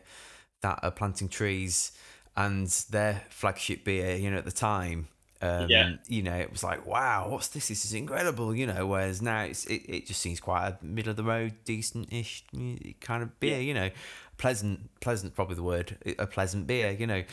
that 0.61 0.79
are 0.83 0.91
planting 0.91 1.29
trees, 1.29 1.91
and 2.35 2.67
their 2.89 3.23
flagship 3.29 3.83
beer, 3.83 4.15
you 4.15 4.29
know, 4.31 4.37
at 4.37 4.45
the 4.45 4.51
time, 4.51 5.07
um, 5.41 5.69
Yeah. 5.69 5.95
you 6.07 6.21
know, 6.21 6.35
it 6.35 6.51
was 6.51 6.63
like, 6.63 6.85
wow, 6.85 7.27
what's 7.29 7.47
this? 7.49 7.67
This 7.69 7.85
is 7.85 7.93
incredible, 7.93 8.53
you 8.55 8.67
know. 8.67 8.87
Whereas 8.87 9.21
now, 9.21 9.43
it's 9.43 9.65
it, 9.65 9.81
it 9.87 10.05
just 10.07 10.21
seems 10.21 10.39
quite 10.39 10.67
a 10.67 10.77
middle 10.85 11.11
of 11.11 11.17
the 11.17 11.23
road, 11.23 11.53
decent-ish 11.65 12.43
kind 12.99 13.23
of 13.23 13.39
beer, 13.39 13.59
you 13.61 13.73
know, 13.73 13.89
pleasant, 14.37 14.89
pleasant, 14.99 15.35
probably 15.35 15.55
the 15.55 15.63
word, 15.63 15.97
a 16.17 16.27
pleasant 16.27 16.67
beer, 16.67 16.91
you 16.91 17.07
know. 17.07 17.23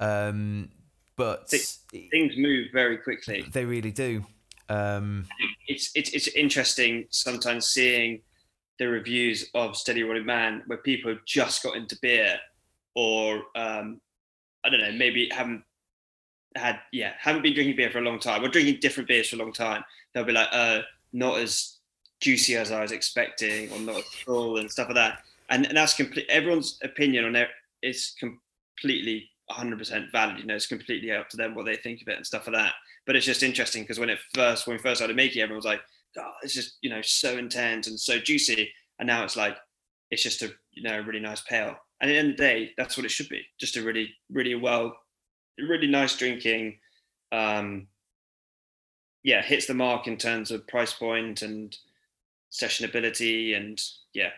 Um, 0.00 0.70
but 1.16 1.48
Things 1.50 2.32
move 2.36 2.68
very 2.72 2.98
quickly. 2.98 3.44
they 3.52 3.64
really 3.64 3.92
do. 3.92 4.24
Um, 4.68 5.26
It's 5.68 5.90
it's 5.94 6.10
it's 6.10 6.28
interesting 6.28 7.06
sometimes 7.10 7.66
seeing 7.66 8.22
the 8.78 8.88
reviews 8.88 9.48
of 9.54 9.76
Steady 9.76 10.02
Rolling 10.02 10.24
Man 10.26 10.62
where 10.66 10.78
people 10.78 11.10
have 11.12 11.24
just 11.26 11.62
got 11.62 11.76
into 11.76 11.96
beer, 12.00 12.38
or 12.94 13.36
um, 13.56 14.00
I 14.64 14.70
don't 14.70 14.80
know, 14.80 14.92
maybe 14.92 15.28
haven't 15.30 15.64
had 16.54 16.80
yeah 16.92 17.14
haven't 17.18 17.40
been 17.40 17.54
drinking 17.54 17.76
beer 17.76 17.90
for 17.90 17.98
a 17.98 18.02
long 18.02 18.18
time 18.18 18.44
or 18.44 18.48
drinking 18.48 18.78
different 18.80 19.08
beers 19.08 19.28
for 19.28 19.36
a 19.36 19.38
long 19.38 19.52
time. 19.52 19.82
They'll 20.12 20.24
be 20.24 20.32
like, 20.32 20.48
uh, 20.52 20.82
not 21.12 21.38
as 21.38 21.78
juicy 22.20 22.56
as 22.56 22.70
I 22.70 22.82
was 22.82 22.92
expecting, 22.92 23.70
or 23.72 23.80
not 23.80 23.96
as 23.96 24.04
full 24.04 24.58
and 24.58 24.70
stuff 24.70 24.88
like 24.88 24.96
that. 24.96 25.22
And, 25.50 25.66
and 25.66 25.76
that's 25.76 25.94
complete. 25.94 26.26
Everyone's 26.28 26.78
opinion 26.82 27.24
on 27.24 27.36
it 27.36 27.48
is 27.82 28.14
completely 28.18 29.28
100% 29.50 30.10
valid. 30.12 30.38
You 30.38 30.46
know, 30.46 30.54
it's 30.54 30.66
completely 30.66 31.10
up 31.10 31.28
to 31.30 31.36
them 31.36 31.54
what 31.54 31.66
they 31.66 31.76
think 31.76 32.00
of 32.00 32.08
it 32.08 32.16
and 32.16 32.26
stuff 32.26 32.46
like 32.46 32.56
that. 32.56 32.74
But 33.06 33.16
it's 33.16 33.26
just 33.26 33.42
interesting 33.42 33.82
because 33.82 33.98
when 33.98 34.10
it 34.10 34.18
first 34.34 34.66
when 34.66 34.76
we 34.76 34.82
first 34.82 34.98
started 34.98 35.16
making, 35.16 35.42
everyone 35.42 35.58
was 35.58 35.64
like, 35.64 35.80
"Oh, 36.18 36.32
it's 36.42 36.54
just 36.54 36.78
you 36.82 36.90
know 36.90 37.02
so 37.02 37.36
intense 37.36 37.88
and 37.88 37.98
so 37.98 38.18
juicy," 38.18 38.72
and 39.00 39.06
now 39.08 39.24
it's 39.24 39.36
like 39.36 39.56
it's 40.10 40.22
just 40.22 40.42
a 40.42 40.52
you 40.70 40.84
know 40.84 41.00
really 41.00 41.18
nice 41.20 41.40
pale. 41.40 41.76
And 42.02 42.10
at 42.10 42.14
the 42.14 42.18
end 42.18 42.30
of 42.32 42.36
the 42.36 42.42
day, 42.42 42.70
that's 42.76 42.96
what 42.96 43.06
it 43.06 43.10
should 43.10 43.28
be. 43.28 43.42
Just 43.58 43.76
a 43.76 43.82
really 43.82 44.12
really 44.30 44.56
well, 44.56 44.96
really 45.58 45.86
nice 45.86 46.16
drinking. 46.16 46.78
Um, 47.30 47.86
yeah, 49.22 49.40
hits 49.40 49.66
the 49.66 49.74
mark 49.74 50.08
in 50.08 50.16
terms 50.16 50.50
of 50.50 50.66
price 50.66 50.92
point 50.92 51.42
and 51.42 51.76
sessionability 52.52 53.56
and 53.56 53.80
yeah, 54.12 54.30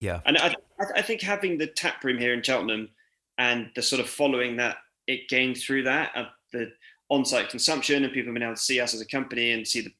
yeah. 0.00 0.20
and 0.24 0.38
I, 0.38 0.54
I- 0.96 1.02
think 1.02 1.20
having 1.20 1.58
the 1.58 1.66
tap 1.66 2.02
room 2.04 2.18
here 2.18 2.32
in 2.32 2.42
Cheltenham 2.42 2.88
and 3.36 3.70
the 3.74 3.82
sort 3.82 4.00
of 4.00 4.08
following 4.08 4.56
that 4.56 4.76
it 5.06 5.28
gained 5.28 5.58
through 5.58 5.82
that 5.82 6.16
of 6.16 6.26
the 6.52 6.72
on-site 7.10 7.50
consumption 7.50 8.04
and 8.04 8.12
people 8.12 8.32
being 8.32 8.42
able 8.44 8.54
to 8.54 8.60
see 8.60 8.80
us 8.80 8.94
as 8.94 9.00
a 9.00 9.06
company 9.06 9.52
and 9.52 9.66
see 9.66 9.82
the, 9.82 9.92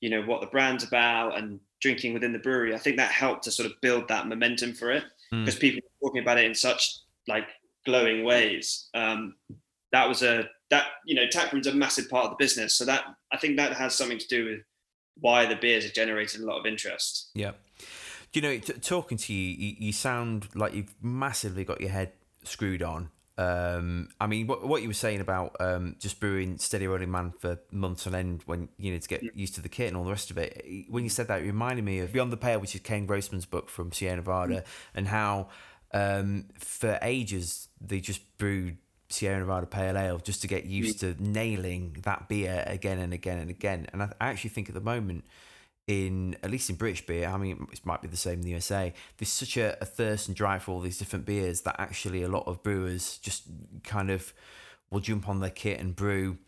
you 0.00 0.10
know, 0.10 0.22
what 0.22 0.40
the 0.42 0.46
brand's 0.48 0.84
about 0.84 1.38
and 1.38 1.58
drinking 1.80 2.12
within 2.14 2.32
the 2.32 2.38
brewery. 2.38 2.74
I 2.74 2.78
think 2.78 2.98
that 2.98 3.10
helped 3.10 3.44
to 3.44 3.50
sort 3.50 3.68
of 3.68 3.80
build 3.80 4.06
that 4.08 4.28
momentum 4.28 4.74
for 4.74 4.92
it 4.92 5.04
Mm. 5.32 5.44
because 5.44 5.58
people 5.58 5.80
were 6.00 6.08
talking 6.08 6.22
about 6.22 6.38
it 6.38 6.44
in 6.44 6.54
such 6.54 6.98
like 7.26 7.48
glowing 7.86 8.24
ways. 8.24 8.88
Um, 8.94 9.34
that 9.92 10.08
was 10.08 10.22
a 10.22 10.48
that 10.70 10.86
you 11.06 11.14
know 11.14 11.26
tap 11.30 11.52
room's 11.52 11.66
a 11.66 11.74
massive 11.74 12.08
part 12.08 12.24
of 12.24 12.30
the 12.30 12.36
business, 12.36 12.74
so 12.74 12.84
that 12.84 13.04
I 13.32 13.38
think 13.38 13.56
that 13.56 13.72
has 13.74 13.94
something 13.94 14.18
to 14.18 14.28
do 14.28 14.44
with 14.44 14.60
why 15.20 15.46
the 15.46 15.56
beers 15.56 15.84
have 15.84 15.92
generated 15.92 16.40
a 16.40 16.46
lot 16.46 16.58
of 16.58 16.66
interest. 16.66 17.30
Yeah. 17.34 17.52
Do 18.32 18.40
you 18.40 18.42
know, 18.42 18.58
t- 18.58 18.72
talking 18.74 19.18
to 19.18 19.32
you, 19.34 19.50
you, 19.50 19.76
you 19.78 19.92
sound 19.92 20.48
like 20.54 20.74
you've 20.74 20.94
massively 21.02 21.64
got 21.64 21.82
your 21.82 21.90
head 21.90 22.12
screwed 22.44 22.82
on. 22.82 23.10
Um, 23.38 24.08
I 24.20 24.26
mean, 24.26 24.46
what, 24.46 24.66
what 24.66 24.82
you 24.82 24.88
were 24.88 24.94
saying 24.94 25.20
about 25.20 25.56
um, 25.58 25.96
just 25.98 26.20
brewing 26.20 26.58
Steady 26.58 26.86
Rolling 26.86 27.10
Man 27.10 27.32
for 27.38 27.58
months 27.70 28.06
on 28.06 28.14
end 28.14 28.42
when 28.46 28.68
you 28.78 28.92
know 28.92 28.98
to 28.98 29.08
get 29.08 29.22
used 29.36 29.54
to 29.54 29.60
the 29.62 29.68
kit 29.68 29.88
and 29.88 29.96
all 29.96 30.04
the 30.04 30.10
rest 30.10 30.30
of 30.30 30.38
it. 30.38 30.86
When 30.88 31.02
you 31.04 31.10
said 31.10 31.28
that, 31.28 31.40
it 31.40 31.44
reminded 31.44 31.84
me 31.84 32.00
of 32.00 32.12
Beyond 32.12 32.30
the 32.32 32.36
Pale, 32.36 32.60
which 32.60 32.74
is 32.74 32.80
Ken 32.82 33.06
Grossman's 33.06 33.46
book 33.46 33.68
from 33.70 33.90
Sierra 33.92 34.16
Nevada, 34.16 34.64
and 34.94 35.08
how 35.08 35.48
um, 35.92 36.46
for 36.58 36.98
ages 37.02 37.68
they 37.80 38.00
just 38.00 38.20
brewed 38.38 38.76
Sierra 39.08 39.38
Nevada 39.40 39.66
Pale 39.66 39.96
Ale 39.98 40.18
just 40.18 40.42
to 40.42 40.48
get 40.48 40.64
used 40.64 40.98
Mm. 41.00 41.16
to 41.16 41.22
nailing 41.22 41.96
that 42.04 42.28
beer 42.28 42.64
again 42.66 42.98
and 42.98 43.12
again 43.12 43.38
and 43.38 43.50
again. 43.50 43.86
And 43.92 44.02
I, 44.02 44.12
I 44.20 44.28
actually 44.28 44.50
think 44.50 44.68
at 44.68 44.74
the 44.74 44.80
moment, 44.80 45.24
in 45.86 46.36
at 46.42 46.50
least 46.50 46.70
in 46.70 46.76
British 46.76 47.04
beer, 47.06 47.28
I 47.28 47.36
mean, 47.36 47.66
it 47.72 47.84
might 47.84 48.02
be 48.02 48.08
the 48.08 48.16
same 48.16 48.34
in 48.34 48.42
the 48.42 48.50
USA. 48.50 48.92
There's 49.16 49.30
such 49.32 49.56
a, 49.56 49.76
a 49.80 49.84
thirst 49.84 50.28
and 50.28 50.36
drive 50.36 50.62
for 50.64 50.72
all 50.72 50.80
these 50.80 50.98
different 50.98 51.24
beers 51.24 51.62
that 51.62 51.76
actually 51.78 52.22
a 52.22 52.28
lot 52.28 52.46
of 52.46 52.62
brewers 52.62 53.18
just 53.18 53.44
kind 53.82 54.10
of 54.10 54.32
will 54.90 55.00
jump 55.00 55.28
on 55.28 55.40
their 55.40 55.50
kit 55.50 55.80
and 55.80 55.96
brew 55.96 56.38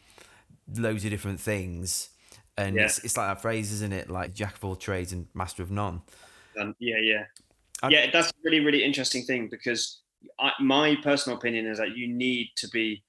loads 0.76 1.04
of 1.04 1.10
different 1.10 1.40
things. 1.40 2.10
And 2.56 2.76
Yeah. 2.76 2.84
it's, 2.84 2.98
it's 3.04 3.16
like 3.16 3.28
that 3.28 3.42
phrase, 3.42 3.72
isn't 3.72 3.92
it? 3.92 4.08
Like 4.08 4.34
jack 4.34 4.56
of 4.56 4.64
all 4.64 4.76
trades 4.76 5.12
and 5.12 5.26
master 5.34 5.62
of 5.62 5.70
none. 5.70 6.02
Um, 6.60 6.76
yeah, 6.78 6.98
yeah, 7.02 7.24
yeah. 7.90 8.10
That's 8.12 8.28
a 8.30 8.34
really, 8.44 8.60
really 8.60 8.84
interesting 8.84 9.24
thing 9.24 9.48
because 9.50 10.02
I, 10.38 10.52
my 10.60 10.96
personal 11.02 11.36
opinion 11.36 11.66
is 11.66 11.78
that 11.78 11.96
you 11.96 12.06
need 12.06 12.50
to 12.56 12.68
be, 12.68 13.02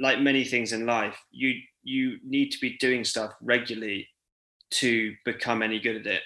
like 0.00 0.18
many 0.20 0.42
things 0.42 0.72
in 0.72 0.84
life, 0.84 1.16
you 1.30 1.60
you 1.84 2.18
need 2.24 2.50
to 2.50 2.58
be 2.60 2.76
doing 2.78 3.04
stuff 3.04 3.32
regularly 3.40 4.08
to 4.72 5.14
become 5.24 5.62
any 5.62 5.78
good 5.78 5.96
at 5.96 6.06
it. 6.06 6.22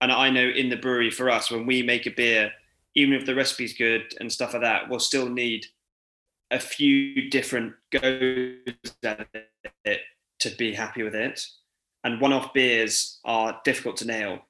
And 0.00 0.12
I 0.12 0.30
know 0.30 0.48
in 0.48 0.68
the 0.68 0.76
brewery 0.76 1.10
for 1.10 1.28
us, 1.30 1.50
when 1.50 1.66
we 1.66 1.82
make 1.82 2.06
a 2.06 2.10
beer, 2.10 2.52
even 2.94 3.14
if 3.14 3.26
the 3.26 3.34
recipe's 3.34 3.72
good 3.72 4.14
and 4.20 4.30
stuff 4.30 4.52
like 4.52 4.62
that, 4.62 4.88
we'll 4.88 5.00
still 5.00 5.28
need 5.28 5.66
a 6.50 6.58
few 6.58 7.28
different 7.30 7.74
goes 7.90 8.56
at 9.02 9.26
it 9.84 10.00
to 10.40 10.50
be 10.56 10.72
happy 10.72 11.02
with 11.02 11.14
it. 11.14 11.44
And 12.04 12.20
one-off 12.20 12.54
beers 12.54 13.18
are 13.24 13.60
difficult 13.64 13.96
to 13.98 14.06
nail 14.06 14.40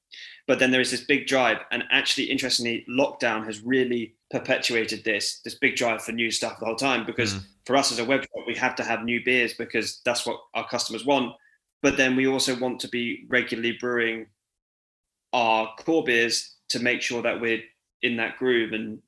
but 0.49 0.59
then 0.59 0.71
there 0.71 0.81
is 0.81 0.91
this 0.91 1.05
big 1.05 1.27
drive 1.27 1.59
and 1.71 1.85
actually 1.91 2.25
interestingly 2.25 2.85
lockdown 2.89 3.45
has 3.45 3.61
really 3.61 4.15
perpetuated 4.31 5.05
this 5.05 5.41
this 5.45 5.55
big 5.55 5.77
drive 5.77 6.03
for 6.03 6.13
new 6.13 6.31
stuff 6.31 6.59
the 6.59 6.67
whole 6.67 6.75
time 6.75 7.07
because 7.07 7.35
Mm. 7.35 7.43
for 7.67 7.77
us 7.77 7.93
as 7.93 7.99
a 7.99 8.05
web 8.05 8.23
shop 8.23 8.47
we 8.47 8.55
have 8.55 8.75
to 8.77 8.83
have 8.83 9.05
new 9.05 9.23
beers 9.23 9.55
because 9.55 10.01
that's 10.05 10.27
what 10.27 10.41
our 10.55 10.67
customers 10.67 11.05
want 11.05 11.37
but 11.83 11.97
then 11.97 12.17
we 12.17 12.27
also 12.27 12.59
want 12.59 12.81
to 12.81 12.89
be 12.89 13.27
regularly 13.29 13.73
brewing 13.73 14.27
our 15.33 15.75
core 15.79 16.05
beers 16.05 16.57
to 16.69 16.81
make 16.81 17.03
sure 17.03 17.23
that 17.23 17.41
we're 17.41 17.63
in 18.03 18.17
that 18.17 18.37
groove 18.37 18.73
and 18.73 19.01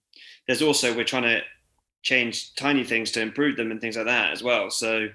there's 0.47 0.63
also 0.63 0.95
we're 0.95 1.05
trying 1.05 1.23
to 1.23 1.41
change 2.03 2.55
tiny 2.55 2.85
things 2.85 3.11
to 3.11 3.21
improve 3.21 3.57
them 3.57 3.71
and 3.71 3.81
things 3.81 3.97
like 3.97 4.07
that 4.07 4.33
as 4.33 4.43
well 4.43 4.71
so 4.71 5.09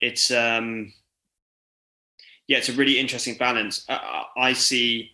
it's 0.00 0.30
um 0.30 0.92
yeah, 2.48 2.56
it's 2.56 2.70
a 2.70 2.72
really 2.72 2.98
interesting 2.98 3.36
balance. 3.36 3.84
I, 3.88 4.24
I 4.36 4.52
see 4.54 5.12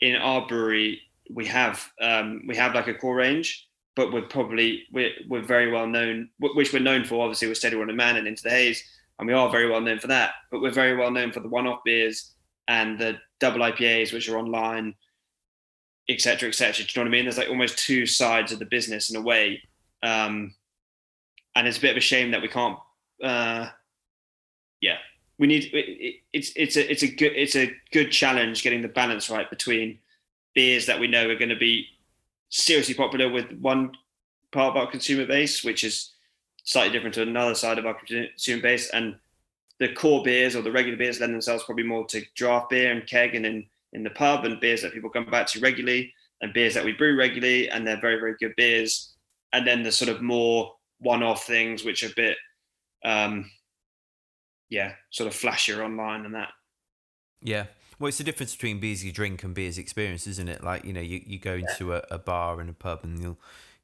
in 0.00 0.16
our 0.16 0.46
brewery 0.46 1.02
we 1.30 1.46
have 1.46 1.88
um, 2.00 2.42
we 2.48 2.56
have 2.56 2.74
like 2.74 2.88
a 2.88 2.94
core 2.94 3.14
range, 3.16 3.68
but 3.94 4.12
we're 4.12 4.22
probably 4.22 4.84
we're 4.90 5.12
we're 5.28 5.42
very 5.42 5.70
well 5.70 5.86
known, 5.86 6.30
which 6.40 6.72
we're 6.72 6.80
known 6.80 7.04
for. 7.04 7.22
Obviously, 7.22 7.48
we're 7.48 7.54
Steady 7.54 7.76
Rolling 7.76 7.94
Man 7.94 8.16
and 8.16 8.26
Into 8.26 8.42
the 8.42 8.50
Haze, 8.50 8.82
and 9.22 9.28
we 9.28 9.34
are 9.34 9.48
very 9.48 9.70
well 9.70 9.80
known 9.80 10.00
for 10.00 10.08
that. 10.08 10.32
But 10.50 10.60
we're 10.60 10.72
very 10.72 10.96
well 10.96 11.12
known 11.12 11.30
for 11.30 11.38
the 11.38 11.48
one-off 11.48 11.84
beers 11.84 12.32
and 12.66 12.98
the 12.98 13.18
double 13.38 13.60
IPAs, 13.60 14.12
which 14.12 14.28
are 14.28 14.36
online, 14.36 14.96
etc., 16.08 16.48
etc. 16.48 16.72
Do 16.72 16.82
you 16.82 16.86
know 16.96 17.08
what 17.08 17.14
I 17.14 17.16
mean? 17.16 17.24
There's 17.24 17.38
like 17.38 17.48
almost 17.48 17.78
two 17.78 18.04
sides 18.04 18.50
of 18.50 18.58
the 18.58 18.66
business 18.66 19.10
in 19.10 19.16
a 19.16 19.22
way, 19.22 19.62
um, 20.02 20.56
and 21.54 21.68
it's 21.68 21.78
a 21.78 21.80
bit 21.80 21.92
of 21.92 21.98
a 21.98 22.00
shame 22.00 22.32
that 22.32 22.42
we 22.42 22.48
can't. 22.48 22.76
Uh, 23.22 23.68
yeah, 24.80 24.96
we 25.38 25.46
need 25.46 25.66
it, 25.72 25.76
it, 25.76 26.14
it's 26.32 26.52
it's 26.56 26.76
a 26.76 26.90
it's 26.90 27.04
a 27.04 27.08
good 27.08 27.32
it's 27.36 27.54
a 27.54 27.72
good 27.92 28.10
challenge 28.10 28.64
getting 28.64 28.82
the 28.82 28.88
balance 28.88 29.30
right 29.30 29.48
between 29.48 30.00
beers 30.52 30.86
that 30.86 30.98
we 30.98 31.06
know 31.06 31.28
are 31.28 31.36
going 31.36 31.48
to 31.48 31.56
be 31.56 31.86
seriously 32.48 32.94
popular 32.94 33.30
with 33.30 33.52
one 33.60 33.92
part 34.50 34.70
of 34.70 34.76
our 34.76 34.90
consumer 34.90 35.26
base, 35.26 35.62
which 35.62 35.84
is 35.84 36.11
slightly 36.64 36.92
different 36.92 37.14
to 37.14 37.22
another 37.22 37.54
side 37.54 37.78
of 37.78 37.86
our 37.86 37.94
consumer 37.94 38.62
base, 38.62 38.90
and 38.90 39.16
the 39.78 39.92
core 39.92 40.22
beers 40.22 40.54
or 40.54 40.62
the 40.62 40.72
regular 40.72 40.96
beers 40.96 41.20
lend 41.20 41.34
themselves 41.34 41.64
probably 41.64 41.84
more 41.84 42.06
to 42.06 42.22
draft 42.34 42.70
beer 42.70 42.92
and 42.92 43.06
keg 43.06 43.34
and 43.34 43.46
in 43.46 43.66
in 43.94 44.02
the 44.02 44.10
pub 44.10 44.44
and 44.44 44.60
beers 44.60 44.80
that 44.80 44.92
people 44.92 45.10
come 45.10 45.26
back 45.26 45.46
to 45.46 45.60
regularly 45.60 46.12
and 46.40 46.54
beers 46.54 46.72
that 46.72 46.84
we 46.84 46.92
brew 46.92 47.16
regularly 47.16 47.68
and 47.68 47.86
they're 47.86 48.00
very 48.00 48.18
very 48.18 48.34
good 48.40 48.54
beers 48.56 49.14
and 49.52 49.66
then 49.66 49.82
the 49.82 49.92
sort 49.92 50.08
of 50.08 50.22
more 50.22 50.72
one-off 51.00 51.44
things 51.46 51.84
which 51.84 52.02
are 52.02 52.08
a 52.08 52.14
bit 52.16 52.36
um 53.04 53.50
yeah 54.70 54.92
sort 55.10 55.26
of 55.26 55.34
flashier 55.34 55.84
online 55.84 56.24
and 56.24 56.34
that 56.34 56.48
Yeah. 57.42 57.66
Well, 57.98 58.08
it's 58.08 58.18
the 58.18 58.24
difference 58.24 58.54
between 58.54 58.80
beers 58.80 59.04
you 59.04 59.12
drink 59.12 59.44
and 59.44 59.54
beers 59.54 59.78
experience, 59.78 60.26
isn't 60.26 60.48
it? 60.48 60.64
Like 60.64 60.84
you 60.84 60.92
know, 60.92 61.00
you, 61.00 61.20
you 61.24 61.38
go 61.38 61.54
into 61.54 61.94
a, 61.94 62.02
a 62.10 62.18
bar 62.18 62.60
and 62.60 62.70
a 62.70 62.72
pub 62.72 63.00
and 63.02 63.20
you'll 63.20 63.38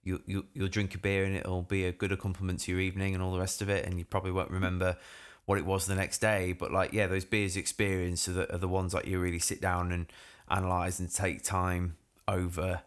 you 0.08 0.22
you 0.26 0.46
you'll 0.54 0.68
drink 0.68 0.94
a 0.94 0.98
beer 0.98 1.24
and 1.24 1.36
it'll 1.36 1.62
be 1.62 1.84
a 1.84 1.92
good 1.92 2.12
accompaniment 2.12 2.60
to 2.60 2.72
your 2.72 2.80
evening 2.80 3.14
and 3.14 3.22
all 3.22 3.32
the 3.32 3.38
rest 3.38 3.60
of 3.60 3.68
it, 3.68 3.84
and 3.84 3.98
you 3.98 4.04
probably 4.04 4.32
won't 4.32 4.50
remember 4.50 4.96
what 5.44 5.58
it 5.58 5.66
was 5.66 5.86
the 5.86 5.94
next 5.94 6.18
day. 6.18 6.52
But 6.52 6.72
like, 6.72 6.92
yeah, 6.92 7.06
those 7.06 7.24
beers 7.24 7.56
experience 7.56 8.28
are 8.28 8.32
the, 8.32 8.54
are 8.54 8.58
the 8.58 8.68
ones 8.68 8.92
that 8.92 9.06
you 9.06 9.18
really 9.20 9.38
sit 9.38 9.60
down 9.60 9.92
and 9.92 10.06
analyze 10.50 10.98
and 10.98 11.12
take 11.12 11.42
time 11.42 11.96
over. 12.26 12.82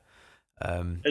Um, 0.61 1.01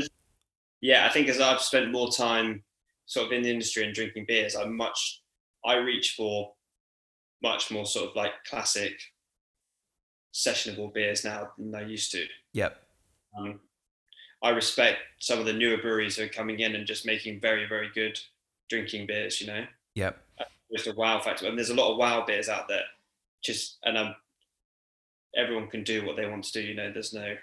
yeah, 0.80 1.06
I 1.06 1.10
think 1.10 1.28
as 1.28 1.40
I've 1.40 1.60
spent 1.60 1.92
more 1.92 2.10
time 2.10 2.62
sort 3.06 3.26
of 3.26 3.32
in 3.32 3.42
the 3.42 3.50
industry 3.50 3.84
and 3.84 3.94
drinking 3.94 4.24
beers, 4.26 4.54
I'm 4.54 4.76
much 4.76 5.22
I 5.64 5.74
reach 5.74 6.14
for 6.16 6.52
much 7.42 7.70
more 7.70 7.86
sort 7.86 8.10
of 8.10 8.16
like 8.16 8.32
classic 8.48 8.92
sessionable 10.34 10.92
beers 10.92 11.24
now 11.24 11.50
than 11.58 11.74
I 11.74 11.86
used 11.86 12.12
to. 12.12 12.24
yep. 12.52 12.82
Um, 13.38 13.60
I 14.42 14.50
respect 14.50 14.98
some 15.18 15.38
of 15.38 15.46
the 15.46 15.52
newer 15.52 15.78
breweries 15.78 16.16
who 16.16 16.24
are 16.24 16.28
coming 16.28 16.60
in 16.60 16.74
and 16.74 16.86
just 16.86 17.06
making 17.06 17.40
very, 17.40 17.66
very 17.68 17.90
good 17.94 18.18
drinking 18.68 19.06
beers, 19.06 19.40
you 19.40 19.46
know, 19.46 19.66
Yep. 19.94 20.22
just 20.72 20.86
a 20.86 20.92
wow 20.92 21.20
factor. 21.20 21.46
And 21.46 21.56
there's 21.58 21.70
a 21.70 21.74
lot 21.74 21.92
of 21.92 21.98
wow 21.98 22.24
beers 22.24 22.48
out 22.48 22.68
there. 22.68 22.84
Just 23.42 23.78
and 23.84 23.96
um 23.98 24.14
everyone 25.36 25.68
can 25.68 25.84
do 25.84 26.04
what 26.04 26.16
they 26.16 26.26
want 26.26 26.44
to 26.44 26.52
do, 26.52 26.60
you 26.66 26.74
know, 26.74 26.92
there's 26.92 27.12
no 27.12 27.36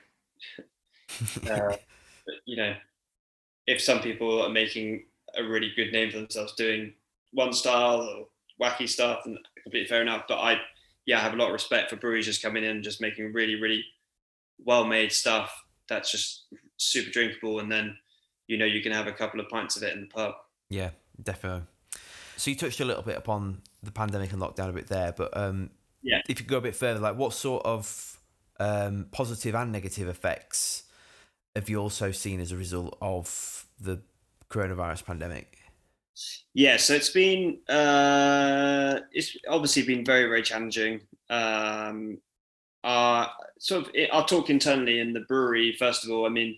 uh, 1.50 1.76
you 2.45 2.58
know, 2.58 2.76
if 3.68 3.82
some 3.82 4.00
people 4.02 4.41
are 4.41 4.50
making 4.50 5.06
a 5.38 5.43
really 5.43 5.72
good 5.76 5.91
name 5.91 6.12
for 6.12 6.18
themselves 6.18 6.54
doing 6.56 6.93
one 7.32 7.54
style 7.54 8.02
or 8.02 8.28
wacky 8.62 8.88
stuff, 8.89 9.22
and 9.26 9.38
completely 9.64 9.88
fair 9.88 10.02
enough. 10.02 10.24
But 10.28 10.39
I, 10.39 10.62
yeah, 11.06 11.20
I 11.20 11.22
have 11.22 11.34
a 11.34 11.38
lot 11.38 11.48
of 11.48 11.54
respect 11.54 11.89
for 11.89 11.95
breweries 11.98 12.26
just 12.26 12.41
coming 12.41 12.64
in 12.64 12.72
and 12.72 12.84
just 12.84 13.02
making 13.02 13.34
really, 13.34 13.56
really 13.56 13.84
well-made 14.66 15.12
stuff 15.12 15.54
that's 15.89 16.12
just 16.12 16.45
super 16.78 17.09
drinkable, 17.11 17.59
and 17.59 17.71
then 17.71 17.97
you 18.47 18.57
know 18.57 18.65
you 18.65 18.82
can 18.82 18.91
have 18.91 19.07
a 19.07 19.11
couple 19.11 19.39
of 19.39 19.49
pints 19.49 19.75
of 19.75 19.84
it 19.84 19.93
in 19.93 20.01
the 20.01 20.07
pub. 20.07 20.36
Yeah, 20.69 20.91
definitely. 21.21 21.63
So 22.38 22.51
you 22.51 22.55
touched 22.55 22.80
a 22.80 22.86
little 22.86 23.03
bit 23.03 23.17
upon 23.17 23.61
the 23.82 23.91
pandemic 23.91 24.32
and 24.32 24.41
lockdown 24.41 24.69
a 24.69 24.73
bit 24.73 24.88
there, 24.88 25.11
but 25.11 25.36
um, 25.36 25.71
Yeah. 26.03 26.21
if 26.30 26.39
you 26.39 26.45
go 26.45 26.57
a 26.57 26.61
bit 26.61 26.75
further, 26.75 26.99
like 26.99 27.15
what 27.17 27.34
sort 27.34 27.65
of 27.65 28.19
um, 28.59 29.07
positive 29.11 29.55
and 29.55 29.71
negative 29.71 30.07
effects 30.07 30.84
have 31.55 31.69
you 31.69 31.80
also 31.80 32.11
seen 32.11 32.39
as 32.39 32.51
a 32.51 32.57
result 32.57 32.95
of 33.01 33.65
the 33.80 34.01
coronavirus 34.49 35.05
pandemic? 35.05 35.57
Yeah, 36.53 36.78
so 36.78 36.93
it's 36.93 37.09
been 37.09 37.59
uh, 37.69 39.01
it's 39.11 39.38
obviously 39.47 39.84
been 39.84 40.03
very 40.03 40.28
very 40.28 40.41
challenging. 40.41 41.01
Um, 41.30 42.19
uh, 42.84 43.28
sort 43.59 43.86
of, 43.88 43.95
I'll 44.11 44.25
talk 44.25 44.49
internally 44.49 44.99
in 44.99 45.13
the 45.13 45.19
brewery 45.21 45.75
first 45.78 46.03
of 46.03 46.11
all. 46.11 46.25
I 46.25 46.30
mean, 46.30 46.57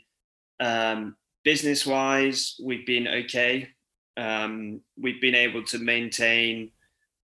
um, 0.60 1.16
business 1.43 1.86
wise, 1.86 2.55
we've 2.64 2.86
been 2.86 3.07
okay. 3.07 3.70
Um, 4.18 4.82
we've 4.97 5.22
been 5.22 5.36
able 5.36 5.64
to 5.66 5.80
maintain 5.80 6.72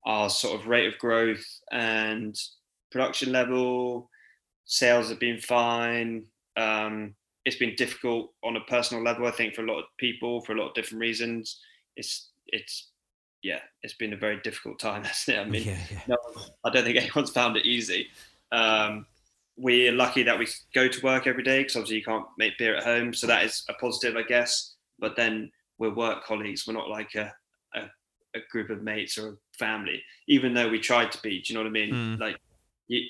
our 0.05 0.29
sort 0.29 0.59
of 0.59 0.67
rate 0.67 0.87
of 0.87 0.99
growth 0.99 1.45
and 1.71 2.35
production 2.91 3.31
level. 3.31 4.09
Sales 4.65 5.09
have 5.09 5.19
been 5.19 5.39
fine. 5.39 6.25
Um, 6.57 7.15
it's 7.43 7.57
been 7.57 7.75
difficult 7.75 8.31
on 8.43 8.55
a 8.55 8.61
personal 8.61 9.03
level, 9.03 9.27
I 9.27 9.31
think, 9.31 9.53
for 9.53 9.63
a 9.63 9.67
lot 9.67 9.79
of 9.79 9.85
people 9.97 10.41
for 10.41 10.53
a 10.53 10.59
lot 10.59 10.69
of 10.69 10.73
different 10.73 11.01
reasons. 11.01 11.59
It's 11.95 12.31
it's 12.47 12.89
yeah, 13.43 13.59
it's 13.83 13.93
been 13.93 14.13
a 14.13 14.17
very 14.17 14.39
difficult 14.41 14.79
time, 14.79 15.03
hasn't 15.05 15.37
it? 15.37 15.41
I 15.41 15.45
mean, 15.45 15.63
yeah, 15.63 15.77
yeah, 15.91 16.01
no, 16.07 16.17
I 16.63 16.69
don't 16.71 16.83
think 16.83 16.97
anyone's 16.97 17.29
found 17.29 17.57
it 17.57 17.65
easy. 17.65 18.07
Um, 18.51 19.05
we're 19.57 19.91
lucky 19.91 20.23
that 20.23 20.37
we 20.37 20.47
go 20.73 20.87
to 20.87 21.01
work 21.01 21.27
every 21.27 21.43
day 21.43 21.59
because 21.59 21.75
obviously 21.75 21.97
you 21.97 22.03
can't 22.03 22.25
make 22.37 22.57
beer 22.57 22.75
at 22.75 22.83
home, 22.83 23.13
so 23.13 23.27
that 23.27 23.45
is 23.45 23.63
a 23.69 23.73
positive, 23.73 24.15
I 24.15 24.23
guess. 24.23 24.75
But 24.99 25.15
then 25.15 25.51
we're 25.77 25.93
work 25.93 26.25
colleagues. 26.25 26.65
We're 26.67 26.73
not 26.73 26.89
like 26.89 27.15
a, 27.15 27.33
a, 27.73 27.81
a 28.35 28.39
group 28.51 28.69
of 28.69 28.83
mates 28.83 29.17
or 29.17 29.29
a 29.29 29.37
family, 29.57 30.01
even 30.27 30.53
though 30.53 30.69
we 30.69 30.79
tried 30.79 31.11
to 31.13 31.21
be. 31.21 31.41
Do 31.41 31.53
you 31.53 31.55
know 31.55 31.63
what 31.63 31.69
I 31.69 31.71
mean? 31.71 31.93
Mm. 31.93 32.19
Like, 32.19 32.37
you, 32.87 33.03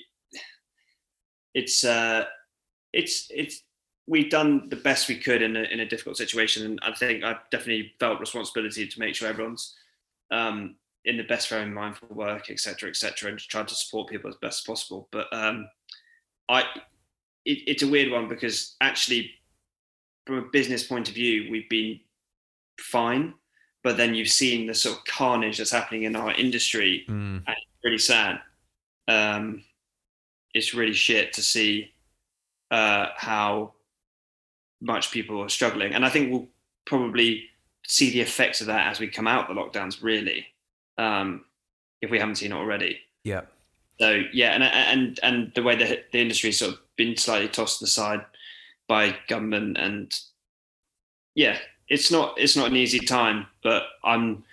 it's 1.54 1.84
uh, 1.84 2.24
it's 2.92 3.26
it's 3.30 3.62
we've 4.06 4.30
done 4.30 4.68
the 4.68 4.76
best 4.76 5.08
we 5.08 5.16
could 5.18 5.42
in 5.42 5.56
a 5.56 5.62
in 5.62 5.80
a 5.80 5.88
difficult 5.88 6.16
situation, 6.16 6.64
and 6.64 6.80
I 6.82 6.92
think 6.94 7.24
I've 7.24 7.48
definitely 7.50 7.92
felt 7.98 8.20
responsibility 8.20 8.86
to 8.86 9.00
make 9.00 9.14
sure 9.14 9.28
everyone's 9.28 9.74
um, 10.30 10.76
in 11.04 11.16
the 11.16 11.24
best 11.24 11.48
frame 11.48 11.68
of 11.68 11.74
mind 11.74 11.96
for 11.96 12.06
work, 12.06 12.50
etc., 12.50 12.88
etc., 12.88 13.30
and 13.30 13.38
to 13.38 13.46
try 13.48 13.62
to 13.62 13.74
support 13.74 14.08
people 14.08 14.28
as 14.28 14.36
best 14.36 14.60
as 14.60 14.66
possible. 14.66 15.08
But 15.10 15.32
um, 15.32 15.68
I, 16.48 16.60
it, 17.44 17.58
it's 17.66 17.82
a 17.82 17.88
weird 17.88 18.10
one 18.12 18.28
because 18.28 18.76
actually, 18.80 19.30
from 20.26 20.38
a 20.38 20.42
business 20.42 20.84
point 20.84 21.08
of 21.08 21.14
view, 21.14 21.50
we've 21.50 21.68
been 21.68 22.00
fine. 22.80 23.34
but 23.84 23.96
then 23.96 24.14
you've 24.16 24.28
seen 24.28 24.66
the 24.66 24.74
sort 24.74 24.98
of 24.98 25.04
carnage 25.04 25.58
that's 25.58 25.70
happening 25.70 26.02
in 26.02 26.16
our 26.16 26.32
industry, 26.32 27.04
Mm. 27.08 27.36
and 27.46 27.56
it's 27.56 27.84
really 27.84 27.98
sad. 27.98 28.40
Um, 29.06 29.62
it's 30.54 30.74
really 30.74 30.92
shit 30.92 31.32
to 31.34 31.42
see 31.42 31.92
uh, 32.72 33.06
how 33.16 33.74
much 34.80 35.12
people 35.12 35.40
are 35.40 35.48
struggling, 35.48 35.94
and 35.94 36.04
I 36.04 36.08
think 36.10 36.32
we'll 36.32 36.48
probably 36.84 37.44
see 37.86 38.10
the 38.10 38.20
effects 38.22 38.60
of 38.60 38.66
that 38.66 38.88
as 38.88 38.98
we 38.98 39.06
come 39.06 39.28
out 39.28 39.46
the 39.46 39.54
lockdowns. 39.54 40.02
Really, 40.02 40.46
um, 40.98 41.44
if 42.02 42.10
we 42.10 42.18
haven't 42.18 42.36
seen 42.36 42.50
it 42.50 42.56
already. 42.56 42.98
Yeah. 43.22 43.42
So 44.00 44.22
yeah, 44.32 44.54
and 44.54 44.62
and 44.62 45.20
and 45.22 45.52
the 45.54 45.62
way 45.62 45.76
that 45.76 46.12
the 46.12 46.20
industry 46.20 46.52
sort 46.52 46.74
of 46.74 46.80
been 46.96 47.16
slightly 47.16 47.48
tossed 47.48 47.82
aside 47.82 48.24
by 48.88 49.16
government, 49.28 49.78
and 49.78 50.18
yeah, 51.34 51.58
it's 51.88 52.10
not 52.10 52.34
it's 52.38 52.56
not 52.56 52.68
an 52.68 52.76
easy 52.76 53.00
time. 53.00 53.46
But 53.62 53.84
I'm 54.04 54.44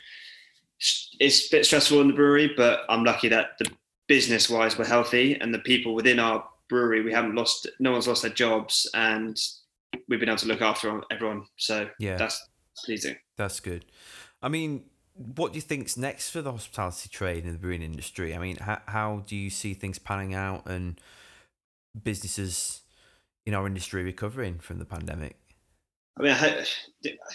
it's 1.19 1.47
a 1.47 1.51
bit 1.51 1.65
stressful 1.65 2.01
in 2.01 2.07
the 2.07 2.13
brewery, 2.13 2.53
but 2.55 2.81
I'm 2.89 3.03
lucky 3.03 3.29
that 3.29 3.57
the 3.59 3.69
business 4.07 4.49
wise 4.49 4.77
we're 4.77 4.85
healthy, 4.85 5.35
and 5.39 5.53
the 5.53 5.59
people 5.59 5.93
within 5.93 6.19
our 6.19 6.47
brewery 6.69 7.03
we 7.03 7.11
haven't 7.11 7.35
lost 7.35 7.69
no 7.79 7.91
one's 7.91 8.07
lost 8.07 8.21
their 8.21 8.31
jobs, 8.31 8.89
and 8.93 9.37
we've 10.07 10.19
been 10.19 10.29
able 10.29 10.37
to 10.37 10.47
look 10.47 10.61
after 10.61 11.01
everyone. 11.11 11.45
So 11.57 11.89
Yeah. 11.99 12.17
that's 12.17 12.41
pleasing. 12.85 13.17
That's 13.37 13.59
good. 13.59 13.85
I 14.41 14.49
mean, 14.49 14.85
what 15.15 15.53
do 15.53 15.57
you 15.57 15.61
think's 15.61 15.97
next 15.97 16.29
for 16.31 16.41
the 16.41 16.51
hospitality 16.51 17.09
trade 17.09 17.43
and 17.43 17.53
the 17.53 17.59
brewing 17.59 17.81
industry? 17.81 18.35
I 18.35 18.39
mean, 18.39 18.57
how, 18.57 18.81
how 18.87 19.23
do 19.27 19.35
you 19.35 19.49
see 19.49 19.73
things 19.73 19.99
panning 19.99 20.33
out 20.33 20.67
and 20.67 20.99
businesses 22.01 22.81
in 23.45 23.53
our 23.53 23.67
industry 23.67 24.03
recovering 24.03 24.59
from 24.59 24.79
the 24.79 24.85
pandemic? 24.85 25.37
I 26.17 26.23
mean, 26.23 26.31
I, 26.31 26.65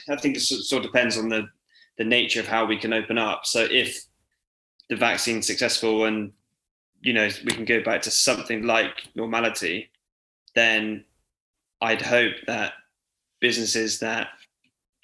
I 0.09 0.17
think 0.17 0.37
it 0.37 0.41
sort 0.41 0.85
of 0.85 0.91
depends 0.91 1.17
on 1.17 1.29
the, 1.29 1.49
the 1.99 2.05
nature 2.05 2.41
of 2.41 2.49
how 2.49 2.65
we 2.65 2.79
can 2.79 2.93
open 2.93 3.19
up. 3.19 3.45
So 3.45 3.67
if 3.71 4.05
the 4.89 4.97
vaccine's 4.97 5.47
successful 5.47 6.05
and 6.05 6.33
you 7.01 7.13
know 7.13 7.29
we 7.45 7.53
can 7.53 7.65
go 7.65 7.83
back 7.83 8.03
to 8.03 8.11
something 8.11 8.65
like 8.65 9.09
normality, 9.15 9.91
then 10.55 11.05
I'd 11.81 12.03
hope 12.03 12.35
that 12.47 12.73
businesses 13.41 14.01
that 14.01 14.29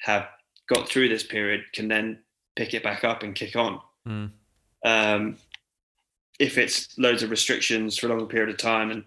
have 0.01 0.27
got 0.68 0.89
through 0.89 1.09
this 1.09 1.22
period 1.22 1.62
can 1.72 1.89
then 1.89 2.18
pick 2.57 2.75
it 2.75 2.83
back 2.83 3.05
up 3.05 3.23
and 3.23 3.35
kick 3.35 3.57
on. 3.57 3.81
Mm. 4.07 4.31
Um, 4.85 5.37
if 6.39 6.59
it's 6.59 6.97
loads 6.99 7.23
of 7.23 7.31
restrictions 7.31 7.99
for 7.99 8.07
a 8.07 8.11
long 8.11 8.27
period 8.27 8.51
of 8.51 8.59
time 8.59 8.91
and 8.91 9.05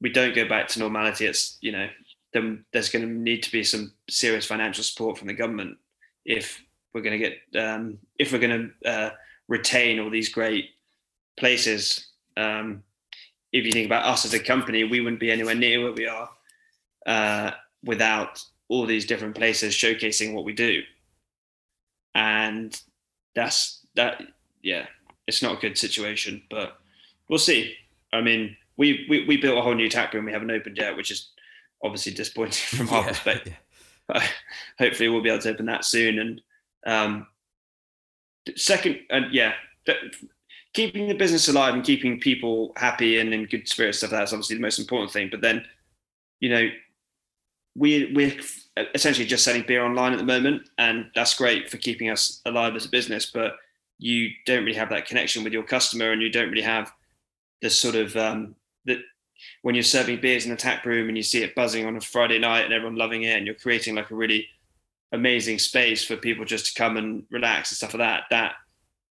we 0.00 0.10
don't 0.10 0.34
go 0.34 0.48
back 0.48 0.68
to 0.68 0.80
normality, 0.80 1.26
it's 1.26 1.56
you 1.60 1.72
know 1.72 1.88
then 2.32 2.64
there's 2.72 2.90
going 2.90 3.06
to 3.06 3.10
need 3.10 3.42
to 3.44 3.52
be 3.52 3.62
some 3.62 3.92
serious 4.10 4.44
financial 4.44 4.82
support 4.84 5.16
from 5.16 5.28
the 5.28 5.34
government 5.34 5.78
if 6.24 6.60
we're 6.92 7.00
going 7.00 7.18
to 7.18 7.30
get 7.52 7.62
um, 7.64 7.98
if 8.18 8.32
we're 8.32 8.38
going 8.38 8.72
to 8.84 8.90
uh, 8.90 9.10
retain 9.48 10.00
all 10.00 10.10
these 10.10 10.28
great 10.28 10.70
places. 11.36 12.08
Um, 12.36 12.82
if 13.52 13.64
you 13.64 13.70
think 13.70 13.86
about 13.86 14.04
us 14.04 14.24
as 14.24 14.34
a 14.34 14.40
company, 14.40 14.82
we 14.82 15.00
wouldn't 15.00 15.20
be 15.20 15.30
anywhere 15.30 15.54
near 15.54 15.80
where 15.80 15.92
we 15.92 16.08
are 16.08 16.28
uh, 17.06 17.52
without 17.84 18.42
all 18.68 18.84
these 18.84 19.06
different 19.06 19.36
places 19.36 19.74
showcasing 19.74 20.34
what 20.34 20.44
we 20.44 20.52
do. 20.52 20.82
And 22.14 22.78
that's 23.34 23.84
that. 23.96 24.22
Yeah, 24.62 24.86
it's 25.26 25.42
not 25.42 25.58
a 25.58 25.60
good 25.60 25.76
situation, 25.76 26.42
but 26.50 26.78
we'll 27.28 27.38
see. 27.38 27.74
I 28.12 28.20
mean, 28.20 28.56
we 28.76 29.06
we, 29.08 29.24
we 29.26 29.36
built 29.36 29.58
a 29.58 29.62
whole 29.62 29.74
new 29.74 29.88
tap 29.88 30.14
room. 30.14 30.24
We 30.24 30.32
haven't 30.32 30.50
opened 30.50 30.76
yet, 30.78 30.96
which 30.96 31.10
is 31.10 31.30
obviously 31.82 32.12
disappointing 32.12 32.78
from 32.78 32.88
our 32.90 33.02
Yeah, 33.02 33.08
perspective. 33.08 33.52
yeah. 33.52 34.26
hopefully 34.78 35.08
we'll 35.08 35.22
be 35.22 35.30
able 35.30 35.40
to 35.42 35.50
open 35.50 35.66
that 35.66 35.84
soon. 35.84 36.18
And 36.18 36.40
um, 36.86 37.26
second, 38.56 39.00
and 39.10 39.32
yeah, 39.32 39.54
th- 39.86 39.98
keeping 40.74 41.08
the 41.08 41.14
business 41.14 41.48
alive 41.48 41.74
and 41.74 41.84
keeping 41.84 42.20
people 42.20 42.72
happy 42.76 43.18
and 43.18 43.32
in 43.32 43.46
good 43.46 43.66
spirits 43.68 43.98
stuff 43.98 44.10
that's 44.10 44.32
obviously 44.32 44.56
the 44.56 44.62
most 44.62 44.78
important 44.78 45.10
thing. 45.12 45.28
But 45.30 45.40
then, 45.40 45.64
you 46.40 46.50
know, 46.50 46.68
we 47.74 48.12
we're 48.14 48.36
essentially 48.94 49.26
just 49.26 49.44
selling 49.44 49.64
beer 49.66 49.84
online 49.84 50.12
at 50.12 50.18
the 50.18 50.24
moment, 50.24 50.68
and 50.78 51.10
that's 51.14 51.34
great 51.34 51.70
for 51.70 51.76
keeping 51.76 52.10
us 52.10 52.40
alive 52.46 52.74
as 52.74 52.86
a 52.86 52.90
business. 52.90 53.26
But 53.26 53.56
you 53.98 54.30
don't 54.46 54.64
really 54.64 54.76
have 54.76 54.90
that 54.90 55.06
connection 55.06 55.44
with 55.44 55.52
your 55.52 55.62
customer, 55.62 56.12
and 56.12 56.22
you 56.22 56.30
don't 56.30 56.50
really 56.50 56.62
have 56.62 56.92
the 57.62 57.70
sort 57.70 57.94
of 57.94 58.16
um, 58.16 58.54
that 58.84 58.98
when 59.62 59.74
you're 59.74 59.84
serving 59.84 60.20
beers 60.20 60.44
in 60.44 60.50
the 60.50 60.56
tap 60.56 60.84
room 60.84 61.08
and 61.08 61.16
you 61.16 61.22
see 61.22 61.42
it 61.42 61.54
buzzing 61.54 61.86
on 61.86 61.96
a 61.96 62.00
Friday 62.00 62.38
night 62.38 62.64
and 62.64 62.74
everyone 62.74 62.96
loving 62.96 63.22
it, 63.22 63.36
and 63.36 63.46
you're 63.46 63.54
creating 63.54 63.94
like 63.94 64.10
a 64.10 64.16
really 64.16 64.48
amazing 65.12 65.58
space 65.58 66.04
for 66.04 66.16
people 66.16 66.44
just 66.44 66.66
to 66.66 66.74
come 66.74 66.96
and 66.96 67.24
relax 67.30 67.70
and 67.70 67.76
stuff 67.76 67.94
like 67.94 68.00
that. 68.00 68.24
That 68.30 68.54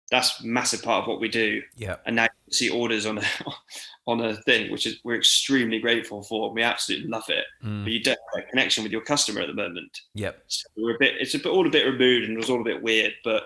that's 0.09 0.39
a 0.39 0.45
massive 0.45 0.81
part 0.81 1.03
of 1.03 1.07
what 1.07 1.19
we 1.19 1.29
do. 1.29 1.61
Yeah. 1.75 1.97
And 2.05 2.15
now 2.15 2.28
see 2.51 2.69
orders 2.69 3.05
on 3.05 3.17
a 3.19 3.23
on 4.07 4.21
a 4.21 4.35
thing, 4.43 4.71
which 4.71 4.85
is 4.87 4.99
we're 5.03 5.17
extremely 5.17 5.79
grateful 5.79 6.23
for. 6.23 6.51
We 6.51 6.63
absolutely 6.63 7.09
love 7.09 7.29
it. 7.29 7.45
Mm. 7.63 7.83
But 7.83 7.93
you 7.93 8.03
don't 8.03 8.17
have 8.35 8.43
a 8.43 8.49
connection 8.49 8.83
with 8.83 8.91
your 8.91 9.01
customer 9.01 9.41
at 9.41 9.47
the 9.47 9.53
moment. 9.53 9.97
Yep. 10.15 10.43
So 10.47 10.67
we're 10.77 10.95
a 10.95 10.99
bit 10.99 11.15
it's 11.19 11.35
a 11.35 11.39
bit 11.39 11.47
all 11.47 11.67
a 11.67 11.71
bit 11.71 11.85
removed 11.85 12.25
and 12.25 12.33
it 12.33 12.39
was 12.39 12.49
all 12.49 12.61
a 12.61 12.63
bit 12.65 12.81
weird, 12.81 13.13
but 13.23 13.43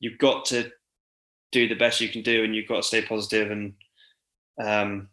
you've 0.00 0.18
got 0.18 0.44
to 0.46 0.70
do 1.52 1.68
the 1.68 1.74
best 1.74 2.00
you 2.00 2.08
can 2.08 2.22
do 2.22 2.44
and 2.44 2.54
you've 2.54 2.68
got 2.68 2.76
to 2.76 2.82
stay 2.82 3.02
positive 3.02 3.50
and 3.50 3.74
um 4.60 5.08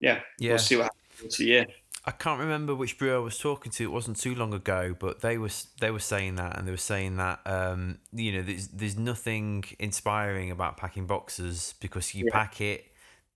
yeah, 0.00 0.20
Yeah. 0.38 0.50
we'll 0.50 0.58
see 0.58 0.76
what 0.76 0.90
happens 1.16 1.40
year. 1.40 1.66
I 2.08 2.12
can't 2.12 2.40
remember 2.40 2.74
which 2.74 2.96
brewer 2.98 3.16
I 3.16 3.18
was 3.18 3.38
talking 3.38 3.70
to. 3.72 3.84
It 3.84 3.92
wasn't 3.92 4.16
too 4.16 4.34
long 4.34 4.54
ago, 4.54 4.96
but 4.98 5.20
they 5.20 5.36
were 5.36 5.50
they 5.80 5.90
were 5.90 5.98
saying 6.14 6.36
that, 6.36 6.56
and 6.56 6.66
they 6.66 6.70
were 6.70 6.78
saying 6.94 7.16
that 7.18 7.40
um, 7.44 7.98
you 8.12 8.32
know 8.32 8.42
there's 8.42 8.68
there's 8.68 8.96
nothing 8.96 9.64
inspiring 9.78 10.50
about 10.50 10.78
packing 10.78 11.06
boxes 11.06 11.74
because 11.80 12.14
you 12.14 12.24
Yeah. 12.24 12.32
pack 12.32 12.62
it, 12.62 12.86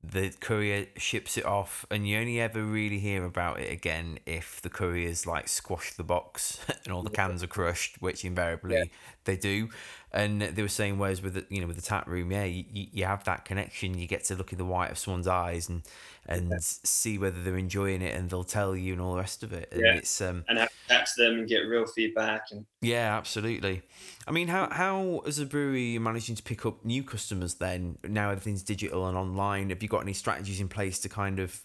the 0.02 0.30
courier 0.40 0.86
ships 0.96 1.36
it 1.36 1.44
off, 1.44 1.84
and 1.90 2.08
you 2.08 2.16
only 2.18 2.40
ever 2.40 2.64
really 2.64 2.98
hear 2.98 3.24
about 3.26 3.60
it 3.60 3.70
again 3.70 4.18
if 4.24 4.62
the 4.62 4.70
couriers 4.70 5.26
like 5.26 5.48
squash 5.48 5.92
the 5.92 6.02
box 6.04 6.58
and 6.84 6.94
all 6.94 7.02
the 7.02 7.10
cans 7.10 7.42
are 7.42 7.48
crushed, 7.58 8.00
which 8.00 8.24
invariably 8.24 8.74
Yeah. 8.76 8.84
they 9.24 9.36
do. 9.36 9.68
And 10.14 10.42
they 10.42 10.62
were 10.62 10.68
saying, 10.68 10.98
whereas 10.98 11.22
with 11.22 11.34
the, 11.34 11.46
you 11.48 11.60
know 11.60 11.66
with 11.66 11.76
the 11.76 11.82
tap 11.82 12.06
room, 12.06 12.30
yeah, 12.32 12.44
you, 12.44 12.64
you 12.70 12.86
you 12.92 13.04
have 13.04 13.24
that 13.24 13.44
connection. 13.44 13.98
You 13.98 14.06
get 14.06 14.24
to 14.24 14.34
look 14.34 14.52
in 14.52 14.58
the 14.58 14.64
white 14.64 14.90
of 14.90 14.98
someone's 14.98 15.26
eyes 15.26 15.68
and 15.68 15.82
and 16.26 16.62
see 16.62 17.18
whether 17.18 17.42
they're 17.42 17.56
enjoying 17.56 18.02
it, 18.02 18.14
and 18.14 18.28
they'll 18.28 18.44
tell 18.44 18.76
you 18.76 18.92
and 18.92 19.00
all 19.00 19.12
the 19.12 19.18
rest 19.20 19.42
of 19.42 19.52
it. 19.52 19.72
And 19.72 19.82
Yeah. 19.82 19.94
it's 19.94 20.20
um 20.20 20.44
And 20.48 20.58
have 20.58 20.68
to 20.68 20.74
chat 20.88 21.06
to 21.06 21.22
them 21.22 21.38
and 21.38 21.48
get 21.48 21.60
real 21.60 21.86
feedback 21.86 22.50
and 22.50 22.66
yeah, 22.80 23.16
absolutely. 23.16 23.82
I 24.26 24.32
mean, 24.32 24.48
how 24.48 24.68
how 24.70 25.22
as 25.26 25.38
a 25.38 25.46
brewery 25.46 25.92
you're 25.92 26.02
managing 26.02 26.34
to 26.34 26.42
pick 26.42 26.66
up 26.66 26.84
new 26.84 27.04
customers 27.04 27.54
then? 27.54 27.98
Now 28.02 28.30
everything's 28.30 28.62
digital 28.64 29.06
and 29.06 29.16
online. 29.16 29.70
Have 29.70 29.82
you 29.82 29.88
got 29.88 30.00
any 30.00 30.12
strategies 30.12 30.60
in 30.60 30.68
place 30.68 30.98
to 31.00 31.08
kind 31.08 31.38
of 31.38 31.64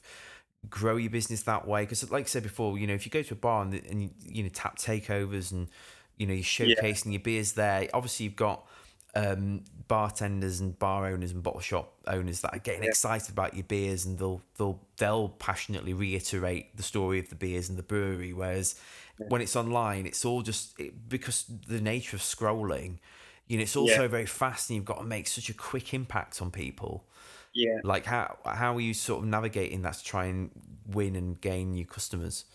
grow 0.69 0.95
your 0.97 1.09
business 1.09 1.41
that 1.43 1.67
way? 1.67 1.83
Because, 1.83 2.09
like 2.11 2.25
I 2.25 2.27
said 2.27 2.43
before, 2.43 2.77
you 2.77 2.85
know, 2.85 2.93
if 2.93 3.05
you 3.05 3.11
go 3.11 3.23
to 3.23 3.33
a 3.33 3.37
bar 3.37 3.63
and, 3.63 3.73
and 3.73 4.03
you, 4.03 4.09
you 4.21 4.43
know 4.43 4.49
tap 4.49 4.77
takeovers 4.77 5.51
and 5.51 5.69
you 6.17 6.27
know 6.27 6.33
you're 6.33 6.43
Yeah. 6.59 6.75
showcasing 6.75 7.11
your 7.11 7.21
beers 7.21 7.53
there, 7.53 7.87
obviously 7.93 8.25
you've 8.25 8.35
got 8.35 8.67
um, 9.15 9.63
bartenders 9.87 10.59
and 10.59 10.77
bar 10.77 11.07
owners 11.07 11.31
and 11.31 11.41
bottle 11.41 11.61
shop 11.61 11.93
owners 12.07 12.41
that 12.41 12.53
are 12.53 12.59
getting 12.59 12.83
Yeah. 12.83 12.89
excited 12.89 13.29
about 13.29 13.55
your 13.55 13.63
beers 13.63 14.05
and 14.05 14.19
they'll 14.19 14.41
they'll 14.57 14.79
they'll 14.97 15.29
passionately 15.29 15.93
reiterate 15.93 16.75
the 16.77 16.83
story 16.83 17.19
of 17.19 17.29
the 17.29 17.35
beers 17.35 17.69
and 17.69 17.77
the 17.77 17.83
brewery. 17.83 18.33
Whereas 18.33 18.79
when 19.27 19.41
it's 19.41 19.55
online, 19.55 20.05
it's 20.05 20.23
all 20.25 20.41
just 20.41 20.79
it, 20.79 21.09
because 21.09 21.45
the 21.67 21.81
nature 21.81 22.15
of 22.15 22.21
scrolling. 22.21 22.99
You 23.47 23.57
know, 23.57 23.63
it's 23.63 23.77
also 23.77 24.03
Yeah. 24.03 24.07
very 24.09 24.25
fast, 24.25 24.69
and 24.69 24.75
you've 24.75 24.85
got 24.85 24.97
to 24.99 25.05
make 25.05 25.27
such 25.27 25.49
a 25.49 25.53
quick 25.53 25.93
impact 25.93 26.41
on 26.41 26.51
people. 26.51 27.07
yeah. 27.53 27.79
Like 27.83 28.05
how 28.05 28.37
how 28.45 28.75
are 28.75 28.81
you 28.81 28.93
sort 28.93 29.23
of 29.23 29.29
navigating 29.29 29.83
that 29.83 29.95
to 29.95 30.03
try 30.03 30.25
and 30.25 30.51
win 30.87 31.15
and 31.15 31.39
gain 31.39 31.71
new 31.71 31.85
customers? 31.85 32.45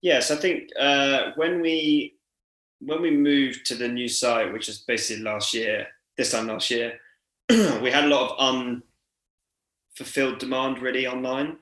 Yes, 0.00 0.30
I 0.30 0.36
think 0.36 0.70
uh, 0.78 1.32
when 1.36 1.60
we 1.60 2.17
when 2.80 3.02
we 3.02 3.10
moved 3.10 3.66
to 3.66 3.74
the 3.74 3.88
new 3.88 4.08
site, 4.08 4.52
which 4.52 4.68
is 4.68 4.78
basically 4.78 5.22
last 5.22 5.52
year, 5.54 5.88
this 6.16 6.32
time 6.32 6.46
last 6.46 6.70
year, 6.70 6.98
we 7.48 7.90
had 7.90 8.04
a 8.04 8.08
lot 8.08 8.30
of 8.30 8.82
unfulfilled 9.96 10.38
demand 10.38 10.80
really 10.80 11.06
online. 11.06 11.56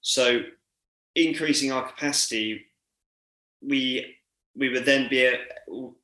So 0.00 0.42
increasing 1.14 1.72
our 1.72 1.86
capacity, 1.86 2.66
we 3.60 4.16
we 4.54 4.68
would 4.68 4.84
then 4.84 5.08
be 5.08 5.34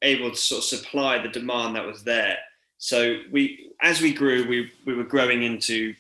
able 0.01 0.31
to 0.31 0.37
sort 0.37 0.61
of 0.61 0.65
supply 0.65 1.19
the 1.19 1.29
demand 1.29 1.77
that 1.77 1.87
was 1.87 2.03
there. 2.03 2.39
So 2.79 3.19
we, 3.31 3.73
as 3.83 4.01
we 4.01 4.13
grew, 4.13 4.49
we 4.49 4.71
we 4.87 4.95
were 4.95 5.05
growing 5.05 5.43
into 5.43 5.95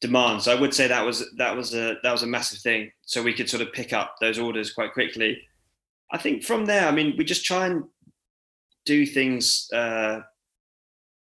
demand. 0.00 0.42
So 0.42 0.52
I 0.52 0.60
would 0.60 0.74
say 0.74 0.88
that 0.88 1.04
was 1.04 1.30
that 1.36 1.54
was 1.56 1.74
a 1.74 1.96
that 2.02 2.12
was 2.12 2.22
a 2.22 2.26
massive 2.26 2.58
thing. 2.60 2.90
So 3.02 3.22
we 3.22 3.34
could 3.34 3.48
sort 3.48 3.62
of 3.62 3.72
pick 3.72 3.92
up 3.92 4.16
those 4.20 4.38
orders 4.38 4.72
quite 4.72 4.92
quickly. 4.92 5.40
I 6.12 6.18
think 6.18 6.44
from 6.44 6.66
there, 6.66 6.86
I 6.86 6.90
mean, 6.90 7.14
we 7.16 7.24
just 7.24 7.44
try 7.44 7.66
and 7.66 7.84
do 8.84 9.06
things. 9.06 9.68
Uh, 9.72 10.20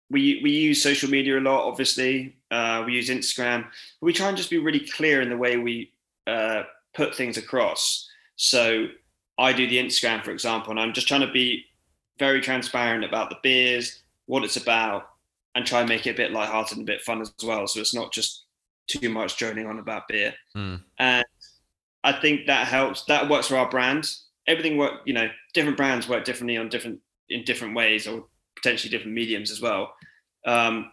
we 0.09 0.39
we 0.43 0.51
use 0.51 0.81
social 0.81 1.09
media 1.09 1.39
a 1.39 1.41
lot, 1.41 1.67
obviously. 1.67 2.35
Uh, 2.51 2.83
we 2.85 2.93
use 2.93 3.09
Instagram. 3.09 3.63
But 3.63 4.05
we 4.05 4.13
try 4.13 4.27
and 4.27 4.37
just 4.37 4.49
be 4.49 4.57
really 4.57 4.79
clear 4.79 5.21
in 5.21 5.29
the 5.29 5.37
way 5.37 5.57
we 5.57 5.91
uh, 6.27 6.63
put 6.93 7.15
things 7.15 7.37
across. 7.37 8.07
So 8.35 8.87
I 9.37 9.53
do 9.53 9.67
the 9.67 9.77
Instagram, 9.77 10.23
for 10.23 10.31
example, 10.31 10.71
and 10.71 10.79
I'm 10.79 10.93
just 10.93 11.07
trying 11.07 11.21
to 11.21 11.31
be 11.31 11.65
very 12.19 12.41
transparent 12.41 13.03
about 13.03 13.29
the 13.29 13.37
beers, 13.43 14.03
what 14.25 14.43
it's 14.43 14.57
about, 14.57 15.09
and 15.55 15.65
try 15.65 15.79
and 15.79 15.89
make 15.89 16.07
it 16.07 16.11
a 16.11 16.17
bit 16.17 16.31
lighthearted 16.31 16.77
and 16.77 16.87
a 16.87 16.91
bit 16.91 17.01
fun 17.01 17.21
as 17.21 17.33
well. 17.43 17.67
So 17.67 17.79
it's 17.79 17.93
not 17.93 18.13
just 18.13 18.45
too 18.87 19.09
much 19.09 19.37
droning 19.37 19.67
on 19.67 19.79
about 19.79 20.07
beer. 20.07 20.33
Mm. 20.55 20.81
And 20.99 21.25
I 22.03 22.13
think 22.13 22.47
that 22.47 22.67
helps. 22.67 23.03
That 23.05 23.29
works 23.29 23.47
for 23.47 23.57
our 23.57 23.69
brand. 23.69 24.09
Everything 24.47 24.77
work, 24.77 25.01
you 25.05 25.13
know, 25.13 25.29
different 25.53 25.77
brands 25.77 26.07
work 26.07 26.23
differently 26.23 26.57
on 26.57 26.69
different 26.69 26.99
in 27.29 27.43
different 27.43 27.75
ways 27.75 28.07
or 28.07 28.25
potentially 28.55 28.89
different 28.89 29.13
mediums 29.13 29.51
as 29.51 29.61
well. 29.61 29.93
Um, 30.45 30.91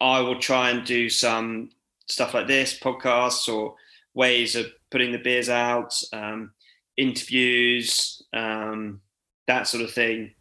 I 0.00 0.20
will 0.20 0.38
try 0.38 0.70
and 0.70 0.84
do 0.84 1.08
some 1.08 1.70
stuff 2.08 2.34
like 2.34 2.46
this, 2.46 2.78
podcasts 2.78 3.52
or 3.52 3.74
ways 4.14 4.56
of 4.56 4.66
putting 4.90 5.12
the 5.12 5.18
beers 5.18 5.48
out, 5.48 5.94
um, 6.12 6.52
interviews, 6.96 8.22
um, 8.32 9.00
that 9.46 9.66
sort 9.66 9.84
of 9.84 9.92
thing. 9.92 10.34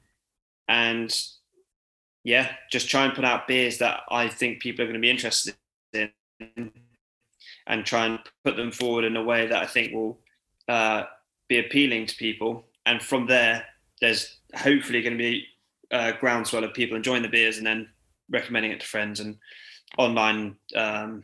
And 0.67 1.15
yeah, 2.23 2.51
just 2.71 2.89
try 2.89 3.05
and 3.05 3.13
put 3.13 3.25
out 3.25 3.47
beers 3.47 3.77
that 3.77 4.01
I 4.09 4.27
think 4.27 4.61
people 4.61 4.83
are 4.83 4.87
going 4.87 4.95
to 4.95 4.99
be 4.99 5.09
interested 5.09 5.55
in 5.93 6.11
and 7.67 7.85
try 7.85 8.05
and 8.05 8.19
put 8.43 8.55
them 8.55 8.71
forward 8.71 9.05
in 9.05 9.15
a 9.15 9.23
way 9.23 9.47
that 9.47 9.61
I 9.61 9.65
think 9.65 9.93
will 9.93 10.19
uh, 10.67 11.03
be 11.47 11.59
appealing 11.59 12.05
to 12.07 12.15
people. 12.15 12.65
And 12.85 13.01
from 13.01 13.27
there, 13.27 13.65
there's 14.01 14.37
hopefully 14.55 15.01
going 15.01 15.17
to 15.17 15.23
be 15.23 15.45
a 15.91 16.13
groundswell 16.13 16.63
of 16.63 16.73
people 16.73 16.97
enjoying 16.97 17.21
the 17.23 17.29
beers 17.29 17.57
and 17.57 17.65
then 17.65 17.89
recommending 18.29 18.71
it 18.71 18.79
to 18.79 18.85
friends 18.85 19.19
and 19.19 19.37
online 19.97 20.57
um, 20.75 21.23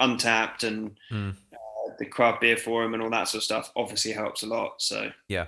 Untappd 0.00 0.64
and 0.64 0.96
Mm. 1.10 1.34
uh, 1.52 1.92
the 1.98 2.06
craft 2.06 2.40
beer 2.42 2.56
forum 2.56 2.94
and 2.94 3.02
all 3.02 3.10
that 3.10 3.28
sort 3.28 3.40
of 3.40 3.44
stuff 3.44 3.72
obviously 3.74 4.12
helps 4.12 4.42
a 4.42 4.46
lot. 4.46 4.82
So 4.82 5.10
Yeah. 5.28 5.46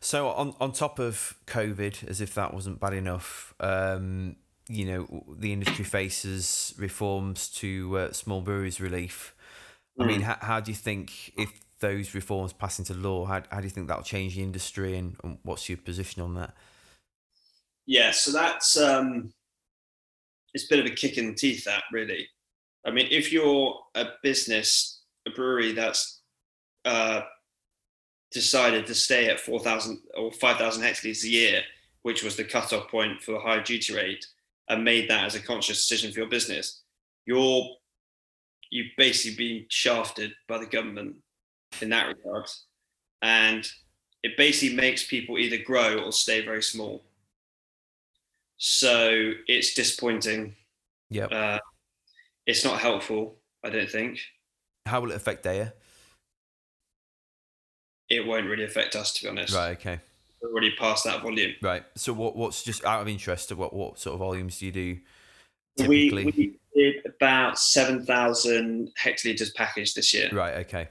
So 0.00 0.28
on 0.30 0.54
on 0.60 0.72
top 0.72 0.98
of 0.98 1.36
COVID, 1.46 2.08
as 2.08 2.20
if 2.20 2.34
that 2.34 2.52
wasn't 2.52 2.80
bad 2.80 2.92
enough, 2.94 3.54
um, 3.60 4.36
you 4.68 4.84
know, 4.84 5.24
the 5.38 5.52
industry 5.52 5.84
faces 5.84 6.74
reforms 6.76 7.48
to 7.48 7.98
uh, 7.98 8.12
small 8.12 8.40
breweries 8.40 8.80
relief. 8.80 9.34
I 10.00 10.06
mean, 10.06 10.22
how, 10.22 10.38
how 10.40 10.60
do 10.60 10.70
you 10.70 10.76
think 10.76 11.32
if 11.36 11.50
those 11.82 12.14
reforms 12.14 12.54
pass 12.54 12.78
into 12.78 12.94
law, 12.94 13.26
how, 13.26 13.42
how 13.50 13.58
do 13.58 13.64
you 13.64 13.70
think 13.70 13.88
that'll 13.88 14.02
change 14.02 14.36
the 14.36 14.42
industry, 14.42 14.96
and, 14.96 15.16
and 15.22 15.36
what's 15.42 15.68
your 15.68 15.76
position 15.76 16.22
on 16.22 16.34
that? 16.36 16.54
yeah, 17.86 18.10
so 18.10 18.32
that's 18.32 18.76
um, 18.76 19.32
it's 20.54 20.64
a 20.64 20.68
bit 20.68 20.80
of 20.80 20.86
a 20.86 20.94
kick 20.94 21.18
in 21.18 21.28
the 21.28 21.34
teeth. 21.34 21.64
That 21.64 21.82
really, 21.92 22.28
I 22.86 22.90
mean, 22.90 23.08
if 23.10 23.32
you're 23.32 23.78
a 23.94 24.06
business, 24.22 25.02
a 25.26 25.30
brewery 25.30 25.72
that's 25.72 26.20
uh, 26.84 27.22
decided 28.30 28.86
to 28.86 28.94
stay 28.94 29.28
at 29.28 29.40
four 29.40 29.60
thousand 29.60 30.00
or 30.16 30.32
five 30.32 30.58
thousand 30.58 30.84
hectolitres 30.84 31.24
a 31.24 31.28
year, 31.28 31.62
which 32.02 32.22
was 32.22 32.36
the 32.36 32.44
cutoff 32.44 32.88
point 32.88 33.22
for 33.22 33.32
the 33.32 33.40
higher 33.40 33.62
duty 33.62 33.94
rate, 33.94 34.24
and 34.68 34.84
made 34.84 35.10
that 35.10 35.24
as 35.24 35.34
a 35.34 35.42
conscious 35.42 35.86
decision 35.86 36.12
for 36.12 36.20
your 36.20 36.28
business, 36.28 36.82
you're 37.26 37.68
you've 38.70 38.92
basically 38.96 39.36
been 39.36 39.66
shafted 39.68 40.32
by 40.48 40.58
the 40.58 40.66
government 40.66 41.16
in 41.80 41.90
that 41.90 42.08
regard, 42.08 42.48
and 43.22 43.66
it 44.22 44.36
basically 44.36 44.76
makes 44.76 45.04
people 45.06 45.38
either 45.38 45.58
grow 45.58 45.98
or 45.98 46.12
stay 46.12 46.44
very 46.44 46.62
small. 46.62 47.02
So 48.56 49.32
it's 49.48 49.74
disappointing. 49.74 50.54
Yeah. 51.10 51.26
Uh, 51.26 51.58
it's 52.46 52.64
not 52.64 52.80
helpful. 52.80 53.36
I 53.64 53.70
don't 53.70 53.90
think 53.90 54.18
How 54.86 55.00
will 55.00 55.12
it 55.12 55.16
affect 55.16 55.44
Deya? 55.44 55.72
it 58.12 58.26
won't 58.26 58.46
really 58.46 58.64
affect 58.64 58.94
us, 58.94 59.12
to 59.14 59.22
be 59.22 59.28
honest. 59.28 59.54
Right. 59.54 59.70
Okay. 59.78 60.00
We're 60.42 60.50
already 60.50 60.72
past 60.78 61.04
that 61.04 61.22
volume. 61.22 61.52
Right. 61.62 61.84
So 61.96 62.12
what 62.12 62.36
what's 62.36 62.62
just 62.62 62.84
out 62.84 63.00
of 63.00 63.08
interest? 63.08 63.52
What 63.52 63.72
what 63.72 63.98
sort 63.98 64.14
of 64.14 64.18
volumes 64.20 64.58
do 64.58 64.66
you 64.66 64.72
do? 64.72 64.98
We, 65.88 66.10
Typically. 66.10 66.24
we 66.24 66.58
did 66.74 67.06
about 67.06 67.58
seven 67.58 68.04
thousand 68.04 68.90
hectolitres 69.00 69.54
packaged 69.54 69.96
this 69.96 70.12
year. 70.12 70.28
Right. 70.32 70.56
Okay. 70.66 70.88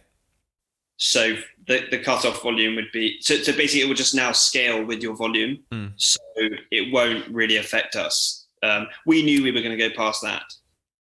So 1.03 1.35
the 1.67 1.87
the 1.89 1.97
cutoff 1.97 2.43
volume 2.43 2.75
would 2.75 2.91
be 2.93 3.17
so, 3.21 3.35
so 3.37 3.51
basically 3.53 3.81
it 3.81 3.87
will 3.87 3.95
just 3.95 4.13
now 4.13 4.31
scale 4.31 4.85
with 4.85 5.01
your 5.01 5.15
volume. 5.15 5.57
Mm. 5.71 5.93
So 5.97 6.19
it 6.35 6.93
won't 6.93 7.27
really 7.29 7.57
affect 7.57 7.95
us. 7.95 8.45
Um, 8.61 8.85
we 9.07 9.23
knew 9.23 9.41
we 9.41 9.51
were 9.51 9.63
going 9.63 9.75
to 9.75 9.89
go 9.89 9.95
past 9.95 10.21
that. 10.21 10.43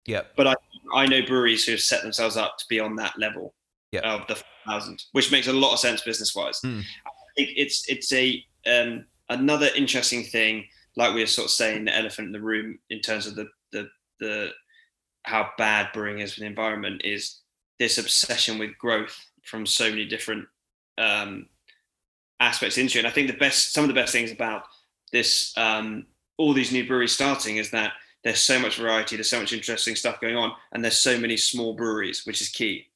Yeah. 0.04 0.22
But 0.36 0.48
I 0.48 0.54
I 0.92 1.06
know 1.06 1.22
breweries 1.24 1.64
who 1.64 1.70
have 1.72 1.80
set 1.80 2.02
themselves 2.02 2.36
up 2.36 2.58
to 2.58 2.64
be 2.68 2.80
on 2.80 2.96
that 2.96 3.16
level 3.16 3.54
Yeah. 3.92 4.00
of 4.00 4.26
the 4.26 4.42
thousand, 4.66 5.00
which 5.12 5.30
makes 5.30 5.46
a 5.46 5.52
lot 5.52 5.72
of 5.72 5.78
sense 5.78 6.00
business 6.02 6.34
wise. 6.34 6.60
Mm. 6.64 6.80
I 6.80 7.10
think 7.36 7.50
it's 7.56 7.88
it's 7.88 8.12
a 8.12 8.44
um, 8.66 9.04
another 9.28 9.68
interesting 9.76 10.24
thing, 10.24 10.66
like 10.96 11.14
we 11.14 11.20
were 11.20 11.26
sort 11.28 11.44
of 11.44 11.52
saying, 11.52 11.84
the 11.84 11.96
elephant 11.96 12.26
in 12.26 12.32
the 12.32 12.40
room 12.40 12.80
in 12.90 12.98
terms 12.98 13.28
of 13.28 13.36
the 13.36 13.46
the 13.70 13.88
the 14.18 14.50
how 15.22 15.50
bad 15.56 15.90
brewing 15.92 16.18
is 16.18 16.34
for 16.34 16.40
the 16.40 16.46
environment 16.46 17.02
is 17.04 17.42
this 17.78 17.96
obsession 17.96 18.58
with 18.58 18.76
growth 18.78 19.16
from 19.44 19.66
so 19.66 19.90
many 19.90 20.04
different 20.06 20.46
um, 20.98 21.46
aspects 22.40 22.78
into 22.78 22.98
it. 22.98 23.00
And 23.00 23.08
I 23.08 23.10
think 23.10 23.28
the 23.28 23.36
best 23.36 23.72
some 23.72 23.84
of 23.84 23.88
the 23.88 23.94
best 23.94 24.12
things 24.12 24.32
about 24.32 24.64
this 25.12 25.56
um, 25.56 26.06
all 26.36 26.52
these 26.52 26.72
new 26.72 26.86
breweries 26.86 27.12
starting 27.12 27.56
is 27.56 27.70
that 27.70 27.92
there's 28.24 28.40
so 28.40 28.58
much 28.58 28.78
variety, 28.78 29.16
there's 29.16 29.30
so 29.30 29.38
much 29.40 29.52
interesting 29.52 29.94
stuff 29.94 30.20
going 30.20 30.36
on, 30.36 30.52
and 30.72 30.82
there's 30.82 30.98
so 30.98 31.18
many 31.18 31.36
small 31.36 31.74
breweries, 31.74 32.24
which 32.24 32.40
is 32.40 32.48
key. 32.48 32.86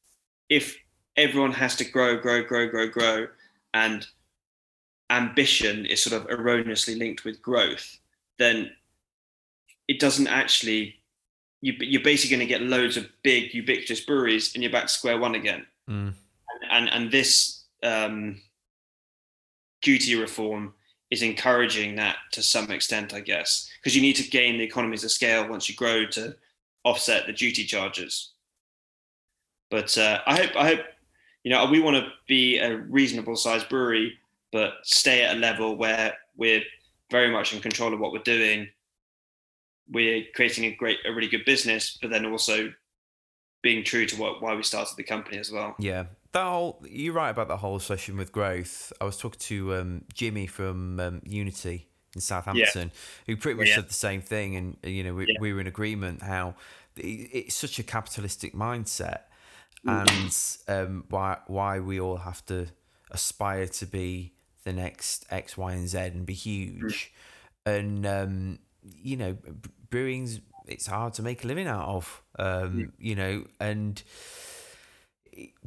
If 0.49 0.76
everyone 1.16 1.53
has 1.53 1.76
to 1.76 1.84
grow, 1.84 2.16
grow, 2.16 2.42
grow, 2.42 2.68
grow, 2.68 2.88
grow, 2.88 3.26
and 3.74 4.07
ambition 5.11 5.84
is 5.84 6.03
sort 6.03 6.20
of 6.20 6.30
erroneously 6.30 6.94
linked 6.94 7.24
with 7.24 7.42
growth, 7.42 7.99
then 8.38 8.70
it 9.86 10.01
doesn't 10.01 10.28
actually. 10.28 10.94
You, 11.61 11.74
you're 11.80 12.05
basically 12.05 12.36
going 12.36 12.46
to 12.46 12.55
get 12.55 12.62
loads 12.62 12.96
of 12.96 13.09
big 13.24 13.53
ubiquitous 13.53 14.01
breweries, 14.01 14.55
and 14.55 14.62
you're 14.62 14.72
back 14.72 14.84
to 14.84 14.88
square 14.88 15.18
one 15.18 15.34
again. 15.34 15.66
Mm. 15.90 16.14
And 16.71 16.89
and 16.89 17.11
this 17.11 17.64
um, 17.83 18.41
duty 19.83 20.14
reform 20.16 20.75
is 21.11 21.23
encouraging 21.23 21.97
that 21.97 22.16
to 22.33 22.43
some 22.43 22.71
extent, 22.71 23.14
I 23.14 23.21
guess, 23.21 23.69
because 23.81 23.97
you 23.97 24.03
need 24.03 24.16
to 24.16 24.29
gain 24.29 24.59
the 24.59 24.64
economies 24.64 25.05
of 25.05 25.11
scale 25.11 25.49
once 25.49 25.69
you 25.69 25.75
grow 25.75 26.07
to 26.07 26.37
offset 26.85 27.27
the 27.27 27.33
duty 27.33 27.64
charges. 27.64 28.33
But 29.71 29.97
uh, 29.99 30.21
I 30.27 30.37
hope, 30.37 30.57
I 30.57 30.66
hope, 30.69 30.81
you 31.45 31.51
know, 31.51 31.66
we 31.71 31.81
want 31.81 31.97
to 31.97 32.11
be 32.27 32.59
a 32.59 32.77
reasonable 32.77 33.37
sized 33.37 33.69
brewery, 33.69 34.19
but 34.53 34.75
stay 34.83 35.23
at 35.23 35.37
a 35.37 35.39
level 35.39 35.77
where 35.77 36.14
we're 36.37 36.62
very 37.11 37.31
much 37.31 37.53
in 37.53 37.61
control 37.61 37.93
of 37.93 38.01
what 38.01 38.12
we're 38.12 38.23
doing. 38.23 38.69
We're 39.91 40.25
creating 40.35 40.64
a 40.64 40.75
great, 40.75 40.99
a 41.07 41.12
really 41.12 41.29
good 41.29 41.45
business, 41.45 41.99
but 42.01 42.11
then 42.11 42.27
also 42.27 42.73
being 43.62 43.83
true 43.83 44.07
to 44.07 44.16
what 44.16 44.43
why 44.43 44.55
we 44.55 44.62
started 44.62 44.95
the 44.97 45.03
company 45.03 45.39
as 45.39 45.51
well. 45.51 45.75
Yeah, 45.79 46.05
that 46.33 46.45
whole 46.45 46.85
you're 46.89 47.14
right 47.14 47.31
about 47.31 47.49
that 47.49 47.57
whole 47.59 47.79
session 47.79 48.16
with 48.16 48.33
growth. 48.33 48.93
I 49.01 49.05
was 49.05 49.16
talking 49.16 49.41
to 49.41 49.74
um, 49.74 50.05
Jimmy 50.12 50.47
from 50.47 51.01
um, 51.01 51.22
Unity 51.24 51.89
in 52.14 52.20
Southampton, 52.20 52.93
who 53.26 53.37
pretty 53.37 53.59
much 53.59 53.68
Yeah. 53.68 53.74
said 53.76 53.89
the 53.89 53.95
same 53.95 54.20
thing, 54.22 54.57
and 54.57 54.76
uh, 54.85 54.89
you 54.89 55.05
know 55.05 55.14
we, 55.14 55.26
Yeah. 55.26 55.39
we 55.41 55.53
were 55.53 55.61
in 55.61 55.66
agreement 55.66 56.22
how 56.22 56.55
it's 56.97 57.55
such 57.55 57.79
a 57.79 57.83
capitalistic 57.83 58.55
mindset, 58.55 59.20
Mm. 59.87 60.66
and 60.68 60.76
um, 60.76 61.05
why 61.09 61.39
why 61.47 61.79
we 61.81 62.01
all 62.01 62.16
have 62.16 62.45
to 62.47 62.66
aspire 63.12 63.66
to 63.68 63.87
be 63.87 64.33
the 64.64 64.72
next 64.72 65.24
X, 65.31 65.57
Y, 65.57 65.72
and 65.72 65.89
Z 65.89 65.99
and 65.99 66.26
be 66.26 66.35
huge, 66.35 67.12
and 67.64 68.05
um, 68.07 68.59
you 68.83 69.16
know 69.16 69.37
brewing's 69.91 70.41
it's 70.66 70.87
hard 70.87 71.14
to 71.14 71.22
make 71.22 71.45
a 71.45 71.47
living 71.47 71.66
out 71.66 71.89
of, 71.89 72.22
um, 72.39 72.93
you 72.99 73.14
know, 73.14 73.47
and 73.59 74.03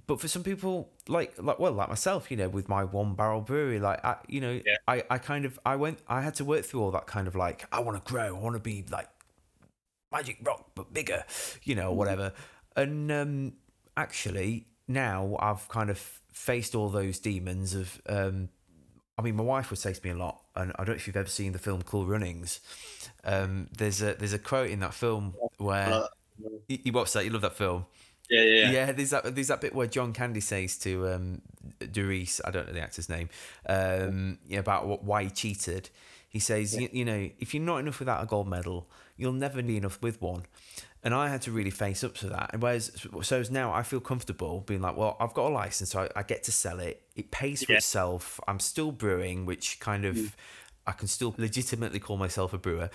but 0.08 0.20
for 0.20 0.28
some 0.28 0.44
people 0.44 0.90
like 1.08 1.34
like 1.38 1.60
well 1.60 1.72
like 1.72 1.90
myself 1.90 2.30
you 2.32 2.38
know 2.38 2.50
with 2.50 2.68
my 2.70 2.84
one 2.84 3.14
barrel 3.16 3.42
brewery 3.42 3.80
like 3.80 4.04
I, 4.04 4.18
you 4.28 4.42
know 4.42 4.60
Yeah. 4.66 4.76
I, 4.88 5.04
I 5.10 5.18
kind 5.18 5.46
of 5.46 5.60
i 5.66 5.76
went 5.76 6.00
i 6.08 6.22
had 6.22 6.36
to 6.36 6.46
work 6.46 6.66
through 6.66 6.82
all 6.82 6.92
that 6.92 7.08
kind 7.08 7.28
of 7.28 7.36
like 7.36 7.66
i 7.72 7.80
want 7.80 8.04
to 8.04 8.12
grow 8.12 8.36
i 8.36 8.40
want 8.40 8.56
to 8.56 8.60
be 8.60 8.86
like 8.90 9.08
magic 10.12 10.38
rock 10.44 10.72
but 10.76 10.94
bigger 10.94 11.24
you 11.64 11.76
know 11.76 11.94
whatever 11.94 12.34
and 12.76 13.12
um 13.12 13.54
actually 13.96 14.68
now 14.88 15.38
i've 15.40 15.68
kind 15.70 15.90
of 15.90 16.20
faced 16.34 16.76
all 16.76 16.90
those 16.90 17.20
demons 17.20 17.74
of 17.74 18.02
um 18.08 18.50
I 19.18 19.24
mean, 19.24 19.36
my 19.36 19.44
wife 19.44 19.70
would 19.70 19.78
say 19.78 19.94
to 19.94 20.04
me 20.04 20.12
a 20.12 20.16
lot, 20.18 20.42
and 20.56 20.72
I 20.74 20.78
don't 20.80 20.90
know 20.90 20.94
if 20.96 21.06
you've 21.06 21.18
ever 21.18 21.30
seen 21.30 21.52
the 21.52 21.60
film 21.60 21.84
Cool 21.84 22.08
Runnings. 22.08 22.60
Um, 23.24 23.70
there's 23.78 24.02
a 24.02 24.16
there's 24.16 24.34
a 24.34 24.40
quote 24.40 24.72
in 24.72 24.80
that 24.80 24.96
film 24.96 25.36
where 25.58 25.88
Uh, 25.90 26.08
you, 26.68 26.80
you 26.86 26.92
watch 26.92 27.14
that, 27.14 27.24
you 27.26 27.30
love 27.30 27.42
that 27.44 27.54
film. 27.56 27.86
Yeah, 28.32 28.42
yeah, 28.44 28.64
Yeah. 28.64 28.72
yeah. 28.72 28.92
there's 28.94 29.10
that 29.12 29.36
there's 29.36 29.50
that 29.50 29.62
bit 29.62 29.76
where 29.76 29.88
John 29.88 30.14
Candy 30.14 30.40
says 30.40 30.78
to 30.80 31.08
um, 31.10 31.42
Derice, 31.80 32.42
I 32.46 32.52
don't 32.52 32.66
know 32.68 32.74
the 32.74 32.82
actor's 32.82 33.10
name, 33.10 33.30
um, 33.68 34.40
you 34.48 34.56
know, 34.56 34.62
about 34.62 34.88
what, 34.88 35.04
why 35.04 35.24
he 35.26 35.30
cheated. 35.30 35.90
He 36.30 36.40
says, 36.40 36.76
you, 36.80 36.88
you 36.94 37.04
know, 37.04 37.30
if 37.40 37.54
you're 37.54 37.62
not 37.62 37.78
enough 37.80 38.00
without 38.00 38.24
a 38.24 38.26
gold 38.26 38.48
medal, 38.48 38.88
you'll 39.18 39.34
never 39.34 39.62
be 39.62 39.76
enough 39.76 40.02
with 40.02 40.22
one. 40.22 40.44
And 41.04 41.14
I 41.14 41.28
had 41.28 41.42
to 41.42 41.52
really 41.52 41.72
face 41.72 42.04
up 42.06 42.16
to 42.20 42.28
that. 42.30 42.52
And 42.54 42.62
whereas, 42.62 43.06
so 43.24 43.40
as 43.40 43.52
now 43.52 43.74
I 43.74 43.84
feel 43.84 44.00
comfortable 44.00 44.62
being 44.62 44.82
like, 44.82 44.96
well, 44.96 45.18
I've 45.20 45.34
got 45.34 45.48
a 45.48 45.54
license, 45.54 45.90
so 45.92 46.04
I, 46.16 46.20
I 46.20 46.24
get 46.24 46.44
to 46.44 46.52
sell 46.54 46.80
it. 46.80 47.02
It 47.18 47.32
pays 47.32 47.64
for 47.66 47.74
Yeah. 47.74 47.80
itself. 47.80 48.40
I'm 48.48 48.60
still 48.62 48.92
brewing, 48.94 49.46
which 49.46 49.80
kind 49.82 50.06
of 50.06 50.36
I 50.88 50.94
can 50.94 51.08
still 51.10 51.36
legitimately 51.38 52.00
call 52.00 52.18
myself 52.18 52.54
a 52.54 52.58
brewer, 52.58 52.90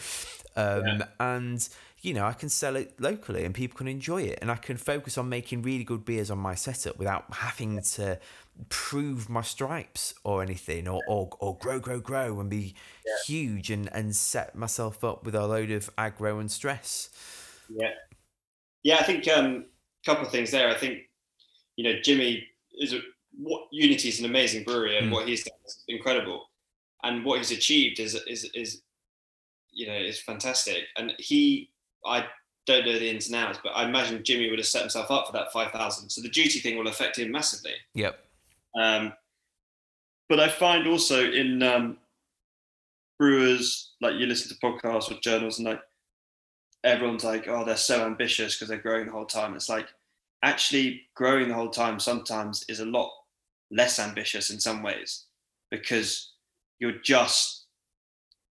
um, 0.57 0.87
Yeah. 0.87 1.07
and 1.21 1.69
you 2.07 2.15
know 2.15 2.25
I 2.25 2.35
can 2.35 2.49
sell 2.49 2.77
it 2.77 3.01
locally 3.01 3.45
and 3.45 3.53
people 3.53 3.77
can 3.77 3.89
enjoy 3.89 4.23
it, 4.23 4.39
and 4.41 4.49
I 4.51 4.55
can 4.57 4.77
focus 4.77 5.19
on 5.19 5.29
making 5.29 5.63
really 5.63 5.83
good 5.83 6.05
beers 6.05 6.31
on 6.31 6.39
my 6.39 6.55
setup 6.55 6.99
without 6.99 7.25
having 7.35 7.83
to 7.83 8.21
prove 8.69 9.29
my 9.29 9.43
stripes 9.43 10.15
or 10.23 10.41
anything, 10.41 10.87
or 10.87 11.03
or, 11.09 11.31
or 11.41 11.59
grow, 11.59 11.81
grow, 11.81 11.99
grow, 11.99 12.39
and 12.39 12.49
be 12.49 12.75
huge 13.27 13.71
and 13.71 13.93
and 13.93 14.15
set 14.15 14.55
myself 14.55 15.03
up 15.03 15.25
with 15.25 15.35
a 15.35 15.47
load 15.47 15.73
of 15.73 15.91
aggro 15.97 16.39
and 16.39 16.51
stress. 16.51 17.11
Yeah, 17.69 17.91
yeah. 18.85 18.99
I 19.01 19.03
think 19.03 19.27
um, 19.29 19.65
a 20.07 20.09
couple 20.09 20.25
of 20.25 20.31
things 20.31 20.53
there. 20.53 20.69
I 20.69 20.75
think 20.75 21.01
you 21.75 21.85
know 21.85 22.01
Jimmy 22.03 22.47
is 22.79 22.93
a, 22.93 23.01
what 23.37 23.63
Unity 23.73 24.09
is 24.09 24.21
an 24.21 24.27
amazing 24.27 24.63
brewery, 24.63 24.97
and 24.97 25.09
Mm. 25.09 25.13
what 25.13 25.27
he's 25.29 25.43
done 25.43 25.59
is 25.67 25.83
incredible, 25.89 26.47
and 27.03 27.25
what 27.25 27.39
he's 27.39 27.51
achieved 27.51 27.99
is 27.99 28.15
is 28.29 28.49
is 28.55 28.83
you 29.73 29.89
know 29.89 29.99
is 29.99 30.21
fantastic. 30.23 30.85
And 30.97 31.13
he, 31.19 31.71
I 32.05 32.27
don't 32.67 32.85
know 32.85 32.99
the 32.99 33.11
ins 33.11 33.29
and 33.29 33.37
outs, 33.37 33.61
but 33.63 33.71
I 33.71 33.85
imagine 33.85 34.23
Jimmy 34.25 34.51
would 34.51 34.59
have 34.59 34.67
set 34.67 34.83
himself 34.83 35.11
up 35.11 35.27
for 35.27 35.33
that 35.33 35.53
five 35.53 35.71
thousand. 35.71 36.11
So 36.11 36.21
the 36.21 36.29
duty 36.29 36.59
thing 36.59 36.77
will 36.77 36.89
affect 36.89 37.19
him 37.19 37.31
massively. 37.31 37.75
Yep. 37.95 38.19
Um, 38.81 39.13
but 40.29 40.41
I 40.41 40.49
find 40.49 40.87
also 40.87 41.31
in 41.31 41.63
um, 41.63 41.99
brewers, 43.19 43.93
like 44.01 44.15
you 44.15 44.27
listen 44.27 44.55
to 44.55 44.61
podcasts 44.61 45.11
or 45.11 45.21
journals, 45.21 45.59
and 45.59 45.69
like 45.69 45.81
everyone's 46.85 47.25
like, 47.25 47.49
oh, 47.49 47.65
they're 47.65 47.77
so 47.77 48.05
ambitious 48.05 48.55
because 48.55 48.69
they're 48.69 48.79
growing 48.79 49.07
the 49.07 49.13
whole 49.13 49.27
time. 49.27 49.55
It's 49.55 49.69
like 49.69 49.89
actually 50.43 51.03
growing 51.15 51.49
the 51.49 51.55
whole 51.55 51.71
time 51.71 51.99
sometimes 51.99 52.65
is 52.69 52.81
a 52.81 52.85
lot 52.85 53.11
less 53.71 53.99
ambitious 53.99 54.51
in 54.51 54.61
some 54.61 54.83
ways 54.83 55.25
because 55.71 56.33
you're 56.79 56.99
just, 57.03 57.65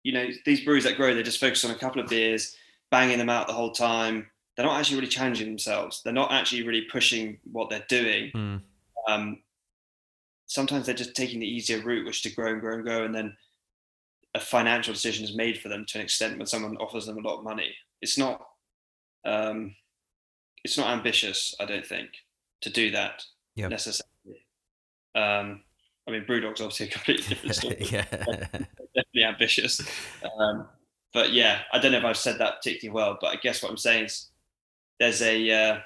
you 0.04 0.12
know, 0.12 0.28
these 0.46 0.64
breweries 0.64 0.84
that 0.84 0.98
grow, 0.98 1.14
they 1.14 1.24
just 1.24 1.40
focus 1.40 1.66
on 1.66 1.72
a 1.72 1.76
couple 1.76 2.02
of 2.02 2.10
beers, 2.10 2.56
banging 2.92 3.18
them 3.18 3.30
out 3.30 3.48
the 3.48 3.54
whole 3.54 3.72
time. 3.72 4.28
They're 4.56 4.66
not 4.66 4.80
actually 4.80 4.98
really 4.98 5.08
challenging 5.10 5.48
themselves. 5.48 6.02
They're 6.04 6.14
not 6.14 6.32
actually 6.32 6.64
really 6.68 6.82
pushing 6.92 7.40
what 7.52 7.70
they're 7.70 7.86
doing 7.88 8.32
Mm. 8.36 8.62
um, 9.08 9.42
sometimes 10.46 10.86
they're 10.86 10.96
just 10.96 11.16
taking 11.16 11.40
the 11.40 11.48
easier 11.48 11.80
route, 11.82 12.06
which 12.06 12.18
is 12.18 12.22
to 12.24 12.36
grow 12.36 12.52
and 12.52 12.60
grow 12.62 12.74
and 12.76 12.84
grow, 12.84 13.06
and 13.06 13.14
then 13.14 13.38
a 14.36 14.40
financial 14.40 14.94
decision 14.94 15.24
is 15.24 15.36
made 15.36 15.60
for 15.60 15.70
them 15.70 15.86
to 15.88 15.98
an 16.00 16.04
extent 16.04 16.38
when 16.38 16.48
someone 16.48 16.76
offers 16.78 17.06
them 17.06 17.18
a 17.18 17.22
lot 17.28 17.38
of 17.38 17.44
money. 17.44 17.74
It's 18.02 18.18
not, 18.18 18.42
um, 19.26 19.76
it's 20.64 20.78
not 20.78 20.90
ambitious, 20.90 21.54
I 21.60 21.66
don't 21.66 21.86
think, 21.86 22.10
to 22.62 22.70
do 22.72 22.90
that 22.92 23.24
Yep. 23.56 23.70
necessarily. 23.70 24.46
Um, 25.16 25.64
I 26.08 26.12
mean, 26.12 26.26
Brewdog's 26.26 26.62
obviously 26.62 26.88
a 26.88 26.90
completely 26.92 27.28
different 27.30 27.56
story. 27.56 27.78
yeah. 27.92 28.04
Definitely 28.10 29.24
ambitious. 29.24 29.82
Um, 30.40 30.68
but 31.14 31.34
yeah, 31.34 31.62
I 31.74 31.80
don't 31.80 31.92
know 31.92 31.98
if 31.98 32.06
I've 32.06 32.18
said 32.18 32.38
that 32.40 32.58
particularly 32.58 32.94
well, 32.96 33.18
but 33.20 33.28
I 33.28 33.36
guess 33.38 33.62
what 33.64 33.72
I'm 33.72 33.78
saying 33.78 34.06
is 34.06 34.30
there's 35.00 35.22
a 35.22 35.52
uh, 35.52 35.80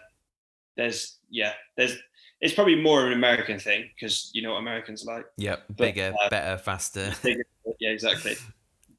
there's 0.78 1.18
yeah 1.30 1.54
there's 1.78 1.96
it's 2.42 2.54
probably 2.54 2.76
more 2.76 3.08
an 3.08 3.14
American 3.14 3.58
thing 3.60 3.90
because 3.96 4.30
you 4.34 4.42
know 4.42 4.52
what 4.52 4.60
Americans 4.60 5.06
like. 5.06 5.26
Yep. 5.38 5.64
Bigger, 5.78 6.14
uh, 6.22 6.30
better, 6.30 6.58
faster. 6.58 7.14
Bigger- 7.24 7.46
yeah, 7.80 7.92
exactly. 7.92 8.36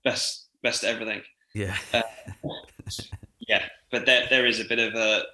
Best 0.03 0.47
best 0.63 0.85
everything. 0.85 1.23
Yeah. 1.55 1.77
Yeah, 3.47 3.63
but 3.91 4.07
there 4.07 4.27
there 4.31 4.47
is 4.47 4.61
a 4.61 4.65
bit 4.65 4.79
of 4.79 4.95
a 4.95 5.25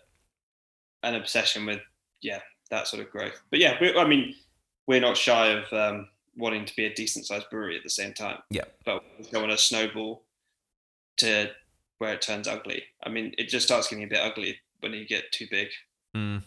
an 1.03 1.15
obsession 1.15 1.65
with 1.67 1.81
yeah 2.21 2.41
that 2.71 2.89
sort 2.89 3.03
of 3.03 3.11
growth. 3.11 3.41
But 3.51 3.61
yeah, 3.61 3.77
we, 3.81 3.97
I 3.97 4.07
mean 4.07 4.35
we're 4.87 5.01
not 5.01 5.17
shy 5.17 5.49
of 5.49 5.73
um, 5.73 6.09
wanting 6.37 6.65
to 6.65 6.75
be 6.75 6.87
a 6.87 6.95
decent 6.95 7.27
sized 7.27 7.49
brewery 7.51 7.77
at 7.77 7.85
the 7.85 7.91
same 7.91 8.13
time. 8.13 8.39
Yeah. 8.51 8.65
but 8.85 9.05
we 9.19 9.25
don't 9.31 9.43
want 9.43 9.57
to 9.57 9.65
snowball 9.65 10.25
to 11.19 11.51
where 11.99 12.15
it 12.15 12.23
turns 12.23 12.49
ugly. 12.49 12.85
I 13.05 13.11
mean, 13.11 13.35
it 13.39 13.49
just 13.49 13.67
starts 13.67 13.89
getting 13.89 14.05
a 14.05 14.09
bit 14.09 14.21
ugly 14.21 14.59
when 14.81 14.93
you 14.93 15.07
get 15.07 15.33
too 15.33 15.47
big. 15.51 15.69
Mm. 16.17 16.43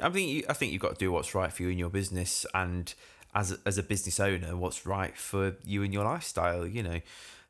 I 0.00 0.10
think 0.10 0.30
you, 0.30 0.44
I 0.48 0.52
think 0.54 0.72
you've 0.72 0.82
got 0.82 0.94
to 0.94 0.98
do 0.98 1.12
what's 1.12 1.34
right 1.34 1.52
for 1.52 1.62
you 1.62 1.68
in 1.68 1.78
your 1.78 1.90
business, 1.90 2.46
and 2.54 2.92
as 3.34 3.52
a, 3.52 3.58
as 3.66 3.78
a 3.78 3.82
business 3.82 4.18
owner, 4.18 4.56
what's 4.56 4.86
right 4.86 5.16
for 5.16 5.56
you 5.64 5.82
and 5.82 5.92
your 5.92 6.04
lifestyle. 6.04 6.66
You 6.66 6.82
know, 6.82 7.00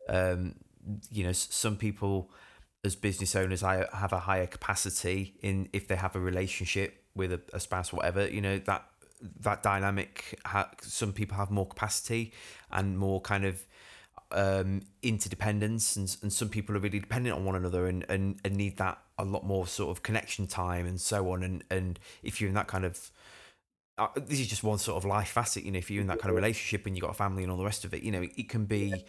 um, 0.08 0.54
you 1.10 1.24
know, 1.24 1.32
some 1.32 1.76
people 1.76 2.30
as 2.84 2.96
business 2.96 3.34
owners, 3.36 3.62
I 3.62 3.86
have 3.92 4.12
a 4.12 4.20
higher 4.20 4.46
capacity 4.46 5.34
in 5.42 5.68
if 5.72 5.88
they 5.88 5.96
have 5.96 6.16
a 6.16 6.20
relationship 6.20 7.02
with 7.14 7.32
a, 7.32 7.40
a 7.52 7.60
spouse, 7.60 7.92
whatever. 7.92 8.28
You 8.28 8.40
know 8.40 8.58
that 8.58 8.84
that 9.40 9.62
dynamic. 9.62 10.38
Ha- 10.46 10.70
some 10.80 11.12
people 11.12 11.36
have 11.36 11.50
more 11.50 11.66
capacity 11.66 12.32
and 12.70 12.98
more 12.98 13.20
kind 13.20 13.44
of 13.44 13.64
um, 14.30 14.82
interdependence, 15.02 15.96
and, 15.96 16.16
and 16.22 16.32
some 16.32 16.48
people 16.48 16.76
are 16.76 16.80
really 16.80 17.00
dependent 17.00 17.36
on 17.36 17.44
one 17.44 17.56
another 17.56 17.86
and, 17.86 18.04
and, 18.08 18.38
and 18.44 18.56
need 18.56 18.76
that 18.78 18.98
a 19.18 19.24
lot 19.24 19.44
more 19.44 19.66
sort 19.66 19.90
of 19.90 20.02
connection 20.02 20.46
time 20.46 20.86
and 20.86 21.00
so 21.00 21.30
on. 21.32 21.42
And 21.42 21.64
and 21.70 21.98
if 22.22 22.40
you're 22.40 22.48
in 22.48 22.54
that 22.54 22.68
kind 22.68 22.84
of 22.84 23.10
uh, 23.98 24.06
this 24.16 24.38
is 24.38 24.46
just 24.46 24.62
one 24.62 24.78
sort 24.78 24.96
of 24.96 25.04
life 25.04 25.28
facet, 25.28 25.64
you 25.64 25.72
know. 25.72 25.78
If 25.78 25.90
you're 25.90 26.00
in 26.00 26.06
that 26.06 26.20
kind 26.20 26.30
of 26.30 26.36
relationship 26.36 26.86
and 26.86 26.96
you've 26.96 27.02
got 27.02 27.10
a 27.10 27.14
family 27.14 27.42
and 27.42 27.50
all 27.50 27.58
the 27.58 27.64
rest 27.64 27.84
of 27.84 27.92
it, 27.92 28.02
you 28.02 28.12
know, 28.12 28.22
it, 28.22 28.30
it 28.36 28.48
can 28.48 28.64
be 28.64 29.04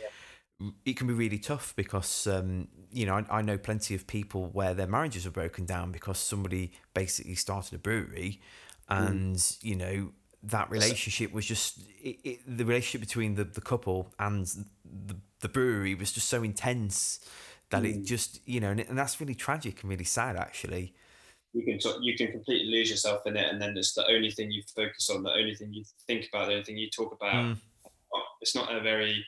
it 0.85 0.97
can 0.97 1.07
be 1.07 1.13
really 1.13 1.37
tough 1.37 1.73
because 1.75 2.27
um, 2.27 2.67
you 2.91 3.05
know 3.05 3.15
I, 3.15 3.37
I 3.37 3.41
know 3.41 3.57
plenty 3.57 3.95
of 3.95 4.07
people 4.07 4.47
where 4.47 4.73
their 4.73 4.87
marriages 4.87 5.25
are 5.25 5.31
broken 5.31 5.65
down 5.65 5.91
because 5.91 6.17
somebody 6.17 6.73
basically 6.93 7.35
started 7.35 7.75
a 7.75 7.77
brewery, 7.77 8.41
and 8.89 9.57
you 9.61 9.75
know 9.75 10.11
that 10.43 10.69
relationship 10.69 11.33
was 11.33 11.45
just 11.45 11.79
it, 12.01 12.17
it, 12.23 12.57
the 12.57 12.65
relationship 12.65 13.01
between 13.01 13.35
the, 13.35 13.43
the 13.43 13.61
couple 13.61 14.13
and 14.19 14.45
the, 14.85 15.15
the 15.41 15.49
brewery 15.49 15.95
was 15.95 16.11
just 16.11 16.29
so 16.29 16.43
intense 16.43 17.19
that 17.71 17.85
it 17.85 18.03
just 18.05 18.39
you 18.47 18.59
know 18.59 18.71
and, 18.71 18.79
and 18.79 18.97
that's 18.97 19.19
really 19.19 19.35
tragic 19.35 19.81
and 19.81 19.89
really 19.89 20.03
sad 20.03 20.35
actually. 20.35 20.93
You 21.53 21.63
can 21.63 21.81
sort- 21.81 22.03
you 22.03 22.15
can 22.15 22.31
completely 22.31 22.71
lose 22.71 22.89
yourself 22.89 23.25
in 23.25 23.35
it, 23.35 23.51
and 23.51 23.59
then 23.61 23.75
it's 23.75 23.93
the 23.93 24.05
only 24.07 24.29
thing 24.29 24.51
you 24.51 24.61
focus 24.75 25.09
on, 25.09 25.23
the 25.23 25.31
only 25.31 25.55
thing 25.55 25.73
you 25.73 25.83
think 26.05 26.27
about, 26.31 26.47
the 26.47 26.53
only 26.53 26.63
thing 26.63 26.77
you 26.77 26.89
talk 26.89 27.11
about. 27.11 27.33
Mm. 27.33 27.57
It's 28.41 28.55
not 28.55 28.73
a 28.73 28.79
very 28.81 29.25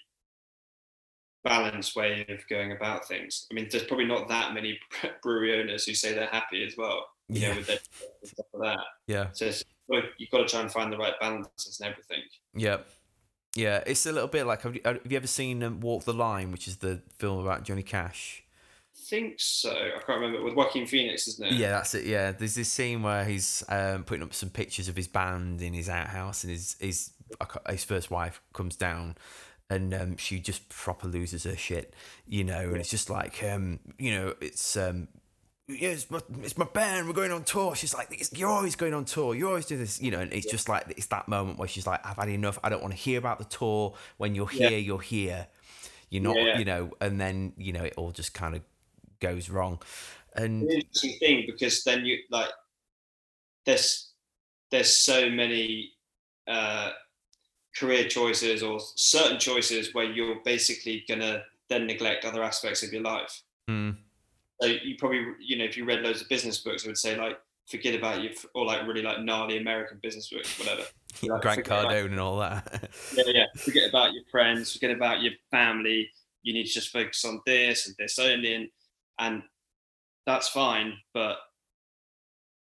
balanced 1.43 1.95
way 1.95 2.26
of 2.30 2.47
going 2.47 2.72
about 2.72 3.07
things. 3.07 3.47
I 3.51 3.55
mean, 3.55 3.68
there's 3.72 3.84
probably 3.86 4.05
not 4.05 4.28
that 4.28 4.53
many 4.53 4.80
brewery 5.24 5.59
owners 5.59 5.86
who 5.86 5.93
say 5.93 6.14
they're 6.14 6.28
happy 6.28 6.64
as 6.66 6.76
well. 6.78 7.07
You 7.28 7.41
Yeah. 7.41 7.49
know, 7.49 7.57
with 7.57 7.68
their 7.68 7.80
stuff 8.24 8.45
like 8.53 8.76
that. 8.78 8.86
Yeah. 9.07 9.28
So 9.34 9.45
it's, 9.45 9.64
well, 9.92 10.02
you've 10.18 10.30
got 10.30 10.39
to 10.39 10.46
try 10.46 10.62
and 10.62 10.72
find 10.72 10.92
the 10.92 10.98
right 10.98 11.14
balances 11.20 11.80
and 11.80 11.92
everything. 11.92 12.24
Yeah. 12.56 12.78
Yeah, 13.54 13.84
it's 13.86 14.06
a 14.06 14.14
little 14.14 14.30
bit 14.30 14.46
like 14.46 14.62
have 14.62 14.76
you, 14.76 14.82
have 14.86 15.02
you 15.10 15.18
ever 15.18 15.28
seen 15.28 15.62
um, 15.62 15.82
Walk 15.82 16.06
the 16.06 16.14
Line, 16.14 16.54
which 16.54 16.70
is 16.70 16.78
the 16.78 17.02
film 17.18 17.39
about 17.39 17.64
Johnny 17.64 17.84
Cash? 17.84 18.44
I 18.96 19.00
think 19.10 19.36
so. 19.39 19.72
I 19.72 20.00
can't 20.06 20.22
remember 20.22 20.42
with 20.42 20.54
Joaquin 20.54 20.88
Phoenix, 20.88 21.28
isn't 21.28 21.48
it? 21.48 21.54
Yeah, 21.56 21.72
that's 21.72 21.94
it. 21.94 22.06
Yeah, 22.06 22.32
there's 22.32 22.56
this 22.56 22.70
scene 22.70 23.04
where 23.04 23.26
he's 23.26 23.62
um, 23.68 24.06
putting 24.06 24.24
up 24.24 24.34
some 24.34 24.50
pictures 24.50 24.88
of 24.88 24.96
his 24.96 25.10
band 25.10 25.62
in 25.62 25.74
his 25.74 25.89
outhouse, 25.89 26.46
and 26.46 26.52
his 26.52 26.78
his 26.80 27.12
his 27.70 27.84
first 27.84 28.10
wife 28.10 28.42
comes 28.54 28.78
down, 28.78 29.18
and 29.70 29.94
um, 29.94 30.16
she 30.16 30.39
just 30.39 30.70
proper 30.70 31.08
loses 31.08 31.44
her 31.44 31.58
shit, 31.58 31.94
you 32.26 32.46
know. 32.46 32.70
And 32.70 32.78
it's 32.78 32.89
just 32.89 33.10
like, 33.10 33.44
um, 33.44 33.82
you 33.98 34.12
know, 34.12 34.34
it's 34.39 34.78
um, 34.78 35.10
yeah, 35.72 35.90
it's 35.90 36.10
my, 36.12 36.20
it's 36.44 36.58
my 36.58 36.66
band. 36.66 37.08
We're 37.08 37.14
going 37.14 37.32
on 37.32 37.44
tour. 37.44 37.76
She's 37.76 37.94
like, 37.94 38.12
"It's- 38.12 38.32
you're 38.38 38.50
always 38.50 38.76
going 38.76 38.94
on 38.94 39.06
tour. 39.06 39.34
You 39.36 39.48
always 39.48 39.66
do 39.66 39.78
this, 39.78 40.02
you 40.02 40.12
know. 40.12 40.20
And 40.20 40.32
it's 40.34 40.50
just 40.50 40.70
like 40.70 40.86
it's 40.98 41.08
that 41.08 41.28
moment 41.28 41.58
where 41.60 41.68
she's 41.68 41.86
like, 41.88 42.06
I've 42.06 42.18
had 42.18 42.30
enough. 42.30 42.60
I 42.64 42.70
don't 42.70 42.82
want 42.82 42.94
to 42.94 43.00
hear 43.00 43.18
about 43.20 43.40
the 43.40 43.46
tour. 43.46 43.96
When 44.18 44.36
you're 44.36 44.50
Yeah. 44.52 44.70
here, 44.70 44.80
you're 44.80 45.02
here. 45.02 45.48
You're 46.10 46.24
not, 46.24 46.36
Yeah, 46.36 46.44
yeah. 46.46 46.58
you 46.60 46.66
know. 46.66 46.92
And 47.02 47.20
then 47.20 47.54
you 47.58 47.74
know 47.74 47.84
it 47.84 47.94
all 47.98 48.12
just 48.12 48.34
kind 48.34 48.56
of 48.56 48.62
goes 49.20 49.50
wrong. 49.50 49.82
And 50.36 50.64
an 50.64 50.72
interesting 50.72 51.18
thing 51.20 51.44
because 51.46 51.84
then 51.84 52.06
you 52.06 52.20
like 52.30 52.50
there's 53.66 54.12
there's 54.72 54.96
so 54.96 55.30
many 55.30 55.92
uh, 56.48 56.92
career 57.78 58.08
choices 58.08 58.64
or 58.64 58.80
certain 58.96 59.38
choices 59.40 59.94
where 59.94 60.06
you're 60.06 60.40
basically 60.44 61.04
gonna 61.08 61.44
then 61.70 61.86
neglect 61.88 62.26
other 62.26 62.44
aspects 62.44 62.84
of 62.84 62.92
your 62.92 63.02
life. 63.02 63.42
mm, 63.70 63.96
So 64.62 64.68
you 64.68 64.95
probably 64.97 65.26
you 65.39 65.57
know 65.57 65.66
if 65.66 65.76
you 65.76 65.86
read 65.86 66.01
loads 66.01 66.22
of 66.22 66.30
business 66.30 66.59
books, 66.59 66.84
it 66.84 66.88
would 66.88 66.97
say 66.97 67.18
like 67.18 67.38
forget 67.68 67.95
about 67.95 68.22
your 68.22 68.34
or 68.53 68.66
like 68.66 68.86
really 68.86 69.01
like 69.01 69.22
gnarly 69.22 69.57
American 69.57 69.99
business 70.01 70.30
books, 70.30 70.57
whatever. 70.59 70.84
Like, 71.24 71.41
Grant 71.41 71.66
Cardone 71.66 72.05
and 72.05 72.20
all 72.20 72.39
that. 72.39 72.89
yeah, 73.16 73.24
yeah. 73.28 73.45
Forget 73.57 73.89
about 73.89 74.14
your 74.14 74.24
friends. 74.32 74.74
Forget 74.74 74.91
about 74.91 75.22
your 75.22 75.34
family. 75.51 76.09
You 76.41 76.53
need 76.53 76.66
to 76.66 76.72
just 76.72 76.89
focus 76.89 77.24
on 77.26 77.41
this 77.45 77.86
and 77.86 77.95
this 77.99 78.18
only, 78.18 78.55
and 78.55 78.70
and 79.20 79.43
that's 80.26 80.47
fine. 80.47 80.93
But 81.14 81.38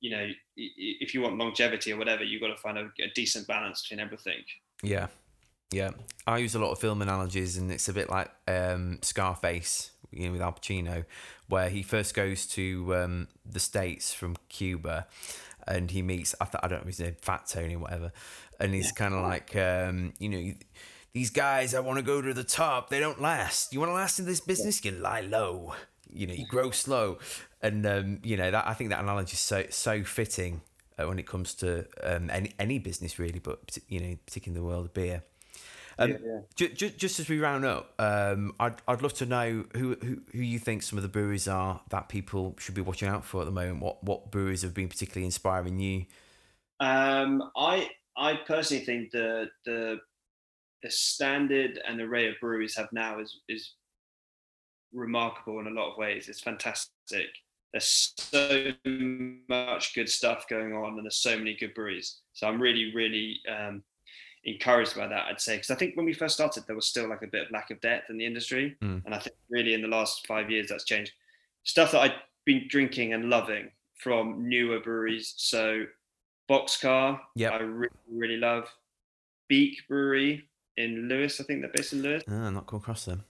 you 0.01 0.11
know, 0.11 0.29
if 0.57 1.15
you 1.15 1.23
want 1.23 1.39
longevity 1.39 1.93
or 1.93 1.97
whatever, 1.97 2.23
you've 2.23 2.43
got 2.43 2.49
to 2.49 2.57
find 2.57 2.79
a, 2.79 2.89
a 3.03 3.11
decent 3.15 3.49
balance 3.49 3.83
between 3.83 4.05
everything. 4.05 4.45
Yeah, 4.83 5.09
yeah. 5.73 5.91
I 6.27 6.39
use 6.39 6.55
a 6.55 6.61
lot 6.61 6.71
of 6.71 6.79
film 6.79 7.03
analogies, 7.03 7.57
and 7.57 7.73
it's 7.73 7.89
a 7.89 7.93
bit 7.93 8.11
like 8.11 8.31
um, 8.47 8.99
Scarface, 9.03 9.91
you 10.17 10.27
know, 10.27 10.33
with 10.33 10.41
Al 10.43 10.53
Pacino, 10.53 11.05
where 11.49 11.69
he 11.69 11.83
first 11.83 12.15
goes 12.15 12.47
to 12.47 12.95
um, 12.97 13.29
the 13.45 13.61
states 13.61 14.13
from 14.13 14.37
Cuba, 14.49 15.07
and 15.67 15.91
he 15.91 16.03
meets 16.03 16.35
I, 16.41 16.45
th- 16.47 16.61
I 16.63 16.69
don't 16.69 16.81
know 16.81 16.87
his 16.87 17.01
name, 17.01 17.17
Fat 17.21 17.47
Tony, 17.49 17.75
or 17.75 17.81
whatever, 17.81 18.13
and 18.59 18.75
he's 18.75 18.93
kind 18.93 19.15
of 19.15 19.23
like 19.23 19.55
um, 19.57 20.13
you 20.19 20.29
know. 20.29 20.55
these 21.13 21.31
guys 21.31 21.75
I 21.75 21.81
want 21.81 21.99
to 21.99 22.03
go 22.05 22.21
to 22.21 22.35
the 22.35 22.45
top, 22.45 22.91
they 22.91 23.01
don't 23.01 23.21
last. 23.23 23.73
You 23.73 23.81
want 23.81 23.91
to 23.91 23.95
last 23.95 24.19
in 24.19 24.27
this 24.27 24.41
business, 24.41 24.85
you 24.85 24.91
lie 24.93 25.23
low. 25.23 25.75
You 26.13 26.27
know, 26.27 26.35
you 26.35 26.47
grow 26.47 26.71
slow, 26.71 27.19
and 27.63 27.85
um, 27.87 28.21
you 28.23 28.37
know 28.37 28.51
that 28.51 28.67
I 28.67 28.75
think 28.75 28.91
that 28.91 29.01
analogy 29.03 29.33
is 29.33 29.41
so 29.41 29.65
so 29.71 30.05
fitting 30.05 30.61
uh, 30.99 31.07
when 31.09 31.19
it 31.19 31.27
comes 31.27 31.55
to 31.55 31.87
um, 32.03 32.31
any 32.31 32.53
any 32.59 32.79
business 32.79 33.19
really, 33.19 33.39
but 33.39 33.79
you 33.89 34.01
know, 34.01 34.17
particularly 34.27 34.59
in 34.59 34.63
the 34.63 34.69
world 34.69 34.87
of 34.87 34.95
beer. 34.95 35.23
Um, 35.99 36.11
Yeah, 36.11 36.19
yeah. 36.23 36.41
ju- 36.57 36.69
ju- 36.69 36.91
just 36.91 37.19
as 37.21 37.29
we 37.29 37.39
round 37.41 37.65
up, 37.65 37.95
um, 37.99 38.55
I'd 38.61 38.83
I'd 38.87 39.03
love 39.03 39.15
to 39.15 39.27
know 39.27 39.65
who, 39.75 39.97
who 40.03 40.23
who 40.33 40.39
you 40.43 40.59
think 40.59 40.83
some 40.83 40.99
of 40.99 41.03
the 41.03 41.09
breweries 41.09 41.49
are 41.49 41.83
that 41.91 42.09
people 42.09 42.55
should 42.59 42.75
be 42.75 42.83
watching 42.83 43.09
out 43.09 43.25
for 43.25 43.41
at 43.41 43.45
the 43.47 43.51
moment. 43.51 43.81
What 43.81 44.05
what 44.05 44.31
breweries 44.31 44.63
have 44.63 44.75
been 44.75 44.89
particularly 44.89 45.25
inspiring 45.25 45.81
you? 45.81 46.07
Um, 46.81 47.51
I 47.57 47.91
I 48.17 48.35
personally 48.47 48.85
think 48.85 49.11
the 49.11 49.49
the 49.65 49.99
the 50.83 50.91
standard 50.91 51.81
and 51.87 52.01
array 52.01 52.29
of 52.29 52.37
breweries 52.41 52.77
have 52.77 52.89
now 52.93 53.21
is 53.21 53.41
is 53.49 53.75
remarkable 54.93 55.61
in 55.61 55.67
a 55.67 55.71
lot 55.71 55.93
of 55.93 55.99
ways. 55.99 56.29
It's 56.29 56.41
fantastic. 56.41 57.29
There's 57.73 58.13
so 58.19 58.73
much 59.49 59.95
good 59.95 60.09
stuff 60.09 60.47
going 60.49 60.73
on, 60.73 60.95
and 60.95 61.05
there's 61.05 61.21
so 61.21 61.37
many 61.37 61.55
good 61.57 61.75
breweries. 61.75 62.21
So 62.33 62.47
I'm 62.47 62.61
really 62.61 62.95
really 62.95 63.41
um, 63.49 63.83
encouraged 64.47 64.97
by 64.97 65.07
that. 65.09 65.27
I'd 65.27 65.41
say 65.41 65.57
because 65.57 65.71
I 65.71 65.75
think 65.75 65.97
when 65.97 66.07
we 66.07 66.13
first 66.15 66.35
started, 66.35 66.65
there 66.67 66.77
was 66.77 66.87
still 66.87 67.09
like 67.09 67.23
a 67.23 67.27
bit 67.27 67.47
of 67.47 67.51
lack 67.51 67.71
of 67.71 67.81
depth 67.81 68.09
in 68.11 68.17
the 68.17 68.25
industry, 68.25 68.77
Mm. 68.83 69.05
and 69.05 69.15
I 69.15 69.19
think 69.19 69.37
really 69.51 69.75
in 69.75 69.83
the 69.83 69.89
last 69.89 70.27
five 70.27 70.51
years 70.51 70.69
that's 70.69 70.85
changed. 70.85 71.13
Stuff 71.65 71.93
that 71.93 72.01
I've 72.01 72.19
been 72.45 72.67
drinking 72.69 73.13
and 73.13 73.29
loving 73.29 73.71
from 74.03 74.49
newer 74.49 74.79
breweries. 74.81 75.35
So 75.37 75.85
Boxcar, 76.49 77.21
yeah, 77.35 77.51
I 77.51 77.59
really, 77.59 77.93
really 78.11 78.37
love. 78.37 78.69
Beak 79.49 79.87
Brewery 79.89 80.49
in 80.77 81.09
Lewes, 81.09 81.41
I 81.41 81.45
think 81.45 81.61
they're 81.63 81.71
based 81.73 81.93
in 81.93 82.03
Lewes. 82.03 82.23
Ah, 82.29 82.51
not 82.51 82.67
come 82.67 82.79
across 82.79 83.05
them. 83.05 83.25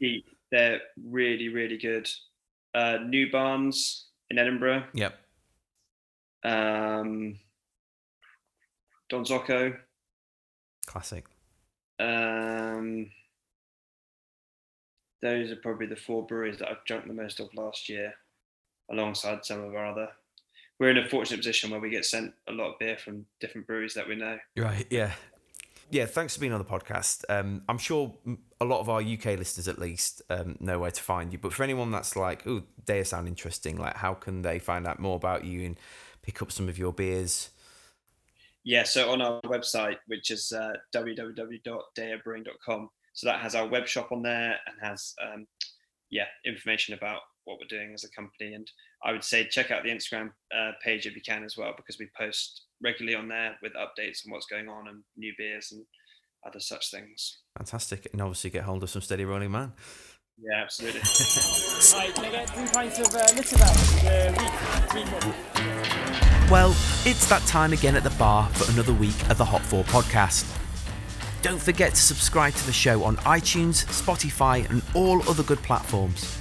Beak, 0.00 0.24
they're 0.50 0.80
really, 1.04 1.48
really 1.48 1.76
good. 1.78 2.08
Uh, 2.74 2.98
New 3.06 3.30
Barns 3.30 4.06
in 4.30 4.38
Edinburgh. 4.38 4.84
Yep. 4.94 5.18
Um, 6.44 7.38
Donzoko. 9.10 9.76
Classic. 10.88 11.26
Um, 12.00 13.10
those 15.20 15.50
are 15.50 15.56
probably 15.56 15.86
the 15.86 15.96
four 15.96 16.26
breweries 16.26 16.58
that 16.60 16.70
I've 16.70 16.84
drunk 16.86 17.06
the 17.06 17.12
most 17.12 17.40
of 17.40 17.48
last 17.54 17.90
year, 17.90 18.14
alongside 18.90 19.44
some 19.44 19.62
of 19.62 19.74
our 19.74 19.86
other. 19.86 20.08
We're 20.80 20.90
in 20.90 20.98
a 20.98 21.08
fortunate 21.08 21.38
position 21.38 21.70
where 21.70 21.80
we 21.80 21.90
get 21.90 22.06
sent 22.06 22.32
a 22.48 22.52
lot 22.52 22.72
of 22.72 22.78
beer 22.78 22.96
from 22.96 23.26
different 23.38 23.66
breweries 23.66 23.94
that 23.94 24.08
we 24.08 24.16
know. 24.16 24.38
Right. 24.56 24.86
Yeah. 24.90 25.12
Yeah. 25.90 26.06
Thanks 26.06 26.34
for 26.34 26.40
being 26.40 26.52
on 26.54 26.58
the 26.58 26.64
podcast. 26.64 27.24
Um, 27.28 27.62
I'm 27.68 27.78
sure 27.78 28.14
a 28.58 28.64
lot 28.64 28.80
of 28.80 28.88
our 28.88 29.02
UK 29.02 29.36
listeners, 29.36 29.68
at 29.68 29.78
least, 29.78 30.22
um, 30.30 30.56
know 30.58 30.78
where 30.78 30.90
to 30.90 31.02
find 31.02 31.32
you. 31.32 31.38
But 31.38 31.52
for 31.52 31.64
anyone 31.64 31.90
that's 31.90 32.16
like, 32.16 32.46
"Oh, 32.46 32.62
they 32.86 33.04
sound 33.04 33.28
interesting," 33.28 33.76
like, 33.76 33.96
how 33.96 34.14
can 34.14 34.42
they 34.42 34.58
find 34.58 34.86
out 34.86 35.00
more 35.00 35.16
about 35.16 35.44
you 35.44 35.66
and 35.66 35.78
pick 36.22 36.40
up 36.40 36.50
some 36.50 36.68
of 36.68 36.78
your 36.78 36.92
beers? 36.92 37.50
Yeah, 38.68 38.82
so 38.82 39.10
on 39.10 39.22
our 39.22 39.40
website, 39.46 39.96
which 40.08 40.30
is 40.30 40.52
uh, 40.52 40.74
www.deyabrewing.com, 40.94 42.90
so 43.14 43.26
that 43.26 43.40
has 43.40 43.54
our 43.54 43.66
web 43.66 43.86
shop 43.86 44.12
on 44.12 44.20
there 44.20 44.58
and 44.66 44.76
has 44.82 45.14
um, 45.24 45.46
yeah 46.10 46.26
information 46.44 46.92
about 46.92 47.20
what 47.44 47.56
we're 47.58 47.78
doing 47.78 47.94
as 47.94 48.04
a 48.04 48.10
company. 48.10 48.52
And 48.52 48.70
I 49.02 49.12
would 49.12 49.24
say 49.24 49.48
check 49.48 49.70
out 49.70 49.84
the 49.84 49.88
Instagram 49.88 50.32
uh, 50.54 50.72
page 50.84 51.06
if 51.06 51.16
you 51.16 51.22
can 51.26 51.44
as 51.44 51.56
well, 51.56 51.72
because 51.78 51.98
we 51.98 52.10
post 52.14 52.64
regularly 52.82 53.16
on 53.16 53.26
there 53.26 53.56
with 53.62 53.72
updates 53.72 54.26
on 54.26 54.32
what's 54.32 54.44
going 54.44 54.68
on 54.68 54.88
and 54.88 55.02
new 55.16 55.32
beers 55.38 55.72
and 55.72 55.82
other 56.46 56.60
such 56.60 56.90
things. 56.90 57.38
Fantastic. 57.56 58.06
And 58.12 58.20
obviously, 58.20 58.50
get 58.50 58.64
hold 58.64 58.82
of 58.82 58.90
some 58.90 59.00
steady 59.00 59.24
rolling 59.24 59.50
man. 59.50 59.72
Yeah, 60.36 60.60
absolutely. 60.60 61.00
Right, 61.94 62.14
can 62.14 62.24
I 62.26 62.30
get 62.30 62.50
three 62.50 62.66
pints 62.66 62.98
of 62.98 63.14
uh, 63.14 63.20
Litterval? 63.28 63.72
Uh, 64.04 64.30
week, 64.42 64.52
three 64.90 65.04
more. 65.06 66.27
Well, 66.50 66.70
it's 67.04 67.28
that 67.28 67.42
time 67.46 67.74
again 67.74 67.94
at 67.94 68.04
the 68.04 68.10
bar 68.18 68.48
for 68.54 68.72
another 68.72 68.94
week 68.94 69.28
of 69.28 69.36
the 69.36 69.44
Hot 69.44 69.60
4 69.60 69.84
podcast. 69.84 70.50
Don't 71.42 71.60
forget 71.60 71.90
to 71.90 72.00
subscribe 72.00 72.54
to 72.54 72.64
the 72.64 72.72
show 72.72 73.04
on 73.04 73.18
iTunes, 73.18 73.84
Spotify, 73.84 74.66
and 74.70 74.80
all 74.94 75.20
other 75.28 75.42
good 75.42 75.58
platforms. 75.58 76.40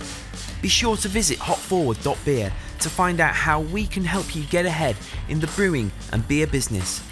Be 0.62 0.70
sure 0.70 0.96
to 0.96 1.10
visit 1.10 1.40
hotforward.beer 1.40 2.54
to 2.80 2.90
find 2.90 3.20
out 3.20 3.36
how 3.36 3.60
we 3.60 3.86
can 3.86 4.06
help 4.06 4.34
you 4.34 4.44
get 4.46 4.66
ahead 4.66 4.96
in 5.28 5.42
the 5.42 5.48
brewing 5.48 5.92
and 6.14 6.26
beer 6.26 6.48
business. 6.48 7.04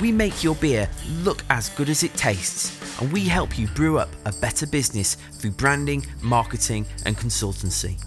We 0.00 0.10
make 0.10 0.42
your 0.42 0.54
beer 0.54 0.88
look 1.18 1.44
as 1.50 1.68
good 1.68 1.90
as 1.90 2.02
it 2.04 2.14
tastes, 2.14 3.02
and 3.02 3.12
we 3.12 3.26
help 3.26 3.58
you 3.58 3.66
brew 3.68 3.98
up 3.98 4.08
a 4.24 4.32
better 4.32 4.66
business 4.66 5.16
through 5.32 5.50
branding, 5.50 6.06
marketing, 6.22 6.86
and 7.04 7.18
consultancy. 7.18 8.02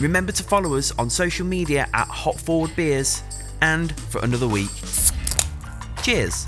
Remember 0.00 0.32
to 0.32 0.42
follow 0.42 0.74
us 0.74 0.92
on 0.98 1.08
social 1.08 1.46
media 1.46 1.88
at 1.94 2.08
Hot 2.08 2.38
Forward 2.38 2.74
Beers, 2.74 3.22
and 3.60 3.96
for 4.10 4.22
another 4.24 4.48
week, 4.48 4.70
cheers! 6.02 6.46